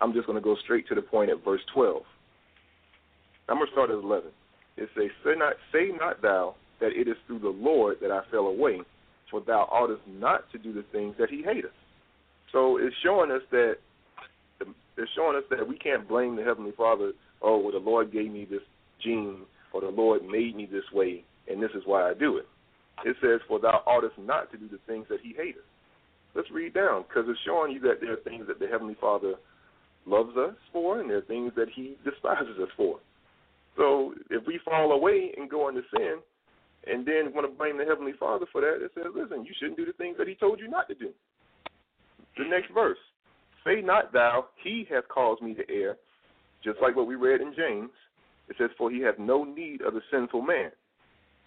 I'm 0.00 0.12
just 0.12 0.26
going 0.26 0.38
to 0.38 0.44
go 0.44 0.56
straight 0.64 0.86
to 0.88 0.94
the 0.94 1.02
point 1.02 1.30
at 1.30 1.44
verse 1.44 1.60
12. 1.74 2.02
I'm 3.48 3.56
going 3.56 3.66
to 3.66 3.72
start 3.72 3.90
at 3.90 3.96
11. 3.96 4.30
It 4.76 4.88
says, 4.94 5.10
say 5.24 5.32
not, 5.36 5.54
say 5.72 5.90
not 5.98 6.22
thou 6.22 6.54
that 6.80 6.92
it 6.92 7.08
is 7.08 7.16
through 7.26 7.40
the 7.40 7.48
Lord 7.48 7.96
that 8.00 8.10
I 8.10 8.20
fell 8.30 8.46
away, 8.46 8.80
for 9.30 9.40
thou 9.40 9.68
oughtest 9.72 10.02
not 10.06 10.50
to 10.52 10.58
do 10.58 10.72
the 10.72 10.84
things 10.92 11.14
that 11.18 11.30
he 11.30 11.42
hateth. 11.42 11.72
So 12.52 12.78
it's 12.78 12.94
showing 13.02 13.30
us 13.30 13.42
that 13.50 13.76
it's 14.60 15.10
showing 15.14 15.36
us 15.36 15.44
that 15.50 15.66
we 15.66 15.78
can't 15.78 16.08
blame 16.08 16.34
the 16.34 16.42
Heavenly 16.42 16.72
Father, 16.76 17.12
oh, 17.40 17.58
well, 17.58 17.72
the 17.72 17.78
Lord 17.78 18.12
gave 18.12 18.32
me 18.32 18.46
this 18.50 18.62
gene, 19.02 19.42
or 19.72 19.80
the 19.80 19.88
Lord 19.88 20.22
made 20.24 20.56
me 20.56 20.68
this 20.70 20.84
way, 20.92 21.24
and 21.48 21.62
this 21.62 21.70
is 21.74 21.82
why 21.84 22.10
I 22.10 22.14
do 22.14 22.36
it. 22.36 22.46
It 23.04 23.16
says, 23.20 23.40
for 23.46 23.60
thou 23.60 23.82
oughtest 23.86 24.18
not 24.18 24.50
to 24.52 24.58
do 24.58 24.68
the 24.68 24.78
things 24.86 25.06
that 25.08 25.20
he 25.22 25.34
hateth. 25.36 25.62
Let's 26.34 26.50
read 26.50 26.74
down 26.74 27.04
because 27.08 27.24
it's 27.28 27.40
showing 27.44 27.72
you 27.72 27.80
that 27.80 28.00
there 28.00 28.12
are 28.12 28.22
things 28.22 28.46
that 28.48 28.58
the 28.58 28.66
Heavenly 28.66 28.96
Father 29.00 29.34
loves 30.06 30.36
us 30.36 30.54
for, 30.72 31.00
and 31.00 31.10
there 31.10 31.18
are 31.18 31.22
things 31.22 31.52
that 31.56 31.68
He 31.74 31.96
despises 32.04 32.56
us 32.62 32.68
for. 32.76 32.98
So 33.76 34.14
if 34.30 34.46
we 34.46 34.60
fall 34.64 34.92
away 34.92 35.32
and 35.36 35.50
go 35.50 35.68
into 35.68 35.82
sin, 35.96 36.18
and 36.86 37.06
then 37.06 37.34
want 37.34 37.50
to 37.50 37.58
blame 37.58 37.76
the 37.76 37.84
Heavenly 37.84 38.12
Father 38.18 38.46
for 38.52 38.60
that, 38.60 38.84
it 38.84 38.90
says, 38.94 39.06
listen, 39.14 39.44
you 39.44 39.52
shouldn't 39.58 39.76
do 39.76 39.86
the 39.86 39.92
things 39.94 40.16
that 40.18 40.28
He 40.28 40.34
told 40.34 40.60
you 40.60 40.68
not 40.68 40.88
to 40.88 40.94
do. 40.94 41.10
The 42.36 42.44
next 42.48 42.72
verse, 42.72 42.98
say 43.64 43.80
not 43.82 44.12
thou, 44.12 44.46
He 44.62 44.86
hath 44.90 45.08
caused 45.08 45.42
me 45.42 45.54
to 45.54 45.68
err, 45.68 45.96
just 46.62 46.78
like 46.80 46.96
what 46.96 47.06
we 47.06 47.14
read 47.14 47.40
in 47.40 47.52
James. 47.56 47.90
It 48.48 48.56
says, 48.58 48.70
for 48.78 48.90
He 48.90 49.00
hath 49.00 49.18
no 49.18 49.44
need 49.44 49.82
of 49.82 49.94
the 49.94 50.00
sinful 50.10 50.42
man. 50.42 50.70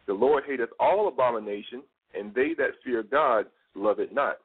The 0.08 0.14
Lord 0.14 0.43
hateth 0.47 0.70
all 0.80 1.08
abomination, 1.08 1.84
and 2.14 2.34
they 2.34 2.54
that 2.58 2.72
fear 2.84 3.04
God 3.04 3.45
love 3.76 3.99
it 3.99 4.14
not. 4.14 4.38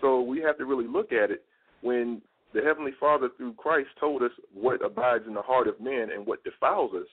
So 0.00 0.20
we 0.20 0.40
have 0.40 0.58
to 0.58 0.64
really 0.64 0.86
look 0.86 1.12
at 1.12 1.30
it 1.30 1.44
when 1.82 2.22
the 2.54 2.62
Heavenly 2.62 2.92
Father 2.98 3.28
through 3.36 3.54
Christ 3.54 3.88
told 4.00 4.22
us 4.22 4.30
what 4.54 4.84
abides 4.84 5.24
in 5.26 5.34
the 5.34 5.42
heart 5.42 5.68
of 5.68 5.80
men 5.80 6.08
and 6.14 6.26
what 6.26 6.42
defiles 6.44 6.92
us, 6.94 7.06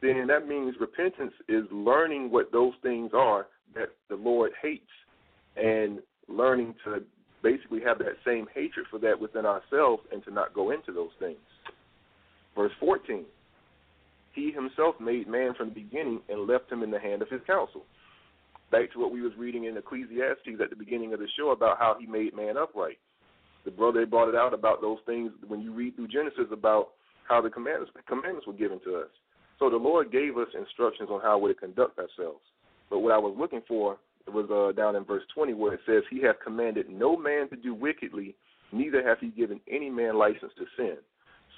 then 0.00 0.26
that 0.28 0.48
means 0.48 0.74
repentance 0.80 1.34
is 1.48 1.64
learning 1.70 2.30
what 2.30 2.50
those 2.50 2.72
things 2.82 3.10
are 3.14 3.46
that 3.74 3.90
the 4.08 4.16
Lord 4.16 4.52
hates 4.60 4.84
and 5.56 6.00
learning 6.28 6.74
to 6.84 7.02
basically 7.42 7.80
have 7.84 7.98
that 7.98 8.16
same 8.24 8.46
hatred 8.54 8.86
for 8.90 8.98
that 9.00 9.20
within 9.20 9.46
ourselves 9.46 10.02
and 10.12 10.24
to 10.24 10.30
not 10.30 10.54
go 10.54 10.70
into 10.70 10.92
those 10.92 11.10
things. 11.18 11.38
Verse 12.56 12.72
14 12.80 13.24
He 14.32 14.50
himself 14.50 14.94
made 15.00 15.28
man 15.28 15.54
from 15.54 15.68
the 15.68 15.74
beginning 15.74 16.20
and 16.28 16.46
left 16.46 16.70
him 16.70 16.82
in 16.82 16.90
the 16.90 16.98
hand 16.98 17.22
of 17.22 17.28
his 17.28 17.40
counsel. 17.46 17.84
Back 18.70 18.92
to 18.92 18.98
what 18.98 19.12
we 19.12 19.20
was 19.20 19.32
reading 19.36 19.64
in 19.64 19.76
Ecclesiastes 19.76 20.60
at 20.62 20.70
the 20.70 20.76
beginning 20.76 21.12
of 21.12 21.20
the 21.20 21.28
show 21.36 21.50
about 21.50 21.78
how 21.78 21.96
he 21.98 22.06
made 22.06 22.34
man 22.34 22.56
upright. 22.56 22.98
The 23.64 23.70
brother 23.70 24.06
brought 24.06 24.28
it 24.28 24.34
out 24.34 24.54
about 24.54 24.80
those 24.80 24.98
things 25.06 25.30
when 25.46 25.60
you 25.60 25.72
read 25.72 25.94
through 25.94 26.08
Genesis 26.08 26.46
about 26.50 26.90
how 27.28 27.40
the 27.40 27.50
commandments 27.50 27.92
commandments 28.08 28.46
were 28.46 28.54
given 28.54 28.80
to 28.84 28.96
us. 28.96 29.08
So 29.58 29.70
the 29.70 29.76
Lord 29.76 30.10
gave 30.10 30.36
us 30.38 30.48
instructions 30.58 31.08
on 31.10 31.20
how 31.20 31.38
we 31.38 31.52
to 31.52 31.58
conduct 31.58 31.98
ourselves. 31.98 32.40
But 32.90 33.00
what 33.00 33.12
I 33.12 33.18
was 33.18 33.36
looking 33.38 33.62
for 33.68 33.98
was 34.26 34.48
uh, 34.50 34.72
down 34.72 34.96
in 34.96 35.04
verse 35.04 35.22
20 35.34 35.54
where 35.54 35.74
it 35.74 35.80
says, 35.86 36.02
He 36.10 36.22
hath 36.22 36.36
commanded 36.42 36.88
no 36.88 37.16
man 37.16 37.48
to 37.50 37.56
do 37.56 37.74
wickedly, 37.74 38.34
neither 38.72 39.06
hath 39.06 39.18
He 39.20 39.28
given 39.28 39.60
any 39.70 39.90
man 39.90 40.18
license 40.18 40.52
to 40.58 40.64
sin. 40.76 40.96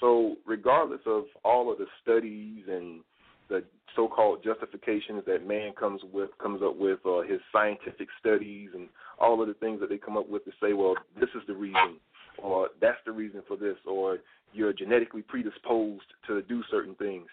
So, 0.01 0.37
regardless 0.47 1.01
of 1.07 1.25
all 1.45 1.71
of 1.71 1.79
the 1.79 1.87
studies 2.03 2.65
and 2.69 3.01
the 3.49 3.63
so-called 3.95 4.43
justifications 4.43 5.23
that 5.27 5.47
man 5.47 5.73
comes 5.79 6.01
with 6.13 6.31
comes 6.43 6.63
up 6.63 6.77
with, 6.77 6.99
uh, 7.07 7.21
his 7.23 7.41
scientific 7.53 8.09
studies 8.21 8.71
and 8.75 8.89
all 9.21 9.41
of 9.41 9.49
the 9.49 9.55
things 9.55 9.81
that 9.81 9.89
they 9.89 9.99
come 9.99 10.17
up 10.17 10.29
with 10.29 10.45
to 10.45 10.51
say, 10.63 10.73
well, 10.73 10.95
this 11.19 11.29
is 11.35 11.43
the 11.47 11.55
reason, 11.55 11.97
or 12.43 12.69
that's 12.81 12.99
the 13.07 13.13
reason 13.13 13.43
for 13.47 13.57
this, 13.57 13.77
or 13.87 14.19
you're 14.53 14.73
genetically 14.73 15.23
predisposed 15.23 16.07
to 16.27 16.43
do 16.43 16.63
certain 16.71 16.95
things. 16.97 17.27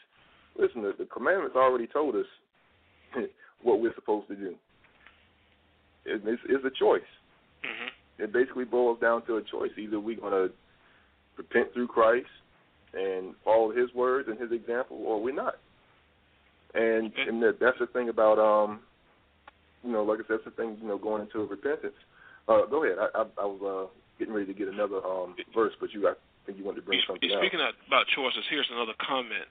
Listen, 0.59 0.82
the, 0.82 0.93
the 0.97 1.05
commandments 1.05 1.55
already 1.55 1.88
told 1.88 2.16
us 2.16 2.26
what 3.64 3.80
we're 3.80 3.95
supposed 3.95 4.28
to 4.28 4.36
do. 4.36 4.55
It, 6.05 6.22
it's, 6.26 6.41
it's 6.47 6.66
a 6.66 6.80
choice. 6.80 7.01
Mm-hmm. 7.64 8.24
It 8.24 8.34
basically 8.34 8.66
boils 8.66 8.99
down 8.99 9.26
to 9.26 9.38
a 9.38 9.41
choice. 9.41 9.72
Either 9.78 9.99
we're 9.99 10.20
going 10.20 10.49
to 10.49 10.53
repent 11.38 11.74
through 11.74 11.88
Christ 11.88 12.28
and 12.94 13.36
follow 13.44 13.72
His 13.72 13.94
words 13.94 14.28
and 14.30 14.39
His 14.39 14.52
example, 14.52 14.98
or 15.06 15.22
we're 15.22 15.34
not. 15.34 15.56
And 16.74 17.12
and 17.28 17.42
that, 17.44 17.60
that's 17.60 17.80
the 17.80 17.88
thing 17.88 18.10
about 18.10 18.39
um, 18.39 18.80
you 19.84 19.92
know, 19.92 20.04
like 20.04 20.20
I 20.20 20.28
said, 20.28 20.39
that's 20.39 20.46
the 20.46 20.52
thing, 20.52 20.78
you 20.82 20.88
know, 20.88 20.98
going 20.98 21.22
into 21.22 21.46
repentance. 21.46 21.98
Uh, 22.48 22.66
go 22.66 22.84
ahead. 22.84 22.98
I, 23.00 23.22
I, 23.22 23.24
I 23.42 23.46
was 23.46 23.62
uh, 23.62 23.86
getting 24.20 24.34
ready 24.34 24.48
to 24.48 24.58
get 24.58 24.68
another 24.68 25.02
um 25.06 25.36
verse, 25.54 25.74
but 25.80 25.94
you 25.94 26.08
I 26.08 26.14
think 26.46 26.58
you 26.58 26.66
wanted 26.66 26.82
to 26.82 26.86
bring 26.86 27.02
something 27.08 27.30
Speaking 27.30 27.62
out. 27.62 27.74
about 27.88 28.06
choices, 28.16 28.46
here's 28.50 28.70
another 28.72 28.98
comment 28.98 29.50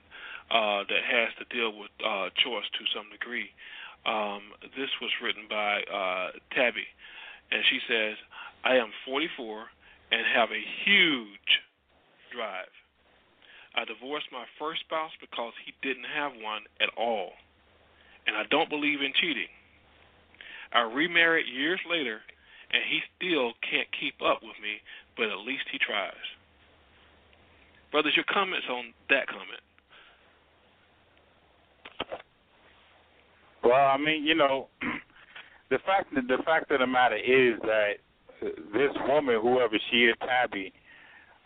uh, 0.51 0.83
that 0.87 1.03
has 1.07 1.31
to 1.39 1.45
deal 1.55 1.71
with 1.77 1.91
uh, 2.03 2.31
choice 2.43 2.67
to 2.67 2.83
some 2.95 3.07
degree. 3.11 3.51
Um, 4.05 4.57
this 4.75 4.89
was 4.99 5.11
written 5.21 5.45
by 5.47 5.83
uh, 5.87 6.35
Tabby, 6.55 6.87
and 7.51 7.61
she 7.69 7.79
says, 7.87 8.17
"I 8.65 8.75
am 8.75 8.89
44 9.05 9.67
and 10.11 10.23
have 10.35 10.49
a 10.51 10.63
huge 10.83 11.49
drive. 12.33 12.71
I 13.75 13.85
divorced 13.85 14.27
my 14.31 14.45
first 14.59 14.81
spouse 14.81 15.11
because 15.19 15.53
he 15.65 15.73
didn't 15.81 16.07
have 16.13 16.33
one 16.41 16.63
at 16.81 16.89
all, 16.97 17.31
and 18.27 18.35
I 18.35 18.43
don't 18.49 18.69
believe 18.69 19.01
in 19.01 19.13
cheating. 19.19 19.47
I 20.73 20.81
remarried 20.81 21.47
years 21.47 21.79
later, 21.89 22.21
and 22.71 22.83
he 22.87 22.99
still 23.15 23.53
can't 23.63 23.87
keep 23.97 24.15
up 24.21 24.43
with 24.43 24.59
me, 24.61 24.81
but 25.15 25.29
at 25.31 25.39
least 25.39 25.63
he 25.71 25.77
tries." 25.79 26.13
Brothers, 27.91 28.15
your 28.15 28.25
comments 28.25 28.67
on 28.69 28.93
that 29.09 29.27
comment? 29.27 29.59
Well, 33.63 33.87
I 33.87 33.97
mean, 33.97 34.25
you 34.25 34.35
know, 34.35 34.67
the 35.69 35.79
fact 35.85 36.13
the 36.13 36.37
fact 36.45 36.71
of 36.71 36.79
the 36.79 36.87
matter 36.87 37.17
is 37.17 37.59
that 37.61 37.93
this 38.73 38.91
woman, 39.07 39.39
whoever 39.41 39.77
she 39.89 40.05
is, 40.05 40.15
Tabby, 40.19 40.73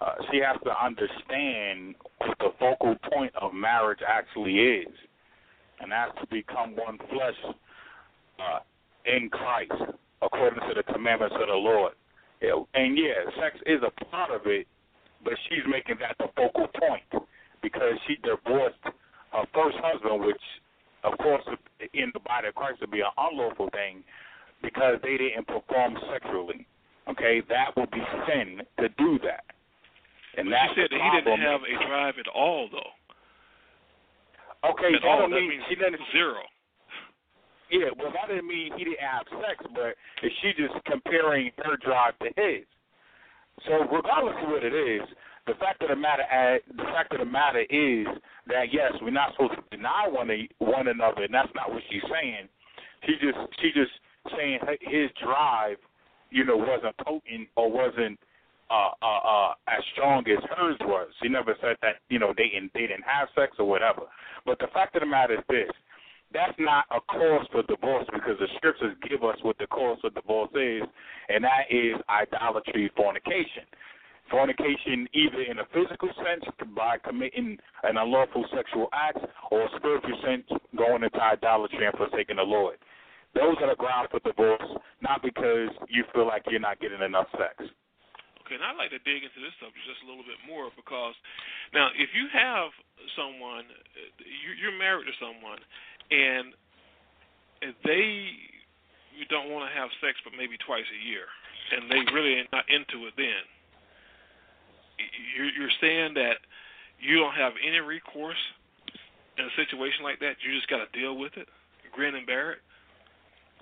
uh, 0.02 0.16
she 0.32 0.40
has 0.40 0.58
to 0.64 0.72
understand 0.84 1.96
what 2.20 2.38
the 2.40 2.52
focal 2.60 2.96
point 3.12 3.34
of 3.36 3.54
marriage 3.54 4.00
actually 4.08 4.56
is, 4.60 4.94
and 5.80 5.92
that's 5.92 6.12
to 6.20 6.28
become 6.28 6.76
one 6.76 6.98
flesh 7.10 7.56
uh, 8.40 8.60
in 9.06 9.30
Christ, 9.30 9.72
according 10.22 10.60
to 10.68 10.74
the 10.76 10.84
commandments 10.92 11.36
of 11.40 11.48
the 11.48 11.54
Lord. 11.54 11.94
And 12.74 12.98
yeah, 12.98 13.24
sex 13.42 13.56
is 13.66 13.82
a 13.82 14.06
part 14.06 14.32
of 14.32 14.42
it, 14.46 14.68
but 15.24 15.34
she's 15.50 15.64
making 15.70 15.96
that 16.02 16.16
the 16.20 16.28
focal 16.36 16.68
point 16.68 17.24
because 17.64 17.94
she 18.06 18.16
divorced 18.18 18.78
her 18.84 19.46
first 19.54 19.78
husband, 19.82 20.24
which, 20.24 20.42
of 21.04 21.18
course, 21.18 21.44
in 21.94 22.12
the 22.14 22.20
body 22.20 22.50
of 22.50 22.56
Christ 22.56 22.82
would 22.82 22.92
be 22.92 23.00
an 23.00 23.16
unlawful 23.18 23.70
thing 23.72 24.04
because 24.62 24.98
they 25.02 25.18
didn't 25.18 25.48
perform 25.48 25.98
sexually. 26.12 26.68
Okay, 27.10 27.42
that 27.50 27.76
would 27.78 27.90
be 27.92 28.04
sin 28.28 28.62
to 28.80 28.90
do 28.90 29.18
that. 29.24 29.46
And 30.38 30.50
But 30.50 30.60
she 30.76 30.82
said 30.82 30.90
that 30.92 31.00
he 31.00 31.10
didn't 31.22 31.42
have 31.42 31.62
a 31.64 31.76
drive 31.88 32.16
at 32.20 32.28
all, 32.28 32.68
though. 32.72 32.94
Okay, 34.70 34.92
at 34.96 35.02
that 35.02 35.08
all. 35.08 35.20
don't 35.20 35.32
That 35.32 35.42
mean 35.42 35.62
she 35.70 35.76
didn't 35.76 36.02
zero. 36.12 36.42
Yeah, 37.72 37.90
well, 37.98 38.14
that 38.14 38.30
didn't 38.30 38.48
mean 38.48 38.72
he 38.78 38.84
didn't 38.86 39.02
have 39.02 39.26
sex, 39.42 39.58
but 39.74 39.98
is 40.22 40.32
she 40.42 40.54
just 40.54 40.74
comparing 40.86 41.52
her 41.64 41.78
drive 41.78 42.14
to 42.20 42.30
his? 42.38 42.66
So 43.66 43.88
regardless 43.90 44.36
of 44.44 44.50
what 44.50 44.64
it 44.64 44.74
is, 44.74 45.02
the 45.48 45.54
fact 45.56 45.82
of 45.82 45.90
the 45.90 45.96
matter, 45.96 46.26
uh, 46.26 46.58
the 46.76 46.84
fact 46.94 47.14
of 47.14 47.20
the 47.20 47.26
matter 47.26 47.62
is 47.62 48.08
that 48.48 48.74
yes, 48.74 48.94
we're 49.02 49.12
not 49.12 49.32
supposed 49.34 49.56
to 49.56 49.78
deny 49.78 50.08
one 50.10 50.30
one 50.60 50.88
another, 50.88 51.24
and 51.24 51.34
that's 51.34 51.54
not 51.56 51.72
what 51.72 51.82
she's 51.90 52.04
saying. 52.12 52.50
She 53.06 53.14
just 53.22 53.38
she 53.62 53.70
just 53.74 53.94
saying 54.36 54.60
his 54.82 55.10
drive, 55.24 55.78
you 56.32 56.44
know, 56.44 56.58
wasn't 56.58 56.98
potent 56.98 57.48
or 57.56 57.72
wasn't 57.72 58.20
uh, 58.70 58.92
uh, 59.02 59.22
uh, 59.24 59.54
as 59.68 59.84
strong 59.94 60.26
as 60.28 60.44
hers 60.58 60.78
was. 60.82 61.10
She 61.22 61.30
never 61.30 61.56
said 61.62 61.78
that 61.82 62.02
you 62.10 62.20
know 62.20 62.34
they 62.36 62.50
didn't 62.50 62.72
they 62.74 62.88
didn't 62.88 63.06
have 63.06 63.30
sex 63.36 63.56
or 63.60 63.68
whatever. 63.68 64.04
But 64.46 64.60
the 64.60 64.68
fact 64.74 64.96
of 64.96 65.02
the 65.02 65.08
matter 65.08 65.36
is 65.36 65.46
this: 65.50 65.72
that's 66.34 66.58
not 66.60 66.86
a 66.92 67.00
cause 67.02 67.48
for 67.52 67.64
divorce 67.64 68.06
because 68.12 68.38
the 68.40 68.48
scriptures 68.58 68.96
give 69.08 69.24
us 69.24 69.38
what 69.42 69.58
the 69.58 69.68
cause 69.68 69.98
for 70.02 70.10
divorce 70.10 70.52
is, 70.56 70.84
and 71.30 71.44
that 71.44 71.70
is 71.70 71.96
idolatry, 72.10 72.92
fornication. 72.96 73.70
Fornication, 74.32 75.08
either 75.14 75.42
in 75.46 75.60
a 75.60 75.66
physical 75.70 76.10
sense 76.18 76.44
by 76.76 76.98
committing 76.98 77.58
an 77.84 77.98
unlawful 77.98 78.44
sexual 78.56 78.90
act, 78.92 79.20
or 79.52 79.70
spiritual 79.78 80.18
sense 80.26 80.44
going 80.76 81.04
into 81.04 81.22
idolatry 81.22 81.86
and 81.86 81.96
forsaking 81.96 82.38
the 82.38 82.44
Lord. 82.44 82.78
Those 83.36 83.56
are 83.62 83.70
the 83.70 83.76
grounds 83.76 84.10
for 84.10 84.20
divorce, 84.20 84.66
not 85.02 85.22
because 85.22 85.70
you 85.90 86.04
feel 86.14 86.26
like 86.26 86.44
you're 86.50 86.60
not 86.60 86.80
getting 86.80 87.02
enough 87.02 87.28
sex. 87.38 87.70
Okay, 88.46 88.56
and 88.56 88.64
I'd 88.64 88.78
like 88.78 88.94
to 88.94 89.02
dig 89.02 89.26
into 89.26 89.42
this 89.42 89.58
subject 89.58 89.82
just 89.90 90.06
a 90.06 90.08
little 90.08 90.22
bit 90.22 90.38
more 90.46 90.70
because 90.78 91.18
now, 91.74 91.90
if 91.98 92.14
you 92.14 92.30
have 92.30 92.70
someone, 93.18 93.66
you- 94.22 94.54
you're 94.54 94.78
married 94.78 95.08
to 95.10 95.14
someone, 95.18 95.60
and 96.12 96.54
they 97.82 98.54
you 99.18 99.26
don't 99.26 99.50
want 99.50 99.66
to 99.66 99.74
have 99.74 99.90
sex 100.02 100.20
but 100.24 100.34
maybe 100.34 100.58
twice 100.58 100.86
a 100.92 101.02
year, 101.08 101.28
and 101.72 101.90
they 101.90 102.04
really 102.14 102.40
are 102.40 102.48
not 102.52 102.70
into 102.70 103.08
it 103.08 103.16
then, 103.16 103.44
you're 105.36 105.72
saying 105.82 106.14
that 106.14 106.38
you 107.00 107.18
don't 107.18 107.34
have 107.34 107.54
any 107.66 107.80
recourse 107.80 108.38
in 109.38 109.46
a 109.46 109.52
situation 109.56 110.04
like 110.04 110.20
that. 110.20 110.36
You 110.44 110.54
just 110.54 110.68
got 110.68 110.84
to 110.84 111.00
deal 111.00 111.18
with 111.18 111.38
it, 111.38 111.48
grin 111.92 112.16
and 112.16 112.26
bear 112.28 112.52
it. 112.54 112.62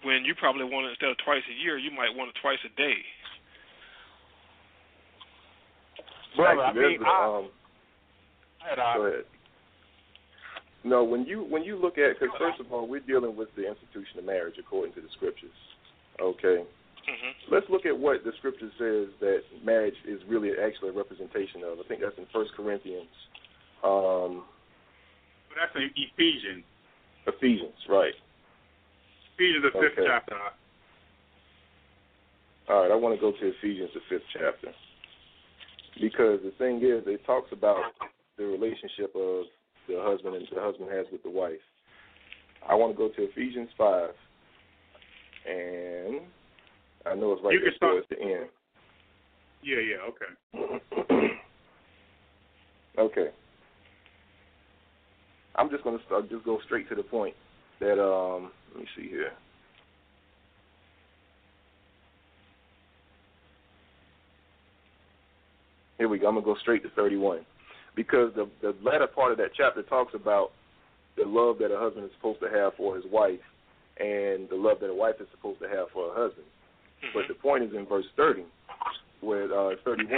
When 0.02 0.26
you 0.26 0.36
probably 0.36 0.66
want 0.66 0.88
it 0.88 0.90
instead 0.90 1.10
of 1.10 1.18
twice 1.18 1.44
a 1.48 1.54
year, 1.54 1.78
you 1.78 1.92
might 1.92 2.14
want 2.14 2.30
it 2.30 2.36
twice 2.42 2.60
a 2.66 2.70
day. 2.70 3.06
Brother, 6.36 6.62
I 6.62 6.74
mean, 6.74 7.02
a, 7.02 7.06
I- 7.06 7.38
um, 7.38 7.50
go 8.96 9.06
ahead. 9.08 9.26
No, 10.86 11.04
when 11.04 11.26
you 11.26 11.44
when 11.44 11.64
you 11.64 11.78
look 11.78 11.98
at 11.98 12.20
because 12.20 12.36
first 12.38 12.60
of 12.60 12.72
all, 12.72 12.88
we're 12.88 13.00
dealing 13.00 13.36
with 13.38 13.48
the 13.56 13.68
institution 13.68 14.20
of 14.20 14.26
marriage 14.26 14.56
according 14.60 14.94
to 14.96 15.02
the 15.02 15.08
scriptures. 15.16 15.56
Okay. 16.20 16.64
Mm-hmm. 17.04 17.54
Let's 17.54 17.66
look 17.70 17.86
at 17.86 17.98
what 17.98 18.24
the 18.24 18.32
scripture 18.40 18.72
says 18.78 19.08
that 19.20 19.44
marriage 19.64 19.96
is 20.08 20.20
really 20.28 20.52
actually 20.52 20.90
a 20.90 20.94
representation 20.94 21.64
of. 21.64 21.80
I 21.80 21.88
think 21.88 22.02
that's 22.02 22.18
in 22.18 22.26
First 22.34 22.52
Corinthians. 22.56 23.12
Um, 23.84 24.44
But 25.50 25.56
that's 25.60 25.76
in 25.76 25.90
Ephesians. 25.96 26.64
Ephesians, 27.28 27.76
right. 27.90 28.14
Ephesians, 29.36 29.64
the 29.64 29.72
fifth 29.80 30.00
Okay. 30.00 30.08
chapter. 30.08 30.36
All 32.70 32.82
right, 32.84 32.92
I 32.92 32.96
want 32.96 33.16
to 33.16 33.20
go 33.20 33.32
to 33.32 33.46
Ephesians, 33.60 33.90
the 33.94 34.00
fifth 34.10 34.24
chapter, 34.32 34.72
because 36.02 36.40
the 36.44 36.52
thing 36.58 36.78
is, 36.78 37.04
it 37.08 37.26
talks 37.26 37.52
about 37.52 37.84
the 38.38 38.44
relationship 38.46 39.16
of 39.16 39.46
the 39.88 39.98
husband 40.00 40.36
and 40.36 40.48
the 40.54 40.62
husband 40.62 40.90
has 40.92 41.06
with 41.12 41.24
the 41.24 41.30
wife. 41.30 41.62
I 42.68 42.76
want 42.76 42.94
to 42.94 42.98
go 42.98 43.10
to 43.10 43.24
Ephesians 43.30 43.70
five, 43.78 44.12
and 45.48 46.22
I 47.06 47.16
know 47.16 47.34
it's 47.34 47.44
right 47.44 47.54
You 47.54 47.60
there 47.60 47.70
can 47.70 47.76
start- 47.78 47.94
towards 47.94 48.10
the 48.10 48.22
end. 48.22 48.50
Yeah, 49.62 49.80
yeah, 49.80 50.02
okay. 50.10 51.28
okay. 53.00 53.28
I'm 55.56 55.70
just 55.70 55.84
gonna 55.84 56.00
start, 56.06 56.30
just 56.30 56.44
go 56.46 56.60
straight 56.66 56.90
to 56.90 56.96
the 56.96 57.04
point. 57.04 57.36
That 57.80 58.02
um, 58.02 58.52
let 58.74 58.82
me 58.82 58.88
see 58.98 59.08
here. 59.10 59.32
Here 65.98 66.10
we 66.10 66.20
go. 66.20 66.28
I'm 66.28 66.36
gonna 66.36 66.46
go 66.46 66.56
straight 66.62 66.84
to 66.84 66.90
31 66.90 67.46
because 67.96 68.32
the 68.36 68.50
the 68.62 68.76
latter 68.84 69.08
part 69.08 69.32
of 69.32 69.38
that 69.38 69.52
chapter 69.56 69.84
talks 69.84 70.14
about 70.14 70.52
the 71.18 71.26
love 71.26 71.58
that 71.60 71.72
a 71.72 71.78
husband 71.78 72.06
is 72.06 72.12
supposed 72.18 72.40
to 72.42 72.50
have 72.50 72.74
for 72.76 72.96
his 72.96 73.06
wife 73.12 73.40
and 74.00 74.50
the 74.50 74.56
love 74.56 74.80
that 74.82 74.90
a 74.90 74.96
wife 74.96 75.16
is 75.20 75.28
supposed 75.32 75.60
to 75.62 75.68
have 75.70 75.88
for 75.94 76.10
her 76.10 76.24
husband. 76.24 76.48
But 77.14 77.24
the 77.28 77.36
point 77.36 77.64
is 77.64 77.72
in 77.76 77.86
verse 77.86 78.06
30, 78.18 78.44
where 79.22 79.46
uh, 79.46 79.76
31. 79.84 80.10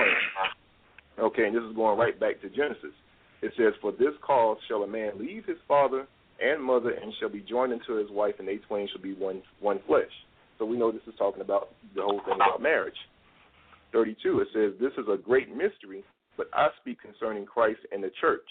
Okay, 1.18 1.46
and 1.46 1.56
this 1.56 1.64
is 1.64 1.76
going 1.76 1.98
right 1.98 2.18
back 2.20 2.42
to 2.42 2.50
Genesis. 2.50 2.94
It 3.42 3.52
says, 3.58 3.74
"For 3.82 3.92
this 3.92 4.14
cause 4.22 4.58
shall 4.68 4.84
a 4.84 4.88
man 4.88 5.18
leave 5.18 5.46
his 5.46 5.58
father 5.68 6.08
and 6.42 6.62
mother, 6.62 6.92
and 6.92 7.14
shall 7.20 7.30
be 7.30 7.42
joined 7.42 7.74
unto 7.74 7.96
his 7.96 8.10
wife, 8.12 8.36
and 8.40 8.48
they 8.48 8.58
twain 8.58 8.88
shall 8.88 9.02
be 9.02 9.14
one 9.14 9.42
one 9.60 9.80
flesh." 9.88 10.12
So 10.58 10.66
we 10.66 10.78
know 10.78 10.92
this 10.92 11.02
is 11.08 11.14
talking 11.18 11.42
about 11.42 11.70
the 11.96 12.02
whole 12.02 12.22
thing 12.26 12.36
about 12.36 12.62
marriage. 12.62 12.98
32. 13.96 14.42
It 14.42 14.48
says, 14.52 14.74
"This 14.78 14.92
is 14.98 15.08
a 15.08 15.16
great 15.16 15.56
mystery, 15.56 16.04
but 16.36 16.50
I 16.54 16.68
speak 16.82 17.02
concerning 17.02 17.46
Christ 17.46 17.80
and 17.94 18.04
the 18.04 18.12
church. 18.20 18.46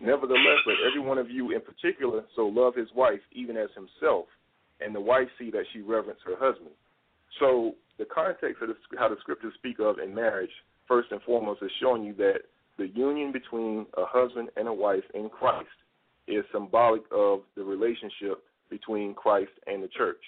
Nevertheless, 0.00 0.60
let 0.64 0.76
every 0.86 1.00
one 1.00 1.18
of 1.18 1.28
you 1.28 1.50
in 1.50 1.60
particular 1.60 2.24
so 2.36 2.46
love 2.46 2.76
his 2.76 2.90
wife 2.94 3.20
even 3.32 3.56
as 3.56 3.68
himself, 3.72 4.26
and 4.80 4.94
the 4.94 5.00
wife 5.00 5.28
see 5.38 5.50
that 5.50 5.64
she 5.72 5.80
reverence 5.80 6.20
her 6.24 6.36
husband." 6.36 6.70
So 7.40 7.74
the 7.98 8.04
context 8.04 8.62
of 8.62 8.68
the, 8.68 8.76
how 8.96 9.08
the 9.08 9.18
scriptures 9.18 9.54
speak 9.54 9.80
of 9.80 9.98
in 9.98 10.14
marriage, 10.14 10.52
first 10.86 11.10
and 11.10 11.20
foremost, 11.22 11.60
is 11.60 11.72
showing 11.80 12.04
you 12.04 12.14
that 12.14 12.42
the 12.76 12.86
union 12.88 13.32
between 13.32 13.86
a 13.96 14.06
husband 14.06 14.50
and 14.56 14.68
a 14.68 14.72
wife 14.72 15.04
in 15.14 15.28
Christ 15.28 15.68
is 16.28 16.44
symbolic 16.52 17.02
of 17.10 17.42
the 17.56 17.64
relationship 17.64 18.44
between 18.70 19.14
Christ 19.14 19.52
and 19.66 19.82
the 19.82 19.88
church. 19.88 20.22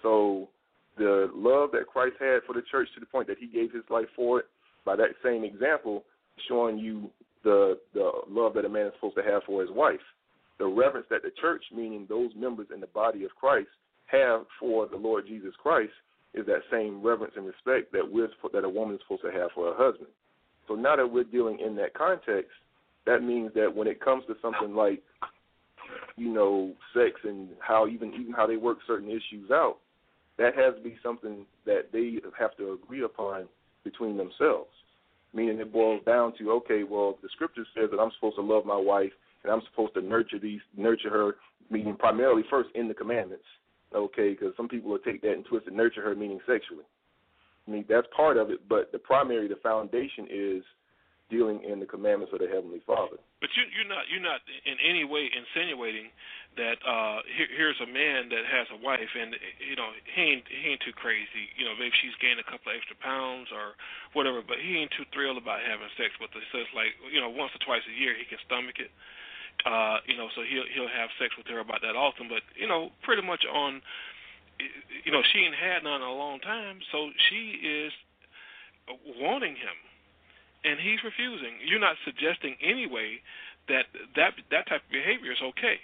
So 0.00 0.48
the 0.98 1.30
love 1.34 1.70
that 1.72 1.86
Christ 1.86 2.16
had 2.20 2.40
for 2.46 2.54
the 2.54 2.62
church 2.70 2.88
to 2.94 3.00
the 3.00 3.06
point 3.06 3.28
that 3.28 3.38
he 3.38 3.46
gave 3.46 3.72
his 3.72 3.84
life 3.90 4.08
for 4.14 4.40
it, 4.40 4.46
by 4.84 4.96
that 4.96 5.10
same 5.24 5.44
example, 5.44 6.04
showing 6.48 6.78
you 6.78 7.10
the 7.44 7.78
the 7.94 8.10
love 8.28 8.54
that 8.54 8.64
a 8.64 8.68
man 8.68 8.86
is 8.86 8.92
supposed 8.96 9.16
to 9.16 9.22
have 9.22 9.42
for 9.46 9.60
his 9.60 9.70
wife. 9.70 10.00
The 10.58 10.66
reverence 10.66 11.06
that 11.10 11.22
the 11.22 11.30
church, 11.40 11.62
meaning 11.74 12.06
those 12.08 12.30
members 12.36 12.66
in 12.74 12.80
the 12.80 12.88
body 12.88 13.24
of 13.24 13.30
Christ, 13.38 13.68
have 14.06 14.42
for 14.58 14.86
the 14.86 14.96
Lord 14.96 15.26
Jesus 15.26 15.54
Christ 15.62 15.92
is 16.34 16.46
that 16.46 16.60
same 16.70 17.02
reverence 17.02 17.34
and 17.36 17.46
respect 17.46 17.92
that 17.92 18.10
we're 18.10 18.28
that 18.52 18.64
a 18.64 18.68
woman 18.68 18.96
is 18.96 19.00
supposed 19.02 19.22
to 19.22 19.32
have 19.32 19.50
for 19.54 19.72
her 19.72 19.76
husband. 19.76 20.10
So 20.66 20.74
now 20.74 20.96
that 20.96 21.06
we're 21.06 21.24
dealing 21.24 21.58
in 21.64 21.76
that 21.76 21.94
context, 21.94 22.50
that 23.06 23.22
means 23.22 23.52
that 23.54 23.74
when 23.74 23.88
it 23.88 24.00
comes 24.00 24.24
to 24.26 24.34
something 24.42 24.74
like, 24.74 25.02
you 26.16 26.32
know, 26.32 26.74
sex 26.92 27.12
and 27.24 27.48
how 27.60 27.86
even 27.86 28.12
even 28.14 28.32
how 28.32 28.46
they 28.46 28.56
work 28.56 28.78
certain 28.86 29.08
issues 29.08 29.50
out, 29.50 29.78
that 30.38 30.54
has 30.54 30.74
to 30.76 30.80
be 30.80 30.96
something 31.02 31.44
that 31.66 31.90
they 31.92 32.20
have 32.38 32.56
to 32.56 32.72
agree 32.72 33.02
upon 33.04 33.46
between 33.84 34.16
themselves. 34.16 34.70
Meaning 35.34 35.58
it 35.58 35.72
boils 35.72 36.02
down 36.06 36.32
to, 36.38 36.52
okay, 36.52 36.84
well, 36.84 37.18
the 37.22 37.28
scripture 37.34 37.66
says 37.76 37.90
that 37.90 37.98
I'm 37.98 38.10
supposed 38.14 38.36
to 38.36 38.42
love 38.42 38.64
my 38.64 38.76
wife 38.76 39.12
and 39.44 39.52
I'm 39.52 39.62
supposed 39.70 39.94
to 39.94 40.00
nurture 40.00 40.38
these 40.38 40.60
nurture 40.76 41.10
her, 41.10 41.36
meaning 41.70 41.96
primarily 41.96 42.42
first 42.48 42.70
in 42.74 42.88
the 42.88 42.94
commandments. 42.94 43.44
Okay, 43.94 44.30
because 44.30 44.54
some 44.56 44.68
people 44.68 44.90
will 44.90 44.98
take 44.98 45.22
that 45.22 45.32
and 45.32 45.44
twist 45.44 45.66
it, 45.66 45.72
nurture 45.72 46.02
her, 46.02 46.14
meaning 46.14 46.40
sexually. 46.46 46.84
I 47.66 47.70
mean, 47.70 47.84
that's 47.88 48.06
part 48.14 48.36
of 48.36 48.50
it, 48.50 48.60
but 48.68 48.92
the 48.92 48.98
primary, 48.98 49.48
the 49.48 49.56
foundation 49.62 50.26
is 50.30 50.62
dealing 51.28 51.60
in 51.60 51.76
the 51.78 51.84
commandments 51.84 52.32
of 52.32 52.40
the 52.40 52.48
Heavenly 52.48 52.80
Father. 52.88 53.20
But 53.40 53.52
you, 53.52 53.68
you're 53.70 53.88
not 53.88 54.08
you're 54.08 54.24
not 54.24 54.40
in 54.64 54.80
any 54.80 55.04
way 55.04 55.28
insinuating 55.28 56.08
that 56.56 56.80
uh 56.82 57.20
here, 57.28 57.48
here's 57.52 57.78
a 57.84 57.86
man 57.86 58.32
that 58.32 58.48
has 58.48 58.66
a 58.72 58.78
wife 58.80 59.12
and 59.12 59.36
you 59.60 59.76
know 59.76 59.92
he 60.08 60.20
ain't 60.34 60.48
he 60.48 60.72
ain't 60.72 60.82
too 60.82 60.96
crazy. 60.96 61.52
You 61.54 61.68
know 61.68 61.76
maybe 61.76 61.94
she's 62.00 62.16
gained 62.18 62.40
a 62.40 62.48
couple 62.48 62.72
of 62.72 62.80
extra 62.80 62.96
pounds 62.96 63.52
or 63.52 63.76
whatever, 64.16 64.40
but 64.40 64.58
he 64.58 64.80
ain't 64.80 64.92
too 64.96 65.04
thrilled 65.12 65.36
about 65.36 65.60
having 65.60 65.88
sex 66.00 66.16
with 66.16 66.32
her. 66.32 66.42
So 66.50 66.64
it's 66.64 66.72
like 66.72 66.96
you 67.12 67.20
know 67.20 67.28
once 67.28 67.52
or 67.52 67.60
twice 67.60 67.84
a 67.84 67.94
year 67.94 68.16
he 68.16 68.24
can 68.24 68.40
stomach 68.48 68.80
it. 68.80 68.90
Uh, 69.66 69.98
you 70.06 70.16
know, 70.16 70.32
so 70.32 70.46
he'll 70.46 70.66
he'll 70.72 70.90
have 70.90 71.12
sex 71.20 71.36
with 71.36 71.46
her 71.52 71.60
about 71.60 71.84
that 71.84 71.94
often, 71.94 72.26
but 72.26 72.40
you 72.56 72.66
know 72.66 72.88
pretty 73.04 73.22
much 73.22 73.44
on 73.44 73.84
you 75.04 75.12
know 75.12 75.20
she 75.30 75.44
ain't 75.44 75.54
had 75.54 75.84
none 75.84 76.00
in 76.00 76.08
a 76.08 76.16
long 76.16 76.40
time, 76.40 76.80
so 76.90 77.12
she 77.28 77.60
is 77.60 77.92
wanting 79.20 79.52
him 79.52 79.76
and 80.64 80.78
he's 80.80 80.98
refusing. 81.04 81.58
You're 81.66 81.82
not 81.82 81.96
suggesting 82.04 82.56
anyway 82.62 83.20
that 83.68 83.86
that 84.16 84.34
that 84.50 84.66
type 84.68 84.82
of 84.84 84.90
behavior 84.90 85.32
is 85.32 85.42
okay. 85.54 85.78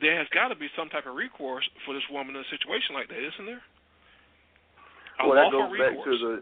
There 0.00 0.16
has 0.16 0.26
got 0.32 0.48
to 0.48 0.56
be 0.56 0.68
some 0.76 0.88
type 0.88 1.04
of 1.04 1.14
recourse 1.14 1.68
for 1.84 1.92
this 1.92 2.06
woman 2.10 2.34
in 2.36 2.40
a 2.40 2.48
situation 2.48 2.96
like 2.96 3.08
that, 3.12 3.20
isn't 3.20 3.44
there? 3.44 3.60
A 5.20 5.28
well, 5.28 5.36
that 5.36 5.52
goes 5.52 5.68
recourse. 5.70 5.92
back 5.92 6.04
to 6.04 6.12
the. 6.18 6.34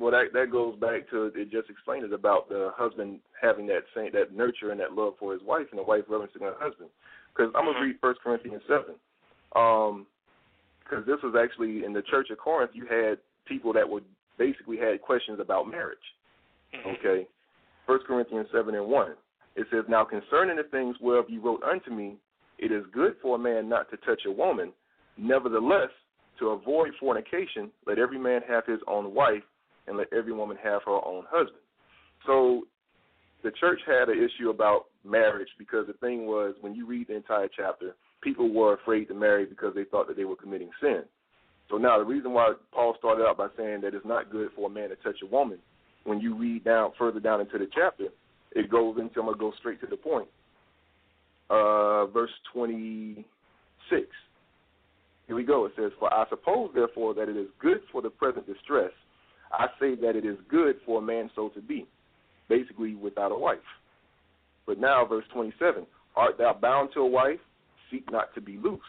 Well, 0.00 0.10
that 0.12 0.32
that 0.32 0.50
goes 0.50 0.74
back 0.80 1.08
to 1.10 1.26
it. 1.34 1.50
Just 1.52 1.68
explained 1.68 2.04
it 2.04 2.12
about 2.12 2.48
the 2.48 2.72
husband 2.74 3.20
having 3.40 3.66
that 3.68 3.84
same 3.94 4.10
that 4.12 4.34
nurture 4.34 4.70
and 4.70 4.80
that 4.80 4.92
love 4.94 5.14
for 5.20 5.32
his 5.32 5.42
wife, 5.42 5.66
and 5.70 5.78
the 5.78 5.84
wife 5.84 6.04
reverencing 6.08 6.42
her 6.42 6.56
husband. 6.58 6.88
Because 7.36 7.52
I'm 7.54 7.64
gonna 7.66 7.76
Mm-hmm. 7.78 7.92
read 7.92 8.00
First 8.00 8.20
Corinthians 8.24 8.62
seven. 8.66 8.96
Um, 9.54 10.06
because 10.82 11.06
this 11.06 11.22
was 11.22 11.34
actually 11.38 11.84
in 11.84 11.92
the 11.92 12.02
Church 12.02 12.28
of 12.30 12.38
Corinth. 12.38 12.72
You 12.74 12.86
had 12.86 13.18
people 13.46 13.72
that 13.74 13.88
would 13.88 14.04
basically 14.38 14.76
had 14.76 15.00
questions 15.00 15.38
about 15.40 15.70
marriage. 15.70 15.98
Mm-hmm. 16.74 16.88
Okay. 16.88 17.26
First 17.86 18.06
Corinthians 18.06 18.48
seven 18.52 18.74
and 18.74 18.86
one. 18.86 19.14
It 19.54 19.66
says, 19.70 19.84
Now 19.88 20.04
concerning 20.04 20.56
the 20.56 20.64
things 20.70 20.96
whereof 21.00 21.26
you 21.28 21.40
wrote 21.40 21.62
unto 21.62 21.90
me, 21.90 22.16
it 22.58 22.72
is 22.72 22.84
good 22.92 23.14
for 23.20 23.36
a 23.36 23.38
man 23.38 23.68
not 23.68 23.90
to 23.90 23.96
touch 23.98 24.22
a 24.26 24.30
woman. 24.30 24.72
Nevertheless, 25.18 25.90
to 26.38 26.48
avoid 26.48 26.92
fornication, 26.98 27.70
let 27.86 27.98
every 27.98 28.18
man 28.18 28.40
have 28.48 28.64
his 28.66 28.80
own 28.86 29.14
wife, 29.14 29.42
and 29.86 29.96
let 29.96 30.12
every 30.12 30.32
woman 30.32 30.56
have 30.62 30.82
her 30.86 31.04
own 31.04 31.24
husband. 31.28 31.60
So 32.26 32.62
the 33.42 33.50
church 33.60 33.80
had 33.86 34.08
an 34.08 34.16
issue 34.16 34.50
about 34.50 34.86
marriage 35.04 35.48
because 35.58 35.86
the 35.86 35.94
thing 35.94 36.26
was 36.26 36.54
when 36.60 36.74
you 36.74 36.86
read 36.86 37.08
the 37.08 37.16
entire 37.16 37.48
chapter, 37.54 37.94
people 38.22 38.52
were 38.52 38.74
afraid 38.74 39.06
to 39.06 39.14
marry 39.14 39.44
because 39.44 39.74
they 39.74 39.84
thought 39.84 40.06
that 40.08 40.16
they 40.16 40.24
were 40.24 40.36
committing 40.36 40.70
sin. 40.80 41.02
So 41.68 41.78
now 41.78 41.98
the 41.98 42.04
reason 42.04 42.32
why 42.32 42.52
Paul 42.72 42.94
started 42.98 43.24
out 43.24 43.36
by 43.36 43.48
saying 43.56 43.80
that 43.80 43.94
it's 43.94 44.06
not 44.06 44.30
good 44.30 44.50
for 44.54 44.68
a 44.68 44.72
man 44.72 44.90
to 44.90 44.96
touch 44.96 45.16
a 45.22 45.26
woman, 45.26 45.58
when 46.04 46.20
you 46.20 46.36
read 46.36 46.64
down 46.64 46.92
further 46.98 47.20
down 47.20 47.40
into 47.40 47.58
the 47.58 47.68
chapter, 47.74 48.06
it 48.52 48.70
goes 48.70 48.96
into 48.98 49.20
I'm 49.20 49.26
gonna 49.26 49.38
go 49.38 49.52
straight 49.58 49.80
to 49.80 49.86
the 49.86 49.96
point. 49.96 50.28
Uh, 51.50 52.06
verse 52.06 52.30
twenty 52.52 53.24
six. 53.90 54.06
Here 55.26 55.36
we 55.36 55.44
go. 55.44 55.66
It 55.66 55.72
says, 55.76 55.92
For 55.98 56.12
I 56.12 56.24
suppose 56.28 56.70
therefore 56.74 57.14
that 57.14 57.28
it 57.28 57.36
is 57.36 57.48
good 57.60 57.80
for 57.90 58.02
the 58.02 58.10
present 58.10 58.46
distress. 58.46 58.90
I 59.52 59.66
say 59.80 59.94
that 59.96 60.16
it 60.16 60.24
is 60.24 60.36
good 60.50 60.76
for 60.84 60.98
a 60.98 61.02
man 61.02 61.30
so 61.34 61.50
to 61.50 61.60
be, 61.60 61.86
basically 62.48 62.94
without 62.94 63.32
a 63.32 63.38
wife. 63.38 63.58
But 64.66 64.78
now 64.78 65.04
verse 65.04 65.24
twenty 65.32 65.52
seven, 65.58 65.86
Art 66.16 66.38
thou 66.38 66.56
bound 66.60 66.90
to 66.94 67.00
a 67.00 67.06
wife? 67.06 67.40
Seek 67.90 68.10
not 68.10 68.34
to 68.34 68.40
be 68.40 68.56
loosed. 68.56 68.82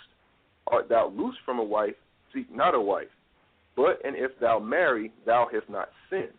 Art 0.68 0.90
thou 0.90 1.12
loosed 1.16 1.40
from 1.46 1.60
a 1.60 1.64
wife? 1.64 1.96
Seek 2.34 2.54
not 2.54 2.76
a 2.76 2.82
wife. 2.82 3.08
But 3.76 4.00
and 4.06 4.16
if 4.16 4.32
thou 4.40 4.60
marry, 4.60 5.12
thou 5.26 5.48
hast 5.52 5.70
not 5.70 5.90
sinned. 6.10 6.30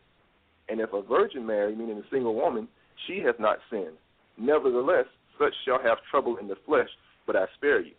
And 0.69 0.81
if 0.81 0.93
a 0.93 1.03
virgin 1.03 1.47
marry, 1.47 1.75
meaning 1.75 1.99
a 1.99 2.11
single 2.11 2.35
woman, 2.35 2.69
she 3.07 3.19
hath 3.19 3.39
not 3.39 3.59
sinned. 3.71 3.97
Nevertheless, 4.39 5.07
such 5.39 5.53
shall 5.65 5.81
have 5.83 5.99
trouble 6.11 6.37
in 6.39 6.49
the 6.49 6.57
flesh, 6.67 6.89
but 7.27 7.37
I 7.37 7.47
spare 7.57 7.81
you. 7.81 7.93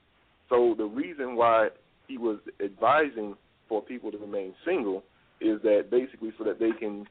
So 0.50 0.76
the 0.78 0.86
reason 0.86 1.36
why 1.36 1.70
he 2.08 2.18
was 2.18 2.40
advising 2.64 3.36
for 3.68 3.82
people 3.82 4.12
to 4.12 4.18
remain 4.18 4.54
single 4.66 5.04
is 5.42 5.62
that 5.64 5.88
basically 5.92 6.32
so 6.38 6.44
that 6.44 6.60
they 6.60 6.72
can 6.72 7.08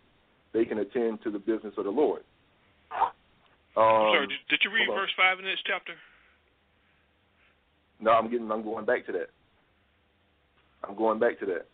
they 0.53 0.65
can 0.65 0.79
attend 0.79 1.21
to 1.25 1.31
the 1.31 1.39
business 1.39 1.75
of 1.77 1.85
the 1.85 1.91
Lord. 1.91 2.23
Um, 3.77 4.15
Sorry, 4.15 4.27
did, 4.29 4.39
did 4.49 4.61
you 4.63 4.71
read 4.71 4.87
verse 4.89 5.11
five 5.17 5.39
in 5.41 5.45
this 5.45 5.59
chapter? 5.67 5.93
No, 8.01 8.13
I'm 8.13 8.31
getting. 8.31 8.51
I'm 8.51 8.63
going 8.63 8.85
back 8.85 9.05
to 9.07 9.13
that. 9.13 9.31
I'm 10.87 10.97
going 10.97 11.19
back 11.19 11.41
to 11.41 11.47
that 11.47 11.67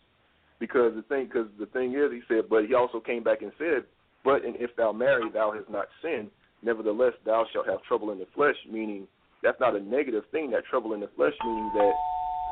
because 0.61 0.93
the 0.95 1.01
thing, 1.01 1.25
because 1.25 1.47
the 1.59 1.65
thing 1.65 1.95
is, 1.95 2.11
he 2.11 2.21
said, 2.29 2.47
but 2.47 2.65
he 2.65 2.75
also 2.75 2.99
came 2.99 3.23
back 3.23 3.41
and 3.41 3.51
said, 3.57 3.83
but 4.23 4.45
and 4.45 4.55
if 4.57 4.73
thou 4.77 4.91
marry, 4.91 5.29
thou 5.33 5.51
hast 5.51 5.69
not 5.69 5.87
sinned. 6.01 6.29
Nevertheless, 6.61 7.13
thou 7.25 7.43
shalt 7.51 7.67
have 7.67 7.81
trouble 7.83 8.11
in 8.11 8.19
the 8.19 8.27
flesh. 8.35 8.55
Meaning 8.71 9.07
that's 9.41 9.59
not 9.59 9.75
a 9.75 9.79
negative 9.79 10.23
thing. 10.31 10.51
That 10.51 10.63
trouble 10.69 10.93
in 10.93 10.99
the 10.99 11.09
flesh, 11.15 11.33
meaning 11.43 11.71
that 11.73 11.93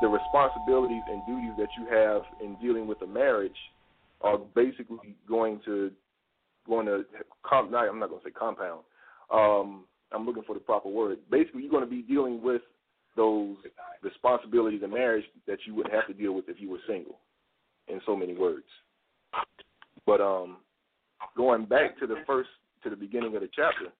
the 0.00 0.08
responsibilities 0.08 1.04
and 1.08 1.24
duties 1.24 1.52
that 1.56 1.68
you 1.78 1.86
have 1.86 2.22
in 2.44 2.56
dealing 2.56 2.88
with 2.88 3.00
a 3.02 3.06
marriage 3.06 3.56
are 4.22 4.38
basically 4.38 5.14
going 5.28 5.60
to 5.64 5.92
going 6.66 6.86
to 6.86 7.04
comp 7.48 7.72
I'm 7.72 8.00
not 8.00 8.08
going 8.08 8.20
to 8.20 8.26
say 8.28 8.32
compound. 8.32 8.80
Um, 9.32 9.84
I'm 10.12 10.26
looking 10.26 10.42
for 10.42 10.54
the 10.54 10.60
proper 10.60 10.88
word. 10.88 11.18
Basically, 11.30 11.62
you're 11.62 11.70
going 11.70 11.84
to 11.84 11.90
be 11.90 12.02
dealing 12.02 12.42
with 12.42 12.62
those 13.16 13.56
responsibilities 14.02 14.80
in 14.82 14.90
marriage 14.90 15.24
that 15.46 15.58
you 15.64 15.76
wouldn't 15.76 15.94
have 15.94 16.08
to 16.08 16.14
deal 16.14 16.32
with 16.32 16.48
if 16.48 16.60
you 16.60 16.70
were 16.70 16.78
single. 16.88 17.20
In 17.90 18.00
so 18.06 18.14
many 18.14 18.34
words. 18.34 18.64
But 20.06 20.20
um, 20.20 20.58
going 21.36 21.64
back 21.64 21.98
to 21.98 22.06
the 22.06 22.16
first 22.26 22.48
to 22.84 22.90
the 22.90 22.96
beginning 22.96 23.34
of 23.34 23.42
the 23.42 23.48
chapter, 23.54 23.92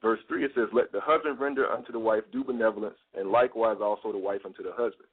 verse 0.00 0.20
three, 0.28 0.44
it 0.44 0.52
says, 0.54 0.68
"Let 0.72 0.92
the 0.92 1.00
husband 1.00 1.38
render 1.38 1.70
unto 1.70 1.92
the 1.92 1.98
wife 1.98 2.24
due 2.32 2.44
benevolence, 2.44 2.96
and 3.14 3.30
likewise 3.30 3.76
also 3.80 4.12
the 4.12 4.18
wife 4.18 4.40
unto 4.44 4.62
the 4.62 4.72
husband." 4.72 5.08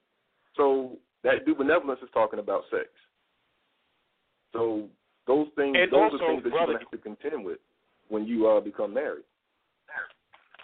So 0.56 0.98
that 1.24 1.46
due 1.46 1.56
benevolence 1.56 2.00
is 2.02 2.10
talking 2.14 2.40
about 2.40 2.64
sex. 2.72 2.88
So 4.54 4.88
those 5.28 5.48
things, 5.56 5.76
And 5.78 5.92
those 5.92 6.14
also, 6.14 6.24
are 6.24 6.28
things 6.32 6.44
that 6.44 6.52
brother- 6.52 6.72
you 6.74 6.80
have 6.80 6.92
to 6.92 6.98
contend 6.98 7.46
with 7.46 7.60
when 8.08 8.26
you 8.26 8.48
uh, 8.48 8.60
become 8.62 8.94
married. 8.94 9.26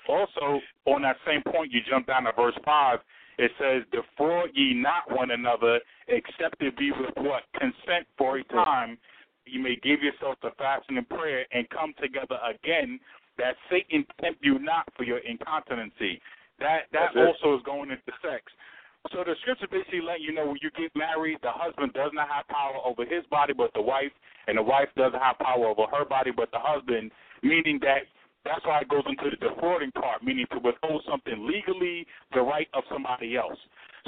Also, 0.08 0.62
on 0.86 1.02
that 1.02 1.18
same 1.26 1.42
point, 1.52 1.72
you 1.72 1.82
jump 1.90 2.08
down 2.08 2.24
to 2.24 2.32
verse 2.32 2.56
5. 2.64 3.00
It 3.38 3.52
says, 3.60 3.84
Defraud 3.92 4.50
ye 4.54 4.74
not 4.74 5.10
one 5.10 5.32
another, 5.32 5.80
except 6.08 6.62
it 6.62 6.78
be 6.78 6.92
with 6.92 7.16
what? 7.18 7.44
Consent 7.60 8.08
for 8.18 8.38
a 8.38 8.44
time. 8.46 8.98
You 9.46 9.62
may 9.62 9.76
give 9.84 10.02
yourself 10.02 10.40
to 10.42 10.52
fasting 10.58 10.98
and 10.98 11.08
prayer 11.08 11.46
and 11.52 11.70
come 11.70 11.94
together 12.02 12.40
again, 12.48 13.00
that 13.38 13.56
Satan 13.70 14.06
tempt 14.22 14.40
you 14.42 14.60
not 14.60 14.88
for 14.96 15.04
your 15.04 15.20
incontinency. 15.20 16.22
That 16.60 16.88
that 16.94 17.12
That's 17.14 17.18
also 17.18 17.58
is 17.58 17.64
going 17.64 17.92
into 17.92 18.12
sex. 18.24 18.44
So 19.12 19.24
the 19.24 19.36
scripture 19.42 19.68
basically 19.70 20.02
letting 20.02 20.24
you 20.24 20.34
know 20.34 20.48
when 20.48 20.58
you 20.62 20.72
get 20.72 20.90
married, 20.96 21.38
the 21.44 21.52
husband 21.52 21.94
does 21.94 22.12
not 22.14 22.28
have 22.30 22.48
power 22.48 22.80
over 22.84 23.06
his 23.06 23.24
body 23.30 23.54
but 23.54 23.72
the 23.76 23.82
wife, 23.82 24.12
and 24.48 24.58
the 24.58 24.64
wife 24.64 24.90
doesn't 24.98 25.20
have 25.20 25.38
power 25.38 25.68
over 25.68 25.86
her 25.92 26.06
body 26.06 26.32
but 26.36 26.50
the 26.52 26.58
husband, 26.60 27.12
meaning 27.44 27.78
that 27.82 28.10
that's 28.46 28.64
why 28.64 28.82
it 28.82 28.89
goes 28.89 29.04
into 29.10 29.34
the 29.34 29.41
defrauding 29.41 29.91
part, 29.91 30.24
meaning 30.24 30.46
to 30.54 30.60
withhold 30.62 31.02
something 31.10 31.50
legally, 31.50 32.06
the 32.34 32.41
right 32.41 32.70
of 32.74 32.84
somebody 32.89 33.36
else. 33.36 33.58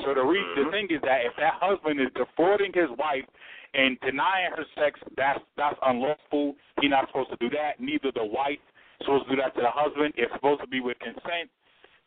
So 0.06 0.14
the 0.14 0.22
re- 0.22 0.38
the 0.54 0.62
mm-hmm. 0.62 0.72
thing 0.72 0.88
is 0.94 1.02
that 1.02 1.26
if 1.26 1.34
that 1.42 1.58
husband 1.58 2.00
is 2.00 2.14
defrauding 2.14 2.72
his 2.72 2.94
wife 3.02 3.26
and 3.74 3.98
denying 4.06 4.54
her 4.54 4.66
sex, 4.78 5.00
that's 5.18 5.42
that's 5.58 5.78
unlawful. 5.82 6.54
He's 6.80 6.94
not 6.94 7.10
supposed 7.10 7.34
to 7.34 7.40
do 7.42 7.50
that. 7.58 7.82
Neither 7.82 8.14
the 8.14 8.24
wife 8.24 8.62
supposed 9.02 9.26
to 9.26 9.36
do 9.36 9.42
that 9.42 9.58
to 9.58 9.62
the 9.66 9.74
husband. 9.74 10.14
It's 10.16 10.32
supposed 10.38 10.62
to 10.62 10.70
be 10.70 10.80
with 10.80 11.02
consent. 11.02 11.50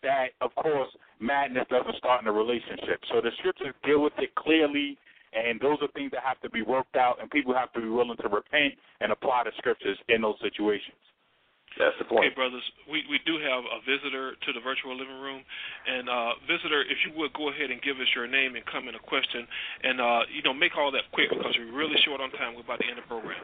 That 0.06 0.38
of 0.40 0.54
course 0.54 0.88
madness 1.18 1.66
doesn't 1.68 1.98
start 1.98 2.22
in 2.22 2.28
a 2.30 2.32
relationship. 2.32 3.02
So 3.10 3.20
the 3.20 3.34
scriptures 3.42 3.74
deal 3.82 4.00
with 4.06 4.14
it 4.22 4.30
clearly, 4.38 4.96
and 5.34 5.58
those 5.58 5.82
are 5.82 5.90
things 5.98 6.14
that 6.14 6.22
have 6.22 6.40
to 6.46 6.50
be 6.50 6.62
worked 6.62 6.94
out, 6.94 7.18
and 7.20 7.28
people 7.30 7.54
have 7.58 7.72
to 7.74 7.80
be 7.80 7.90
willing 7.90 8.16
to 8.22 8.28
repent 8.30 8.78
and 9.02 9.10
apply 9.10 9.42
the 9.44 9.52
scriptures 9.58 9.98
in 10.08 10.22
those 10.22 10.38
situations. 10.40 11.09
That's 11.78 11.94
the 12.02 12.04
point. 12.04 12.26
Okay, 12.26 12.34
brothers, 12.34 12.64
we, 12.90 13.06
we 13.06 13.22
do 13.22 13.38
have 13.38 13.62
a 13.62 13.78
visitor 13.86 14.34
to 14.34 14.50
the 14.52 14.58
virtual 14.58 14.96
living 14.98 15.22
room. 15.22 15.46
And, 15.86 16.10
uh, 16.10 16.34
visitor, 16.50 16.82
if 16.82 16.98
you 17.06 17.14
would 17.14 17.32
go 17.32 17.50
ahead 17.54 17.70
and 17.70 17.78
give 17.80 17.96
us 18.02 18.10
your 18.14 18.26
name 18.26 18.58
and 18.58 18.66
comment 18.66 18.98
a 18.98 19.02
question. 19.02 19.46
And, 19.86 20.00
uh, 20.00 20.26
you 20.34 20.42
know, 20.42 20.52
make 20.52 20.74
all 20.74 20.90
that 20.90 21.06
quick 21.14 21.30
because 21.30 21.54
we're 21.56 21.70
really 21.70 21.96
short 22.02 22.20
on 22.20 22.34
time. 22.34 22.58
We're 22.58 22.66
about 22.66 22.82
to 22.82 22.88
end 22.90 22.98
the 22.98 23.06
program. 23.06 23.38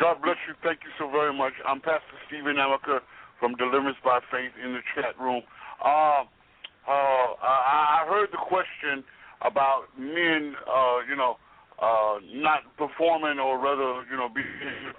God 0.00 0.18
bless 0.22 0.36
you. 0.48 0.54
Thank 0.64 0.80
you 0.82 0.90
so 0.98 1.10
very 1.10 1.32
much. 1.32 1.52
I'm 1.62 1.80
Pastor 1.80 2.18
Stephen 2.26 2.56
Amaker 2.56 3.00
from 3.38 3.54
Deliverance 3.54 3.98
by 4.02 4.20
Faith 4.32 4.52
in 4.62 4.72
the 4.72 4.80
chat 4.94 5.14
room. 5.20 5.42
Uh, 5.84 6.24
uh, 6.88 7.26
I 7.40 8.02
I 8.02 8.06
heard 8.08 8.28
the 8.32 8.40
question 8.40 9.04
about 9.42 9.84
men, 9.98 10.56
uh, 10.66 11.04
you 11.08 11.16
know, 11.16 11.36
uh, 11.80 12.22
not 12.30 12.62
performing 12.78 13.38
or 13.38 13.58
rather, 13.58 14.06
you 14.10 14.16
know, 14.16 14.28
being 14.28 14.46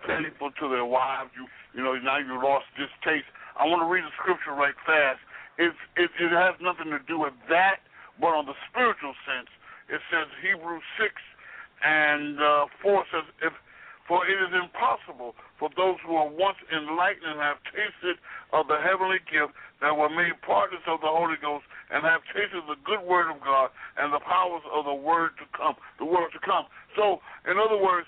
faithful 0.08 0.52
to 0.60 0.70
their 0.70 0.86
wives. 0.86 1.32
You, 1.36 1.48
you 1.74 1.84
know, 1.84 1.96
now 1.96 2.18
you 2.18 2.36
lost 2.36 2.66
this 2.78 2.92
taste. 3.04 3.28
I 3.56 3.66
want 3.66 3.82
to 3.82 3.90
read 3.90 4.04
the 4.04 4.16
scripture 4.20 4.52
right 4.52 4.76
fast. 4.86 5.20
It's, 5.58 5.78
it, 5.96 6.12
it 6.20 6.32
has 6.36 6.56
nothing 6.60 6.92
to 6.92 7.00
do 7.08 7.20
with 7.20 7.34
that, 7.48 7.80
but 8.20 8.36
on 8.36 8.46
the 8.46 8.58
spiritual 8.68 9.16
sense, 9.24 9.48
it 9.88 10.04
says 10.12 10.28
Hebrews 10.44 10.84
6 11.00 11.14
and 11.84 12.40
uh, 12.40 12.66
4 12.84 13.06
says, 13.12 13.24
if 13.40 13.54
for 14.08 14.22
it 14.30 14.38
is 14.38 14.54
impossible 14.54 15.34
for 15.58 15.70
those 15.74 15.98
who 16.06 16.16
are 16.16 16.30
once 16.30 16.58
enlightened 16.70 17.26
and 17.26 17.42
have 17.42 17.58
tasted 17.74 18.22
of 18.54 18.70
the 18.70 18.78
heavenly 18.78 19.18
gift 19.26 19.58
that 19.82 19.94
were 19.98 20.10
made 20.10 20.38
partners 20.46 20.86
of 20.86 21.02
the 21.02 21.10
Holy 21.10 21.38
Ghost 21.42 21.66
and 21.90 22.06
have 22.06 22.22
tasted 22.30 22.62
the 22.70 22.78
good 22.86 23.02
word 23.02 23.34
of 23.34 23.42
God 23.42 23.74
and 23.98 24.14
the 24.14 24.22
powers 24.22 24.64
of 24.70 24.86
the 24.86 24.94
word 24.94 25.34
to 25.42 25.46
come, 25.58 25.74
the 25.98 26.06
word 26.06 26.30
to 26.38 26.42
come. 26.46 26.70
So, 26.94 27.20
in 27.50 27.58
other 27.58 27.82
words, 27.82 28.06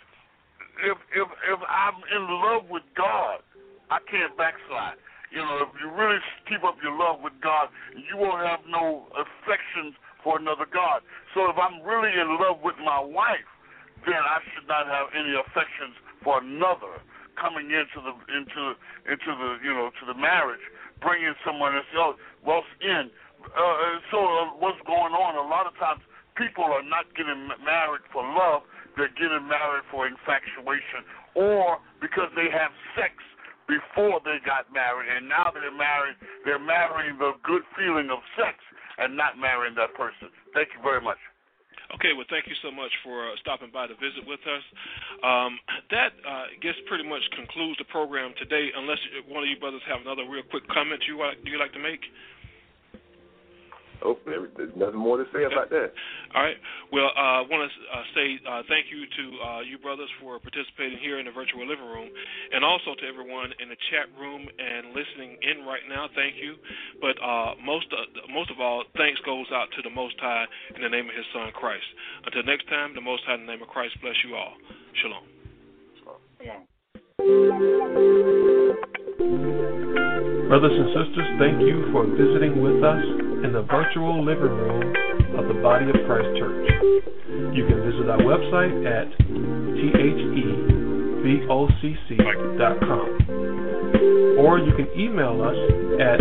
if 0.86 0.98
if 1.18 1.28
if 1.50 1.60
I'm 1.66 1.98
in 2.14 2.24
love 2.30 2.70
with 2.70 2.86
God, 2.94 3.42
I 3.90 3.98
can't 4.06 4.38
backslide. 4.38 5.02
You 5.34 5.44
know, 5.44 5.66
if 5.66 5.74
you 5.82 5.92
really 5.92 6.22
keep 6.48 6.64
up 6.64 6.78
your 6.80 6.96
love 6.96 7.20
with 7.20 7.36
God, 7.44 7.68
you 7.98 8.16
won't 8.16 8.46
have 8.46 8.64
no 8.70 9.10
affections 9.12 9.98
for 10.24 10.40
another 10.40 10.66
God. 10.70 11.04
So 11.34 11.50
if 11.50 11.58
I'm 11.60 11.84
really 11.84 12.14
in 12.16 12.40
love 12.40 12.64
with 12.64 12.80
my 12.80 13.00
wife, 13.00 13.44
then 14.08 14.24
I 14.24 14.40
should 14.56 14.68
not 14.72 14.88
have 14.88 15.12
any 15.12 15.36
affections 15.36 16.00
for 16.24 16.40
another 16.40 17.04
coming 17.36 17.70
into 17.70 18.00
the 18.02 18.14
into 18.34 18.74
into 19.06 19.32
the 19.36 19.50
you 19.62 19.74
know 19.76 19.92
to 20.00 20.04
the 20.08 20.18
marriage, 20.18 20.64
bringing 21.04 21.36
someone 21.46 21.76
else. 21.76 21.86
Oh, 21.94 22.16
well, 22.42 22.64
again, 22.82 23.12
uh, 23.44 24.00
so 24.10 24.18
uh, 24.18 24.58
what's 24.58 24.82
going 24.88 25.14
on? 25.14 25.38
A 25.38 25.46
lot 25.46 25.68
of 25.70 25.78
times, 25.78 26.02
people 26.40 26.66
are 26.66 26.84
not 26.84 27.06
getting 27.14 27.52
married 27.62 28.08
for 28.10 28.26
love; 28.26 28.66
they're 28.96 29.14
getting 29.14 29.46
married 29.46 29.86
for 29.92 30.10
infatuation, 30.10 31.06
or 31.36 31.78
because 32.02 32.32
they 32.34 32.50
have 32.50 32.74
sex 32.98 33.14
before 33.70 34.24
they 34.24 34.40
got 34.48 34.72
married, 34.74 35.12
and 35.12 35.28
now 35.28 35.52
they're 35.54 35.70
married. 35.76 36.16
They're 36.48 36.64
marrying 36.64 37.20
the 37.20 37.36
good 37.44 37.62
feeling 37.76 38.10
of 38.10 38.24
sex 38.40 38.58
and 38.98 39.14
not 39.14 39.38
marrying 39.38 39.76
that 39.76 39.94
person. 39.94 40.34
Thank 40.56 40.74
you 40.74 40.82
very 40.82 41.04
much. 41.04 41.22
Okay, 41.96 42.12
well, 42.12 42.28
thank 42.28 42.52
you 42.52 42.58
so 42.60 42.68
much 42.68 42.92
for 43.00 43.32
uh, 43.32 43.40
stopping 43.40 43.72
by 43.72 43.88
to 43.88 43.96
visit 43.96 44.28
with 44.28 44.44
us. 44.44 44.66
Um, 45.24 45.56
that 45.92 46.12
uh, 46.28 46.52
I 46.52 46.56
guess 46.60 46.76
pretty 46.92 47.08
much 47.08 47.24
concludes 47.32 47.80
the 47.80 47.88
program 47.88 48.36
today. 48.36 48.76
Unless 48.76 49.00
one 49.32 49.44
of 49.44 49.50
you 49.50 49.56
brothers 49.56 49.84
have 49.88 50.04
another 50.04 50.28
real 50.28 50.44
quick 50.52 50.68
comment 50.68 51.00
you 51.08 51.16
like, 51.16 51.40
you 51.48 51.56
like 51.56 51.72
to 51.72 51.80
make. 51.80 52.04
There's 54.26 54.76
nothing 54.76 55.00
more 55.00 55.18
to 55.18 55.26
say 55.34 55.44
about 55.44 55.70
that. 55.70 55.92
All 56.36 56.44
right. 56.44 56.56
Well, 56.92 57.12
I 57.16 57.42
uh, 57.44 57.50
want 57.50 57.66
to 57.66 57.70
uh, 57.92 58.06
say 58.16 58.28
uh, 58.46 58.62
thank 58.70 58.88
you 58.88 59.04
to 59.04 59.24
uh, 59.44 59.62
you 59.66 59.78
brothers 59.80 60.10
for 60.22 60.40
participating 60.40 61.00
here 61.02 61.20
in 61.20 61.26
the 61.26 61.36
virtual 61.36 61.68
living 61.68 61.88
room, 61.88 62.08
and 62.54 62.64
also 62.64 62.96
to 62.96 63.04
everyone 63.08 63.52
in 63.60 63.68
the 63.68 63.80
chat 63.92 64.08
room 64.16 64.46
and 64.46 64.94
listening 64.96 65.36
in 65.42 65.66
right 65.66 65.84
now. 65.90 66.08
Thank 66.16 66.38
you. 66.38 66.56
But 67.02 67.18
uh, 67.20 67.58
most 67.60 67.88
uh, 67.92 68.06
most 68.32 68.52
of 68.52 68.60
all, 68.62 68.84
thanks 68.96 69.20
goes 69.26 69.48
out 69.52 69.68
to 69.76 69.82
the 69.82 69.92
Most 69.92 70.16
High 70.20 70.46
in 70.76 70.82
the 70.82 70.90
name 70.90 71.10
of 71.10 71.16
His 71.16 71.28
Son 71.34 71.52
Christ. 71.52 71.88
Until 72.24 72.44
next 72.44 72.68
time, 72.70 72.94
the 72.96 73.04
Most 73.04 73.24
High 73.26 73.36
in 73.36 73.46
the 73.46 73.52
name 73.52 73.62
of 73.62 73.68
Christ 73.68 73.98
bless 74.02 74.16
you 74.24 74.36
all. 74.36 74.54
Shalom. 75.02 75.26
Brothers 80.48 80.70
and 80.70 80.88
sisters, 80.94 81.26
thank 81.42 81.58
you 81.66 81.90
for 81.92 82.06
visiting 82.06 82.62
with 82.62 82.84
us 82.84 83.04
in 83.42 83.54
the 83.54 83.64
virtual 83.64 84.24
living 84.24 84.54
room 84.54 84.94
of 85.34 85.48
the 85.48 85.56
Body 85.64 85.90
of 85.90 85.96
Christ 86.06 86.38
Church. 86.38 86.70
You 87.58 87.66
can 87.66 87.82
visit 87.90 88.08
our 88.08 88.22
website 88.22 88.86
at 88.86 89.10
thebocc.com 91.26 93.10
or 94.38 94.60
you 94.60 94.76
can 94.76 94.88
email 94.94 95.42
us 95.42 95.58
at 95.98 96.20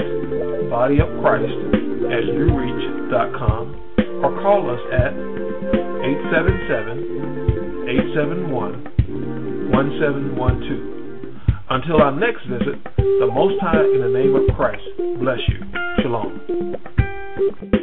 bodyofchrist 0.72 2.08
at 2.08 2.24
ureach.com 2.24 3.76
or 4.24 4.32
call 4.40 4.70
us 4.70 4.80
at 4.94 5.12
877 5.12 7.84
871 7.84 8.95
1712. 9.70 10.96
Until 11.68 12.00
our 12.00 12.12
next 12.12 12.46
visit, 12.46 12.78
the 12.96 13.26
Most 13.32 13.60
High 13.60 13.84
in 13.84 14.00
the 14.00 14.08
name 14.08 14.34
of 14.34 14.42
Christ 14.56 14.82
bless 15.18 15.40
you. 15.48 15.60
Shalom. 16.02 17.82